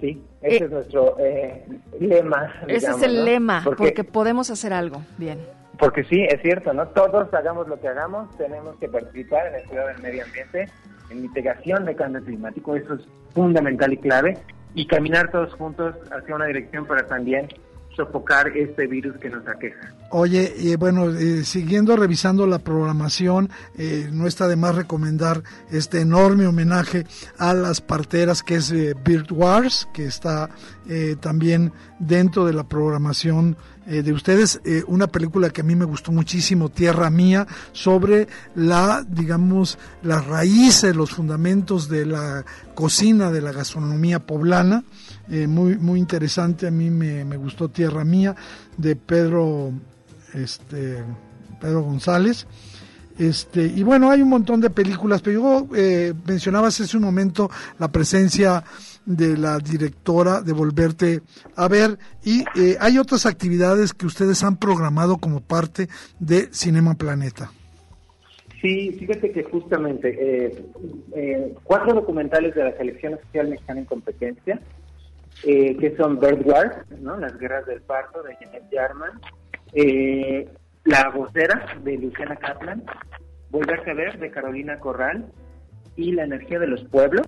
Sí, 0.00 0.22
ese 0.42 0.56
eh, 0.56 0.64
es 0.64 0.70
nuestro 0.70 1.16
eh, 1.18 1.64
lema. 2.00 2.52
ese 2.66 2.90
es 2.90 3.02
el 3.02 3.24
lema, 3.24 3.64
porque 3.64 4.04
podemos 4.04 4.50
hacer 4.50 4.72
algo. 4.72 5.02
Bien. 5.16 5.38
Porque 5.78 6.02
sí, 6.04 6.24
es 6.28 6.40
cierto, 6.42 6.72
¿no? 6.72 6.88
Todos 6.88 7.32
hagamos 7.32 7.68
lo 7.68 7.80
que 7.80 7.86
hagamos, 7.86 8.36
tenemos 8.36 8.76
que 8.78 8.88
participar 8.88 9.46
en 9.48 9.54
el 9.56 9.64
cuidado 9.68 9.88
del 9.88 10.02
medio 10.02 10.24
ambiente, 10.24 10.68
en 11.10 11.22
mitigación 11.22 11.84
de 11.84 11.94
cambio 11.94 12.22
climático, 12.22 12.76
eso 12.76 12.94
es 12.94 13.00
fundamental 13.34 13.92
y 13.92 13.96
clave. 13.98 14.38
y 14.74 14.86
caminar 14.86 15.30
todos 15.30 15.52
juntos 15.54 15.94
hacia 16.12 16.36
una 16.36 16.44
dirección 16.44 16.86
para 16.86 17.04
también 17.06 17.48
sofocar 17.98 18.56
este 18.56 18.86
virus 18.86 19.16
que 19.18 19.28
nos 19.28 19.46
aqueja. 19.48 19.92
Oye, 20.10 20.52
eh, 20.56 20.76
bueno, 20.76 21.10
eh, 21.10 21.42
siguiendo 21.42 21.96
revisando 21.96 22.46
la 22.46 22.60
programación, 22.60 23.50
eh, 23.76 24.08
no 24.12 24.26
está 24.26 24.46
de 24.46 24.56
más 24.56 24.76
recomendar 24.76 25.42
este 25.70 26.00
enorme 26.00 26.46
homenaje 26.46 27.04
a 27.38 27.52
las 27.54 27.80
parteras 27.80 28.42
que 28.42 28.54
es 28.56 28.72
Bird 29.04 29.32
Wars, 29.32 29.88
que 29.92 30.06
está 30.06 30.48
también 31.20 31.72
dentro 31.98 32.46
de 32.46 32.54
la 32.54 32.64
programación 32.64 33.56
de 33.88 34.12
ustedes. 34.12 34.60
una 34.86 35.06
película 35.06 35.50
que 35.50 35.62
a 35.62 35.64
mí 35.64 35.74
me 35.74 35.84
gustó 35.84 36.12
muchísimo, 36.12 36.68
Tierra 36.68 37.10
Mía, 37.10 37.46
sobre 37.72 38.28
la, 38.54 39.04
digamos, 39.08 39.78
las 40.02 40.26
raíces, 40.26 40.94
los 40.94 41.10
fundamentos 41.10 41.88
de 41.88 42.06
la 42.06 42.44
cocina, 42.74 43.30
de 43.30 43.40
la 43.40 43.52
gastronomía 43.52 44.20
poblana. 44.20 44.84
muy, 45.28 45.78
muy 45.78 45.98
interesante, 45.98 46.66
a 46.66 46.70
mí 46.70 46.90
me, 46.90 47.24
me 47.24 47.36
gustó 47.36 47.68
Tierra 47.68 48.04
Mía, 48.04 48.36
de 48.76 48.94
Pedro 48.94 49.72
este, 50.34 51.04
Pedro 51.60 51.82
González. 51.82 52.46
Este, 53.18 53.62
y 53.64 53.82
bueno, 53.82 54.10
hay 54.10 54.22
un 54.22 54.28
montón 54.28 54.60
de 54.60 54.70
películas, 54.70 55.20
pero 55.22 55.40
yo 55.40 55.76
eh, 55.76 56.14
mencionabas 56.26 56.80
hace 56.80 56.96
un 56.96 57.02
momento 57.02 57.50
la 57.78 57.88
presencia 57.88 58.62
de 59.04 59.36
la 59.36 59.58
directora 59.58 60.40
de 60.40 60.52
Volverte 60.52 61.22
a 61.56 61.66
ver 61.66 61.98
y 62.22 62.44
eh, 62.56 62.76
hay 62.78 62.98
otras 62.98 63.26
actividades 63.26 63.92
que 63.92 64.06
ustedes 64.06 64.44
han 64.44 64.56
programado 64.56 65.16
como 65.16 65.40
parte 65.40 65.88
de 66.20 66.48
Cinema 66.52 66.94
Planeta. 66.94 67.50
Sí, 68.60 68.92
fíjate 68.98 69.32
que 69.32 69.44
justamente 69.44 70.52
eh, 71.14 71.54
cuatro 71.64 71.94
documentales 71.94 72.54
de 72.54 72.64
la 72.64 72.76
selección 72.76 73.14
oficial 73.14 73.48
mexicana 73.48 73.80
en 73.80 73.86
competencia, 73.86 74.60
que 75.42 75.94
son 75.96 76.18
Bird 76.18 76.44
Wars. 76.44 76.76
Las 77.00 77.38
guerras 77.38 77.64
del 77.66 77.80
parto 77.82 78.22
de 78.24 78.34
Janet 78.34 78.64
Jarman, 78.72 79.12
eh, 79.72 80.48
la 80.88 81.10
vocera 81.10 81.66
de 81.82 81.98
Luciana 81.98 82.36
Kaplan, 82.36 82.82
Volverse 83.50 83.90
a 83.90 83.94
ver 83.94 84.18
de 84.18 84.30
Carolina 84.30 84.78
Corral 84.78 85.26
y 85.96 86.12
La 86.12 86.24
energía 86.24 86.58
de 86.58 86.66
los 86.66 86.82
pueblos 86.84 87.26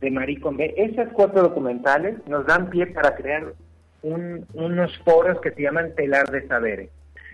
de 0.00 0.10
Marie 0.10 0.40
Convé. 0.40 0.72
Esas 0.76 1.12
cuatro 1.12 1.42
documentales 1.42 2.16
nos 2.28 2.46
dan 2.46 2.70
pie 2.70 2.86
para 2.86 3.14
crear 3.16 3.54
unos 4.02 4.98
foros 4.98 5.40
que 5.40 5.50
se 5.50 5.62
llaman 5.62 5.94
telar 5.96 6.30
de 6.30 6.46
saberes. 6.46 6.90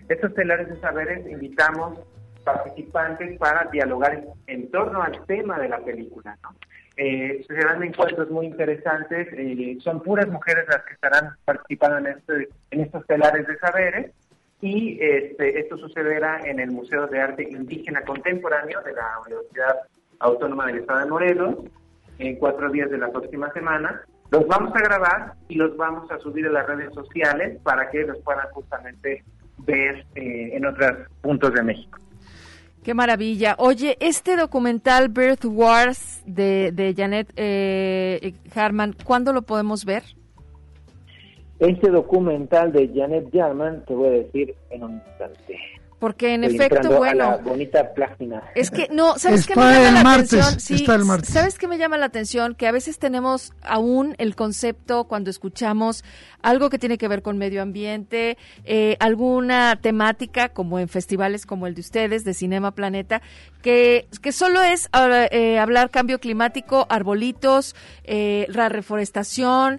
Estos 0.09 0.35
telares 0.35 0.69
de 0.69 0.81
saberes 0.81 1.27
invitamos 1.31 1.99
participantes 2.45 3.39
para 3.39 3.69
dialogar 3.71 4.25
en, 4.47 4.71
torno 4.71 5.03
al 5.03 5.25
tema 5.27 5.59
de 5.59 5.69
la 5.69 5.79
película. 5.81 6.39
Eh, 6.97 7.45
se 7.47 7.55
dan 7.55 7.83
encuentros 7.83 8.31
muy 8.31 8.47
interesantes, 8.47 9.29
eh, 9.33 9.79
son 9.83 10.03
puras 10.03 10.29
mujeres 10.29 10.65
las 10.69 10.83
que 10.85 10.95
estarán 10.95 11.35
participando 11.45 11.99
en, 11.99 12.07
este, 12.19 12.49
en 12.71 12.81
estos 12.81 13.07
telares 13.07 13.47
de 13.47 13.59
saberes 13.59 14.13
y 14.63 14.97
este, 15.01 15.59
esto 15.59 15.77
sucederá 15.77 16.41
en 16.45 16.61
el 16.61 16.71
Museo 16.71 17.09
de 17.09 17.21
Arte 17.21 17.43
Indígena 17.43 18.01
Contemporáneo 18.03 18.81
de 18.83 18.93
la 18.93 19.19
Universidad 19.27 19.75
Autónoma 20.21 20.69
del 20.69 20.79
Estado 20.79 21.01
de 21.01 21.11
Morelos 21.11 21.57
en 22.19 22.37
cuatro 22.37 22.71
días 22.71 22.89
de 22.89 22.99
la 22.99 23.11
próxima 23.11 23.53
semana. 23.53 24.03
Los 24.31 24.47
vamos 24.47 24.73
a 24.77 24.79
grabar 24.79 25.35
y 25.49 25.57
los 25.57 25.77
vamos 25.77 26.09
a 26.13 26.19
subir 26.21 26.47
a 26.47 26.51
las 26.51 26.65
redes 26.65 26.95
sociales 26.95 27.59
para 27.65 27.91
que 27.91 28.03
los 28.05 28.19
puedan 28.21 28.47
justamente 28.53 29.25
ver 29.59 30.07
eh, 30.15 30.51
en 30.53 30.65
otros 30.65 31.09
puntos 31.21 31.53
de 31.53 31.63
México. 31.63 31.99
Qué 32.85 32.95
maravilla. 32.95 33.57
Oye, 33.59 33.97
este 33.99 34.37
documental 34.37 35.09
Birth 35.09 35.45
Wars 35.45 36.23
de, 36.25 36.71
de 36.73 36.95
Janet 36.97 37.33
eh, 37.35 38.35
Harman, 38.55 38.95
¿cuándo 39.05 39.33
lo 39.33 39.43
podemos 39.43 39.85
ver? 39.85 40.05
Este 41.63 41.91
documental 41.91 42.73
de 42.73 42.91
Janet 42.93 43.29
Jarman, 43.33 43.85
te 43.85 43.95
voy 43.95 44.09
a 44.09 44.11
decir 44.11 44.53
en 44.71 44.83
un 44.83 44.95
instante. 44.95 45.61
Porque 46.03 46.35
en 46.35 46.43
efecto, 46.43 46.99
bueno. 46.99 47.39
bonita 47.45 47.95
página. 47.95 48.43
Es 48.57 48.73
que 48.73 48.89
no, 48.91 49.21
¿sabes 49.21 49.47
qué 49.47 49.55
me 49.55 49.63
llama 49.63 50.03
la 50.03 50.11
atención? 50.15 50.59
Sí, 50.59 50.85
¿sabes 51.23 51.59
qué 51.59 51.69
me 51.69 51.79
llama 51.79 51.97
la 51.97 52.07
atención? 52.07 52.57
Que 52.57 52.67
a 52.67 52.73
veces 52.73 52.99
tenemos 52.99 53.53
aún 53.63 54.17
el 54.19 54.35
concepto 54.35 55.05
cuando 55.05 55.31
escuchamos 55.31 56.03
algo 56.43 56.71
que 56.71 56.81
tiene 56.81 56.99
que 56.99 57.07
ver 57.07 57.23
con 57.23 57.39
medio 57.39 57.63
ambiente, 57.63 58.37
eh, 58.65 58.97
alguna 58.99 59.79
temática 59.81 60.49
como 60.49 60.81
en 60.81 60.89
festivales 60.89 61.47
como 61.47 61.69
el 61.69 61.77
de 61.77 61.83
ustedes, 61.83 62.25
de 62.25 62.35
Cinema 62.35 62.73
Planeta, 62.73 63.23
que, 63.63 64.09
que 64.23 64.33
solo 64.33 64.61
es 64.61 64.91
eh, 65.31 65.61
hablar 65.61 65.91
cambio 65.91 66.19
climático, 66.19 66.85
arbolitos, 66.91 67.77
eh, 68.03 68.47
la 68.49 68.69
reforestación, 68.69 69.79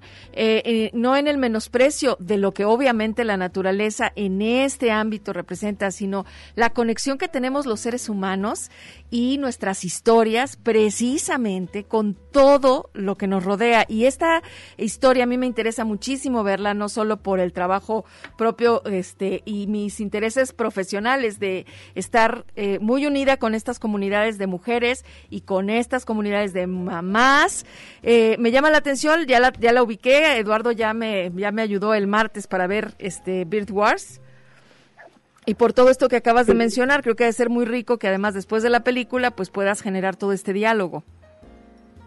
no 0.93 1.17
en 1.17 1.27
el 1.27 1.37
menosprecio 1.37 2.15
de 2.21 2.37
lo 2.37 2.53
que 2.53 2.63
obviamente 2.63 3.25
la 3.25 3.35
naturaleza 3.35 4.13
en 4.15 4.41
este 4.41 4.89
ámbito 4.89 5.33
representa, 5.33 5.91
sino 5.91 6.12
la 6.55 6.71
conexión 6.71 7.17
que 7.17 7.27
tenemos 7.27 7.65
los 7.65 7.79
seres 7.79 8.09
humanos 8.09 8.69
y 9.09 9.37
nuestras 9.37 9.83
historias 9.85 10.55
precisamente 10.55 11.83
con 11.83 12.15
todo 12.31 12.89
lo 12.93 13.15
que 13.15 13.27
nos 13.27 13.43
rodea. 13.43 13.85
Y 13.87 14.05
esta 14.05 14.41
historia 14.77 15.23
a 15.23 15.27
mí 15.27 15.37
me 15.37 15.45
interesa 15.45 15.85
muchísimo 15.85 16.43
verla, 16.43 16.73
no 16.73 16.89
solo 16.89 17.17
por 17.17 17.39
el 17.39 17.53
trabajo 17.53 18.05
propio 18.37 18.83
este, 18.85 19.41
y 19.45 19.67
mis 19.67 19.99
intereses 19.99 20.53
profesionales 20.53 21.39
de 21.39 21.65
estar 21.95 22.45
eh, 22.55 22.79
muy 22.79 23.05
unida 23.05 23.37
con 23.37 23.55
estas 23.55 23.79
comunidades 23.79 24.37
de 24.37 24.47
mujeres 24.47 25.05
y 25.29 25.41
con 25.41 25.69
estas 25.69 26.05
comunidades 26.05 26.53
de 26.53 26.67
mamás. 26.67 27.65
Eh, 28.01 28.35
me 28.39 28.51
llama 28.51 28.71
la 28.71 28.77
atención, 28.77 29.25
ya 29.27 29.39
la, 29.39 29.53
ya 29.59 29.71
la 29.71 29.83
ubiqué, 29.83 30.37
Eduardo 30.37 30.71
ya 30.71 30.93
me, 30.93 31.31
ya 31.35 31.51
me 31.51 31.61
ayudó 31.61 31.93
el 31.93 32.07
martes 32.07 32.47
para 32.47 32.67
ver 32.67 32.95
este 32.99 33.45
Bird 33.45 33.71
Wars. 33.71 34.21
Y 35.45 35.55
por 35.55 35.73
todo 35.73 35.89
esto 35.89 36.07
que 36.07 36.15
acabas 36.15 36.47
de 36.47 36.53
mencionar, 36.53 37.01
creo 37.01 37.15
que 37.15 37.25
debe 37.25 37.33
ser 37.33 37.49
muy 37.49 37.65
rico 37.65 37.97
que 37.97 38.07
además 38.07 38.33
después 38.33 38.63
de 38.63 38.69
la 38.69 38.83
película 38.83 39.31
pues 39.31 39.49
puedas 39.49 39.81
generar 39.81 40.15
todo 40.15 40.31
este 40.31 40.53
diálogo. 40.53 41.03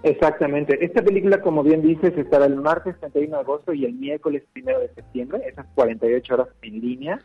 Exactamente. 0.03 0.85
Esta 0.85 1.03
película, 1.03 1.41
como 1.41 1.63
bien 1.63 1.83
dices, 1.83 2.17
estará 2.17 2.47
el 2.47 2.57
martes 2.57 2.99
31 3.01 3.37
de 3.37 3.43
agosto 3.43 3.73
y 3.73 3.85
el 3.85 3.95
miércoles 3.95 4.45
1 4.55 4.79
de 4.79 4.89
septiembre, 4.95 5.43
esas 5.47 5.67
48 5.75 6.35
horas 6.35 6.49
en 6.63 6.81
línea. 6.81 7.21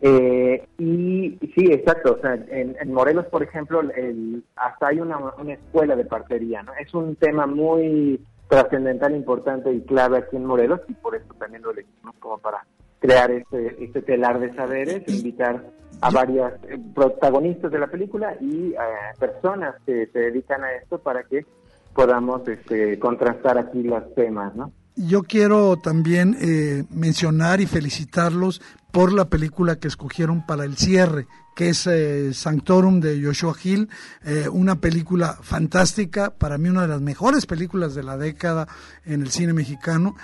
Eh, 0.00 0.66
y 0.78 1.38
sí, 1.54 1.66
exacto. 1.72 2.16
O 2.18 2.20
sea, 2.20 2.34
en, 2.48 2.92
Morelos, 2.92 3.26
por 3.26 3.42
ejemplo, 3.42 3.80
el, 3.80 4.42
hasta 4.56 4.88
hay 4.88 5.00
una, 5.00 5.18
una 5.18 5.54
escuela 5.54 5.94
de 5.94 6.04
partería, 6.04 6.62
¿no? 6.62 6.72
Es 6.74 6.92
un 6.94 7.16
tema 7.16 7.46
muy 7.46 8.20
trascendental, 8.48 9.14
importante 9.14 9.72
y 9.72 9.80
clave 9.82 10.18
aquí 10.18 10.36
en 10.36 10.46
Morelos 10.46 10.80
y 10.88 10.94
por 10.94 11.16
eso 11.16 11.34
también 11.38 11.62
lo 11.62 11.72
elegimos 11.72 12.14
como 12.20 12.38
para 12.38 12.64
crear 13.00 13.30
este, 13.30 13.84
este 13.84 14.02
telar 14.02 14.40
de 14.40 14.54
saberes, 14.54 15.02
invitar 15.08 15.64
a 16.00 16.10
varias 16.10 16.52
eh, 16.68 16.78
protagonistas 16.94 17.70
de 17.70 17.78
la 17.78 17.86
película 17.86 18.36
y 18.40 18.74
a 18.74 19.14
personas 19.18 19.74
que 19.84 20.06
se 20.12 20.18
dedican 20.18 20.62
a 20.64 20.72
esto 20.72 20.98
para 20.98 21.24
que 21.24 21.46
podamos 21.94 22.46
este, 22.46 22.98
contrastar 22.98 23.58
aquí 23.58 23.82
los 23.82 24.14
temas, 24.14 24.54
¿no? 24.54 24.72
Yo 24.96 25.22
quiero 25.22 25.76
también 25.76 26.36
eh, 26.40 26.84
mencionar 26.90 27.60
y 27.60 27.66
felicitarlos 27.66 28.62
por 28.90 29.12
la 29.12 29.28
película 29.28 29.76
que 29.76 29.88
escogieron 29.88 30.46
para 30.46 30.64
el 30.64 30.76
cierre, 30.76 31.26
que 31.54 31.70
es 31.70 31.86
eh, 31.86 32.32
Sanctorum 32.32 33.00
de 33.00 33.22
Joshua 33.22 33.54
Hill, 33.62 33.88
eh, 34.24 34.48
una 34.48 34.80
película 34.80 35.38
fantástica, 35.42 36.30
para 36.30 36.58
mí 36.58 36.68
una 36.68 36.82
de 36.82 36.88
las 36.88 37.00
mejores 37.00 37.46
películas 37.46 37.94
de 37.94 38.02
la 38.02 38.16
década 38.16 38.66
en 39.04 39.22
el 39.22 39.30
cine 39.30 39.52
mexicano, 39.52 40.14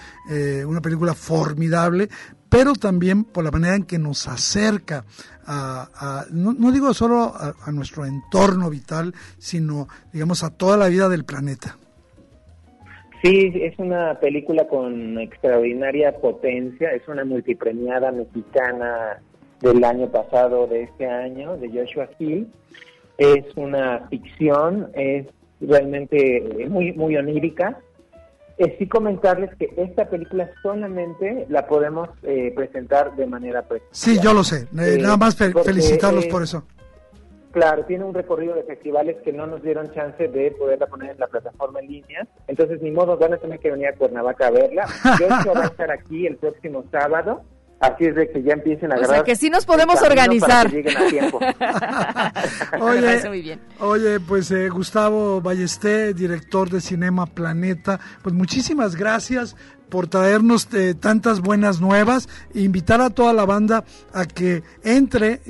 una 0.67 0.81
película 0.81 1.15
formidable, 1.15 2.09
pero 2.49 2.75
también 2.75 3.25
por 3.25 3.45
la 3.45 3.51
manera 3.51 3.77
en 3.77 3.85
que 3.85 3.99
nos 3.99 4.29
acerca 4.29 5.05
a, 5.47 6.27
no, 6.31 6.73
digo 6.73 6.95
solo 6.95 7.35
a 7.35 7.73
nuestro 7.73 8.05
entorno 8.05 8.71
vital, 8.71 9.15
sino 9.39 9.89
digamos 10.13 10.43
a 10.43 10.51
toda 10.51 10.77
la 10.77 10.89
vida 10.89 11.09
del 11.09 11.25
planeta. 11.25 11.77
Sí, 13.23 13.53
es 13.55 13.79
una 13.79 14.19
película 14.19 14.67
con 14.67 15.17
extraordinaria 15.19 16.17
potencia, 16.17 16.91
es 16.91 17.07
una 17.07 17.25
multipremiada 17.25 18.11
mexicana 18.11 19.23
del 19.61 19.85
año 19.85 20.11
pasado, 20.11 20.67
de 20.67 20.83
este 20.83 21.07
año, 21.07 21.57
de 21.57 21.69
Joshua 21.69 22.09
Hill. 22.19 22.49
Es 23.19 23.45
una 23.55 24.09
ficción, 24.09 24.91
es 24.95 25.27
realmente 25.61 26.67
muy, 26.69 26.93
muy 26.95 27.17
onírica. 27.17 27.79
Es 28.59 28.77
sí 28.79 28.89
comentarles 28.89 29.55
que 29.57 29.73
esta 29.77 30.11
película 30.11 30.51
solamente 30.61 31.47
la 31.49 31.69
podemos 31.69 32.09
eh, 32.25 32.53
presentar 32.57 33.15
de 33.15 33.27
manera 33.27 33.63
presencial. 33.63 34.17
Sí, 34.17 34.21
yo 34.21 34.35
lo 34.35 34.43
sé. 34.43 34.67
Eh, 34.79 34.99
nada 35.01 35.17
más 35.17 35.37
felicitarlos 35.37 36.27
por 36.27 36.43
eso. 36.43 36.65
Claro, 37.53 37.85
tiene 37.85 38.05
un 38.05 38.15
recorrido 38.15 38.55
de 38.55 38.63
festivales 38.65 39.17
que 39.23 39.33
no 39.33 39.47
nos 39.47 39.63
dieron 39.63 39.93
chance 39.93 40.27
de 40.27 40.51
poderla 40.53 40.87
poner 40.87 41.11
en 41.11 41.21
la 41.21 41.27
plataforma 41.27 41.81
en 41.81 41.89
línea. 41.89 42.27
Entonces, 42.49 42.81
ni 42.81 42.91
modo, 42.91 43.17
van 43.17 43.35
a 43.35 43.39
tener 43.39 43.59
que 43.61 43.71
venir 43.71 43.89
a 43.89 43.95
Cuernavaca 43.95 44.47
a 44.47 44.51
verla. 44.51 44.87
Yo 45.21 45.29
va 45.55 45.65
a 45.65 45.67
estar 45.67 45.91
aquí 45.91 46.27
el 46.27 46.37
próximo 46.37 46.85
sábado 46.91 47.43
Así 47.83 48.05
es 48.05 48.15
de 48.15 48.31
que 48.31 48.41
ya 48.45 48.53
empiecen 48.53 48.93
a 48.93 48.95
agarrar. 48.95 49.11
O 49.11 49.15
sea 49.15 49.25
que 49.25 49.35
sí 49.35 49.51
nos 49.51 49.67
podemos 49.67 50.01
organizar. 50.03 50.69
oye, 52.81 53.29
muy 53.29 53.43
bien. 53.43 53.61
oye, 53.81 54.21
pues 54.21 54.53
eh, 54.53 54.69
Gustavo 54.69 55.41
Ballesté, 55.41 56.15
director 56.15 56.71
de 56.71 56.81
Cinema 56.81 57.27
Planeta, 57.27 57.99
pues 58.23 58.37
muchísimas 58.37 58.95
gracias 58.95 59.57
por 59.93 60.07
traernos 60.07 60.67
eh, 60.73 60.95
tantas 60.99 61.41
buenas 61.41 61.83
nuevas 61.83 62.27
e 62.55 62.63
invitar 62.63 63.03
a 63.03 63.11
toda 63.11 63.35
la 63.35 63.45
banda 63.45 63.85
a 64.15 64.25
que 64.25 64.63
entre 64.83 65.43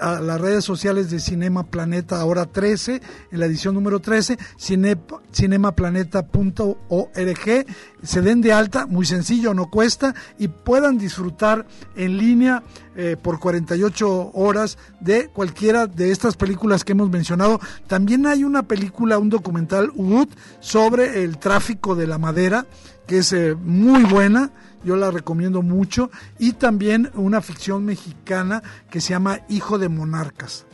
a 0.00 0.20
las 0.22 0.40
redes 0.40 0.64
sociales 0.64 1.10
de 1.10 1.20
Cinema 1.20 1.64
Planeta 1.64 2.18
ahora 2.18 2.46
13, 2.46 3.02
en 3.30 3.38
la 3.38 3.44
edición 3.44 3.74
número 3.74 4.00
13, 4.00 4.38
cine, 4.56 4.96
cinemaplaneta.org, 5.34 7.66
se 8.02 8.22
den 8.22 8.40
de 8.40 8.54
alta, 8.54 8.86
muy 8.86 9.04
sencillo, 9.04 9.52
no 9.52 9.68
cuesta, 9.68 10.14
y 10.38 10.48
puedan 10.48 10.96
disfrutar 10.96 11.66
en 11.94 12.16
línea 12.16 12.62
eh, 12.96 13.18
por 13.20 13.38
48 13.38 14.30
horas 14.32 14.78
de 15.00 15.28
cualquiera 15.28 15.86
de 15.86 16.10
estas 16.10 16.36
películas 16.36 16.84
que 16.84 16.92
hemos 16.92 17.10
mencionado. 17.10 17.60
También 17.86 18.26
hay 18.26 18.44
una 18.44 18.62
película, 18.62 19.18
un 19.18 19.28
documental 19.28 19.92
UD 19.94 20.28
sobre 20.60 21.22
el 21.22 21.36
tráfico 21.36 21.94
de 21.94 22.06
la 22.06 22.16
madera 22.16 22.64
que 23.06 23.18
es 23.18 23.32
eh, 23.32 23.54
muy 23.54 24.04
buena, 24.04 24.50
yo 24.84 24.96
la 24.96 25.10
recomiendo 25.10 25.62
mucho, 25.62 26.10
y 26.38 26.54
también 26.54 27.10
una 27.14 27.40
ficción 27.40 27.84
mexicana 27.84 28.62
que 28.90 29.00
se 29.00 29.10
llama 29.10 29.40
Hijo 29.48 29.78
de 29.78 29.88
Monarcas. 29.88 30.66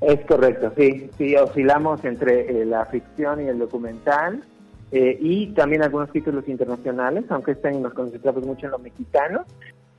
Es 0.00 0.24
correcto, 0.26 0.72
sí, 0.76 1.10
sí, 1.18 1.34
oscilamos 1.36 2.04
entre 2.04 2.62
eh, 2.62 2.64
la 2.64 2.86
ficción 2.86 3.42
y 3.42 3.48
el 3.48 3.58
documental, 3.58 4.44
eh, 4.92 5.18
y 5.20 5.48
también 5.48 5.82
algunos 5.82 6.10
títulos 6.12 6.48
internacionales, 6.48 7.24
aunque 7.30 7.52
este 7.52 7.68
año 7.68 7.80
nos 7.80 7.94
concentramos 7.94 8.46
mucho 8.46 8.66
en 8.66 8.72
lo 8.72 8.78
mexicano. 8.78 9.44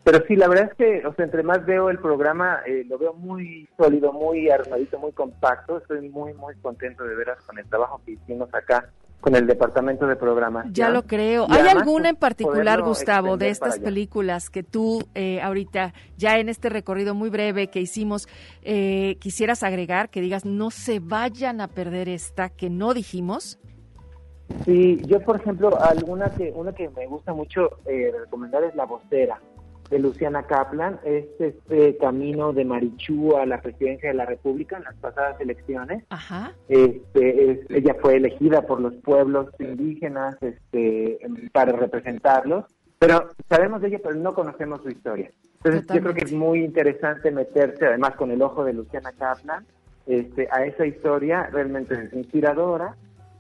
Pero 0.03 0.25
sí, 0.25 0.35
la 0.35 0.47
verdad 0.47 0.71
es 0.71 0.73
que, 0.75 1.05
o 1.05 1.13
sea, 1.13 1.25
entre 1.25 1.43
más 1.43 1.65
veo 1.65 1.89
el 1.89 1.99
programa, 1.99 2.61
lo 2.87 2.97
veo 2.97 3.13
muy 3.13 3.67
sólido, 3.77 4.13
muy 4.13 4.49
armadito, 4.49 4.97
muy 4.97 5.11
compacto. 5.11 5.77
Estoy 5.77 6.09
muy, 6.09 6.33
muy 6.33 6.55
contento 6.55 7.03
de 7.03 7.15
veras 7.15 7.37
con 7.45 7.59
el 7.59 7.65
trabajo 7.65 8.01
que 8.05 8.13
hicimos 8.13 8.51
acá 8.53 8.89
con 9.19 9.35
el 9.35 9.47
departamento 9.47 10.07
de 10.07 10.15
programas. 10.15 10.67
Ya 10.71 10.89
lo 10.89 11.03
creo. 11.03 11.45
¿Hay 11.49 11.67
alguna 11.67 12.09
en 12.09 12.15
pues, 12.15 12.29
particular, 12.29 12.81
Gustavo, 12.81 13.37
de 13.37 13.49
estas 13.49 13.79
películas 13.79 14.49
que 14.49 14.63
tú 14.63 15.03
eh, 15.13 15.41
ahorita, 15.41 15.93
ya 16.17 16.37
en 16.37 16.49
este 16.49 16.69
recorrido 16.69 17.13
muy 17.13 17.29
breve 17.29 17.67
que 17.67 17.81
hicimos, 17.81 18.27
eh, 18.61 19.17
quisieras 19.19 19.63
agregar, 19.63 20.09
que 20.09 20.21
digas, 20.21 20.45
no 20.45 20.71
se 20.71 20.99
vayan 20.99 21.61
a 21.61 21.67
perder 21.67 22.07
esta 22.07 22.49
que 22.49 22.69
no 22.69 22.93
dijimos? 22.93 23.59
Sí, 24.65 24.99
yo 25.05 25.19
por 25.21 25.35
ejemplo, 25.35 25.77
alguna 25.79 26.29
que, 26.31 26.51
una 26.55 26.73
que 26.73 26.89
me 26.89 27.05
gusta 27.05 27.33
mucho 27.33 27.77
eh, 27.85 28.11
recomendar 28.23 28.63
es 28.63 28.73
La 28.75 28.85
Vocera 28.85 29.39
de 29.89 29.99
Luciana 29.99 30.43
Kaplan 30.43 30.99
es 31.03 31.25
este 31.39 31.97
camino 31.97 32.53
de 32.53 32.65
Marichú 32.65 33.35
a 33.35 33.45
la 33.45 33.61
presidencia 33.61 34.09
de 34.09 34.15
la 34.15 34.25
República 34.25 34.77
en 34.77 34.83
las 34.83 34.95
pasadas 34.95 35.39
elecciones. 35.41 36.03
Ajá. 36.09 36.53
Este, 36.67 37.65
ella 37.69 37.95
fue 37.99 38.17
elegida 38.17 38.61
por 38.61 38.79
los 38.79 38.93
pueblos 38.95 39.49
indígenas 39.59 40.37
este, 40.41 41.19
para 41.51 41.71
representarlos, 41.71 42.65
pero 42.99 43.29
sabemos 43.47 43.81
de 43.81 43.87
ella, 43.87 43.99
pero 44.03 44.15
no 44.15 44.33
conocemos 44.33 44.81
su 44.83 44.89
historia. 44.89 45.31
Entonces 45.63 45.87
yo 45.93 46.01
creo 46.01 46.13
que 46.13 46.25
es 46.25 46.33
muy 46.33 46.63
interesante 46.63 47.31
meterse, 47.31 47.85
además 47.85 48.15
con 48.15 48.31
el 48.31 48.41
ojo 48.41 48.63
de 48.63 48.73
Luciana 48.73 49.11
Kaplan, 49.11 49.65
este, 50.05 50.47
a 50.51 50.65
esa 50.65 50.85
historia 50.85 51.49
realmente 51.51 52.09
inspiradora 52.13 52.95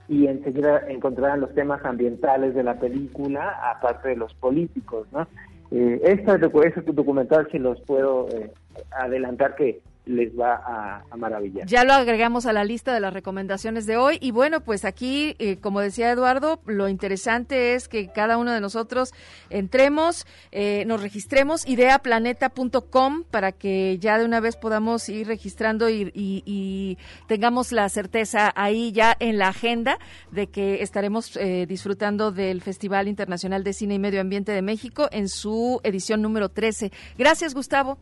y 0.07 0.27
enseguida 0.27 0.83
encontrarán 0.87 1.39
los 1.39 1.53
temas 1.53 1.85
ambientales 1.85 2.55
de 2.55 2.63
la 2.63 2.79
película, 2.79 3.71
aparte 3.71 4.09
de 4.09 4.15
los 4.15 4.33
políticos, 4.33 5.07
¿no? 5.11 5.27
Eh, 5.71 6.01
esta, 6.03 6.35
ese 6.35 6.81
documental 6.81 7.47
se 7.51 7.59
los 7.59 7.79
puedo 7.81 8.27
eh, 8.29 8.51
adelantar 8.91 9.55
que 9.55 9.81
les 10.09 10.37
va 10.37 11.03
a, 11.11 11.15
maravillar. 11.15 11.67
Ya 11.67 11.83
lo 11.83 11.93
agregamos 11.93 12.45
a 12.47 12.53
la 12.53 12.63
lista 12.63 12.93
de 12.93 12.99
las 12.99 13.13
recomendaciones 13.13 13.85
de 13.85 13.97
hoy 13.97 14.17
y 14.21 14.31
bueno, 14.31 14.61
pues 14.61 14.83
aquí, 14.83 15.35
eh, 15.37 15.57
como 15.57 15.81
decía 15.81 16.11
Eduardo, 16.11 16.61
lo 16.65 16.89
interesante 16.89 17.75
es 17.75 17.87
que 17.87 18.07
cada 18.07 18.37
uno 18.37 18.51
de 18.51 18.59
nosotros 18.59 19.13
entremos, 19.51 20.25
eh, 20.51 20.83
nos 20.87 21.01
registremos 21.01 21.67
ideaplaneta.com 21.67 23.23
para 23.29 23.51
que 23.51 23.99
ya 23.99 24.17
de 24.17 24.25
una 24.25 24.39
vez 24.39 24.55
podamos 24.57 25.07
ir 25.09 25.27
registrando 25.27 25.89
y, 25.89 26.97
tengamos 27.27 27.71
la 27.71 27.87
certeza 27.89 28.51
ahí 28.55 28.91
ya 28.91 29.15
en 29.19 29.37
la 29.37 29.49
agenda 29.49 29.99
de 30.31 30.47
que 30.47 30.81
estaremos 30.81 31.37
eh, 31.37 31.65
disfrutando 31.67 32.31
del 32.31 32.61
Festival 32.61 33.07
Internacional 33.07 33.63
de 33.63 33.73
Cine 33.73 33.95
y 33.95 33.99
Medio 33.99 34.21
Ambiente 34.21 34.51
de 34.51 34.61
México 34.61 35.07
en 35.11 35.29
su 35.29 35.79
edición 35.83 36.21
número 36.21 36.49
13. 36.49 36.91
Gracias, 37.17 37.53
Gustavo. 37.53 37.99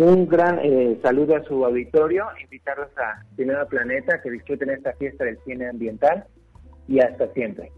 Un 0.00 0.26
gran 0.26 0.58
eh, 0.60 0.98
saludo 1.02 1.36
a 1.36 1.44
su 1.44 1.62
auditorio, 1.62 2.24
invitarlos 2.42 2.88
a 2.96 3.22
Cinema 3.36 3.66
Planeta, 3.66 4.18
que 4.22 4.30
disfruten 4.30 4.70
esta 4.70 4.94
fiesta 4.94 5.24
del 5.24 5.38
cine 5.44 5.68
ambiental 5.68 6.24
y 6.88 7.00
hasta 7.00 7.30
siempre. 7.34 7.70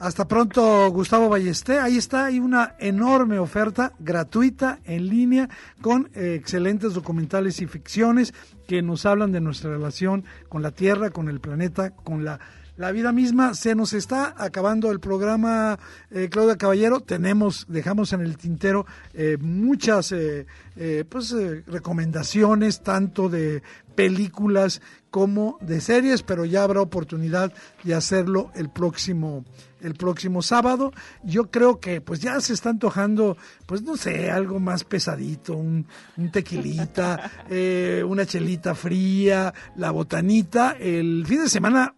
Hasta 0.00 0.26
pronto, 0.26 0.90
Gustavo 0.90 1.28
Ballesté. 1.28 1.78
Ahí 1.78 1.98
está, 1.98 2.24
hay 2.24 2.38
una 2.38 2.76
enorme 2.78 3.38
oferta 3.38 3.92
gratuita 3.98 4.78
en 4.86 5.10
línea 5.10 5.50
con 5.82 6.08
eh, 6.14 6.34
excelentes 6.34 6.94
documentales 6.94 7.60
y 7.60 7.66
ficciones 7.66 8.32
que 8.66 8.80
nos 8.80 9.04
hablan 9.04 9.32
de 9.32 9.42
nuestra 9.42 9.70
relación 9.70 10.24
con 10.48 10.62
la 10.62 10.70
Tierra, 10.70 11.10
con 11.10 11.28
el 11.28 11.40
planeta, 11.40 11.90
con 11.90 12.24
la 12.24 12.40
la 12.76 12.92
vida 12.92 13.12
misma. 13.12 13.54
Se 13.54 13.74
nos 13.74 13.92
está 13.92 14.34
acabando 14.36 14.90
el 14.90 15.00
programa, 15.00 15.78
eh, 16.10 16.28
Claudia 16.30 16.56
Caballero. 16.56 17.00
Tenemos, 17.00 17.66
dejamos 17.68 18.12
en 18.12 18.20
el 18.20 18.36
tintero 18.36 18.86
eh, 19.14 19.36
muchas 19.40 20.12
eh, 20.12 20.46
eh, 20.76 21.04
pues, 21.08 21.34
recomendaciones, 21.66 22.82
tanto 22.82 23.28
de 23.28 23.62
películas 23.94 24.82
como 25.10 25.58
de 25.62 25.80
series, 25.80 26.22
pero 26.22 26.44
ya 26.44 26.62
habrá 26.62 26.82
oportunidad 26.82 27.52
de 27.82 27.94
hacerlo 27.94 28.50
el 28.54 28.68
próximo 28.68 29.44
el 29.86 29.94
próximo 29.94 30.42
sábado. 30.42 30.92
Yo 31.22 31.50
creo 31.50 31.80
que 31.80 32.00
pues 32.00 32.20
ya 32.20 32.40
se 32.40 32.52
está 32.52 32.70
antojando, 32.70 33.36
pues 33.66 33.82
no 33.82 33.96
sé, 33.96 34.30
algo 34.30 34.60
más 34.60 34.84
pesadito, 34.84 35.56
un, 35.56 35.86
un 36.16 36.30
tequilita, 36.30 37.30
una 38.06 38.26
chelita 38.26 38.74
fría, 38.74 39.52
la 39.76 39.90
botanita. 39.90 40.76
El 40.78 41.24
fin 41.26 41.42
de 41.42 41.48
semana 41.48 41.94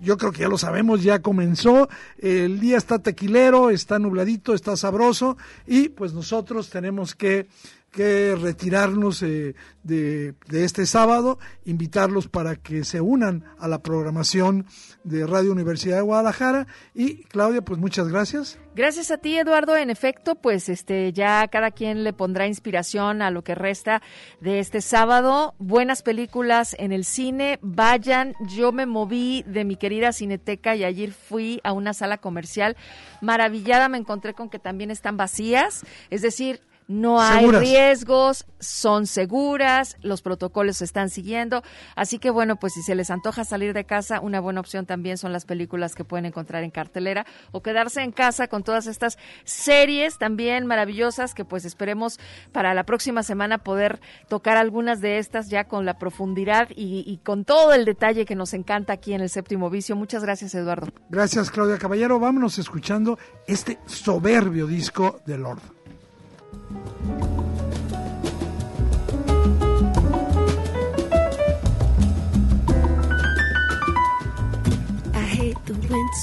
yo 0.00 0.16
creo 0.16 0.32
que 0.32 0.42
ya 0.42 0.48
lo 0.48 0.58
sabemos, 0.58 1.02
ya 1.02 1.20
comenzó, 1.20 1.88
el 2.18 2.60
día 2.60 2.76
está 2.76 3.00
tequilero, 3.00 3.70
está 3.70 3.98
nubladito, 3.98 4.54
está 4.54 4.76
sabroso 4.76 5.36
y 5.66 5.88
pues 5.88 6.12
nosotros 6.12 6.70
tenemos 6.70 7.14
que 7.14 7.48
que 7.90 8.36
retirarnos 8.36 9.22
eh, 9.22 9.54
de, 9.82 10.34
este 10.50 10.84
sábado, 10.86 11.38
invitarlos 11.64 12.28
para 12.28 12.56
que 12.56 12.84
se 12.84 13.00
unan 13.00 13.44
a 13.58 13.68
la 13.68 13.82
programación 13.82 14.66
de 15.04 15.26
Radio 15.26 15.52
Universidad 15.52 15.96
de 15.96 16.02
Guadalajara. 16.02 16.66
Y 16.94 17.24
Claudia, 17.24 17.62
pues 17.62 17.80
muchas 17.80 18.08
gracias. 18.08 18.58
Gracias 18.74 19.10
a 19.10 19.18
ti, 19.18 19.38
Eduardo. 19.38 19.76
En 19.76 19.90
efecto, 19.90 20.34
pues 20.34 20.68
este 20.68 21.12
ya 21.12 21.48
cada 21.48 21.70
quien 21.70 22.04
le 22.04 22.12
pondrá 22.12 22.46
inspiración 22.46 23.22
a 23.22 23.30
lo 23.30 23.42
que 23.42 23.54
resta 23.54 24.02
de 24.40 24.58
este 24.60 24.80
sábado. 24.80 25.54
Buenas 25.58 26.02
películas 26.02 26.76
en 26.78 26.92
el 26.92 27.04
cine. 27.04 27.58
Vayan. 27.62 28.34
Yo 28.54 28.70
me 28.70 28.86
moví 28.86 29.44
de 29.46 29.64
mi 29.64 29.76
querida 29.76 30.12
cineteca 30.12 30.76
y 30.76 30.84
ayer 30.84 31.12
fui 31.12 31.60
a 31.64 31.72
una 31.72 31.94
sala 31.94 32.18
comercial 32.18 32.76
maravillada. 33.22 33.88
Me 33.88 33.98
encontré 33.98 34.34
con 34.34 34.50
que 34.50 34.58
también 34.58 34.90
están 34.90 35.16
vacías. 35.16 35.84
Es 36.10 36.22
decir, 36.22 36.60
no 36.88 37.20
hay 37.20 37.46
riesgos, 37.46 38.46
son 38.60 39.06
seguras, 39.06 39.96
los 40.00 40.22
protocolos 40.22 40.78
se 40.78 40.86
están 40.86 41.10
siguiendo. 41.10 41.62
Así 41.94 42.18
que 42.18 42.30
bueno, 42.30 42.56
pues 42.56 42.72
si 42.72 42.82
se 42.82 42.94
les 42.94 43.10
antoja 43.10 43.44
salir 43.44 43.74
de 43.74 43.84
casa, 43.84 44.20
una 44.20 44.40
buena 44.40 44.60
opción 44.60 44.86
también 44.86 45.18
son 45.18 45.34
las 45.34 45.44
películas 45.44 45.94
que 45.94 46.04
pueden 46.04 46.24
encontrar 46.24 46.64
en 46.64 46.70
cartelera 46.70 47.26
o 47.52 47.62
quedarse 47.62 48.00
en 48.00 48.10
casa 48.10 48.48
con 48.48 48.64
todas 48.64 48.86
estas 48.86 49.18
series 49.44 50.16
también 50.16 50.66
maravillosas 50.66 51.34
que 51.34 51.44
pues 51.44 51.66
esperemos 51.66 52.18
para 52.52 52.72
la 52.72 52.84
próxima 52.84 53.22
semana 53.22 53.58
poder 53.58 54.00
tocar 54.28 54.56
algunas 54.56 55.02
de 55.02 55.18
estas 55.18 55.50
ya 55.50 55.64
con 55.64 55.84
la 55.84 55.98
profundidad 55.98 56.70
y, 56.74 57.04
y 57.06 57.18
con 57.18 57.44
todo 57.44 57.74
el 57.74 57.84
detalle 57.84 58.24
que 58.24 58.34
nos 58.34 58.54
encanta 58.54 58.94
aquí 58.94 59.12
en 59.12 59.20
el 59.20 59.28
séptimo 59.28 59.68
vicio. 59.68 59.94
Muchas 59.94 60.22
gracias, 60.22 60.54
Eduardo. 60.54 60.88
Gracias, 61.10 61.50
Claudia 61.50 61.76
Caballero. 61.76 62.18
Vámonos 62.18 62.58
escuchando 62.58 63.18
este 63.46 63.78
soberbio 63.84 64.66
disco 64.66 65.20
de 65.26 65.36
Lord. 65.36 65.77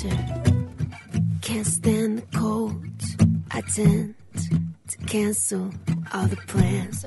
Winter, 0.04 0.18
can't 1.42 1.66
stand 1.66 2.20
the 2.20 2.38
cold. 2.38 2.82
I 3.52 3.62
tend 3.62 4.16
to 4.88 4.98
cancel 5.08 5.72
all 6.14 6.28
the 6.28 6.38
plans. 6.48 7.04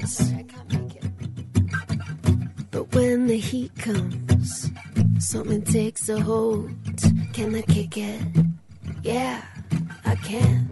But 2.70 2.94
when 2.94 3.26
the 3.26 3.38
heat 3.38 3.72
comes, 3.76 4.70
something 5.18 5.62
takes 5.62 6.08
a 6.08 6.20
hold. 6.20 6.70
Can 7.32 7.54
I 7.54 7.62
kick 7.62 7.96
it? 7.96 8.22
Yeah, 9.02 9.42
I 10.04 10.14
can. 10.16 10.70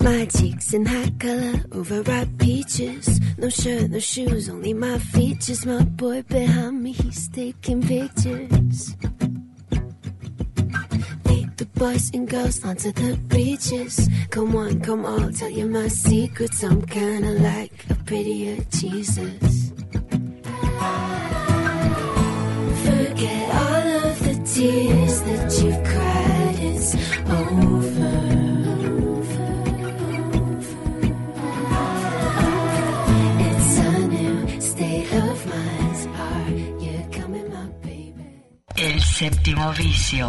My 0.00 0.24
cheeks 0.26 0.72
in 0.72 0.86
hot 0.86 1.18
color, 1.18 1.64
overripe 1.72 2.38
peaches. 2.38 3.20
No 3.36 3.48
shirt, 3.48 3.90
no 3.90 3.98
shoes, 3.98 4.48
only 4.48 4.72
my 4.72 4.98
features. 4.98 5.66
My 5.66 5.82
boy 5.84 6.22
behind 6.22 6.82
me, 6.82 6.92
he's 6.92 7.28
taking 7.28 7.82
pictures. 7.82 8.96
Boys 11.78 12.10
and 12.12 12.28
girls 12.28 12.64
onto 12.64 12.90
the 12.90 13.16
beaches. 13.28 14.08
Come 14.30 14.56
on, 14.56 14.80
come 14.80 15.04
on, 15.04 15.32
tell 15.32 15.48
you 15.48 15.66
my 15.66 15.86
secrets. 15.86 16.64
I'm 16.64 16.82
kinda 16.82 17.30
like 17.38 17.72
a 17.88 17.94
prettier 17.94 18.56
Jesus. 18.70 19.70
Forget 22.84 23.46
all 23.62 23.86
of 24.02 24.18
the 24.26 24.34
tears 24.44 25.20
that 25.22 25.62
you've 25.62 25.84
cried. 25.84 26.58
It's 26.58 26.96
over. 27.30 28.18
El 38.80 39.00
séptimo 39.02 39.72
vicio. 39.72 40.28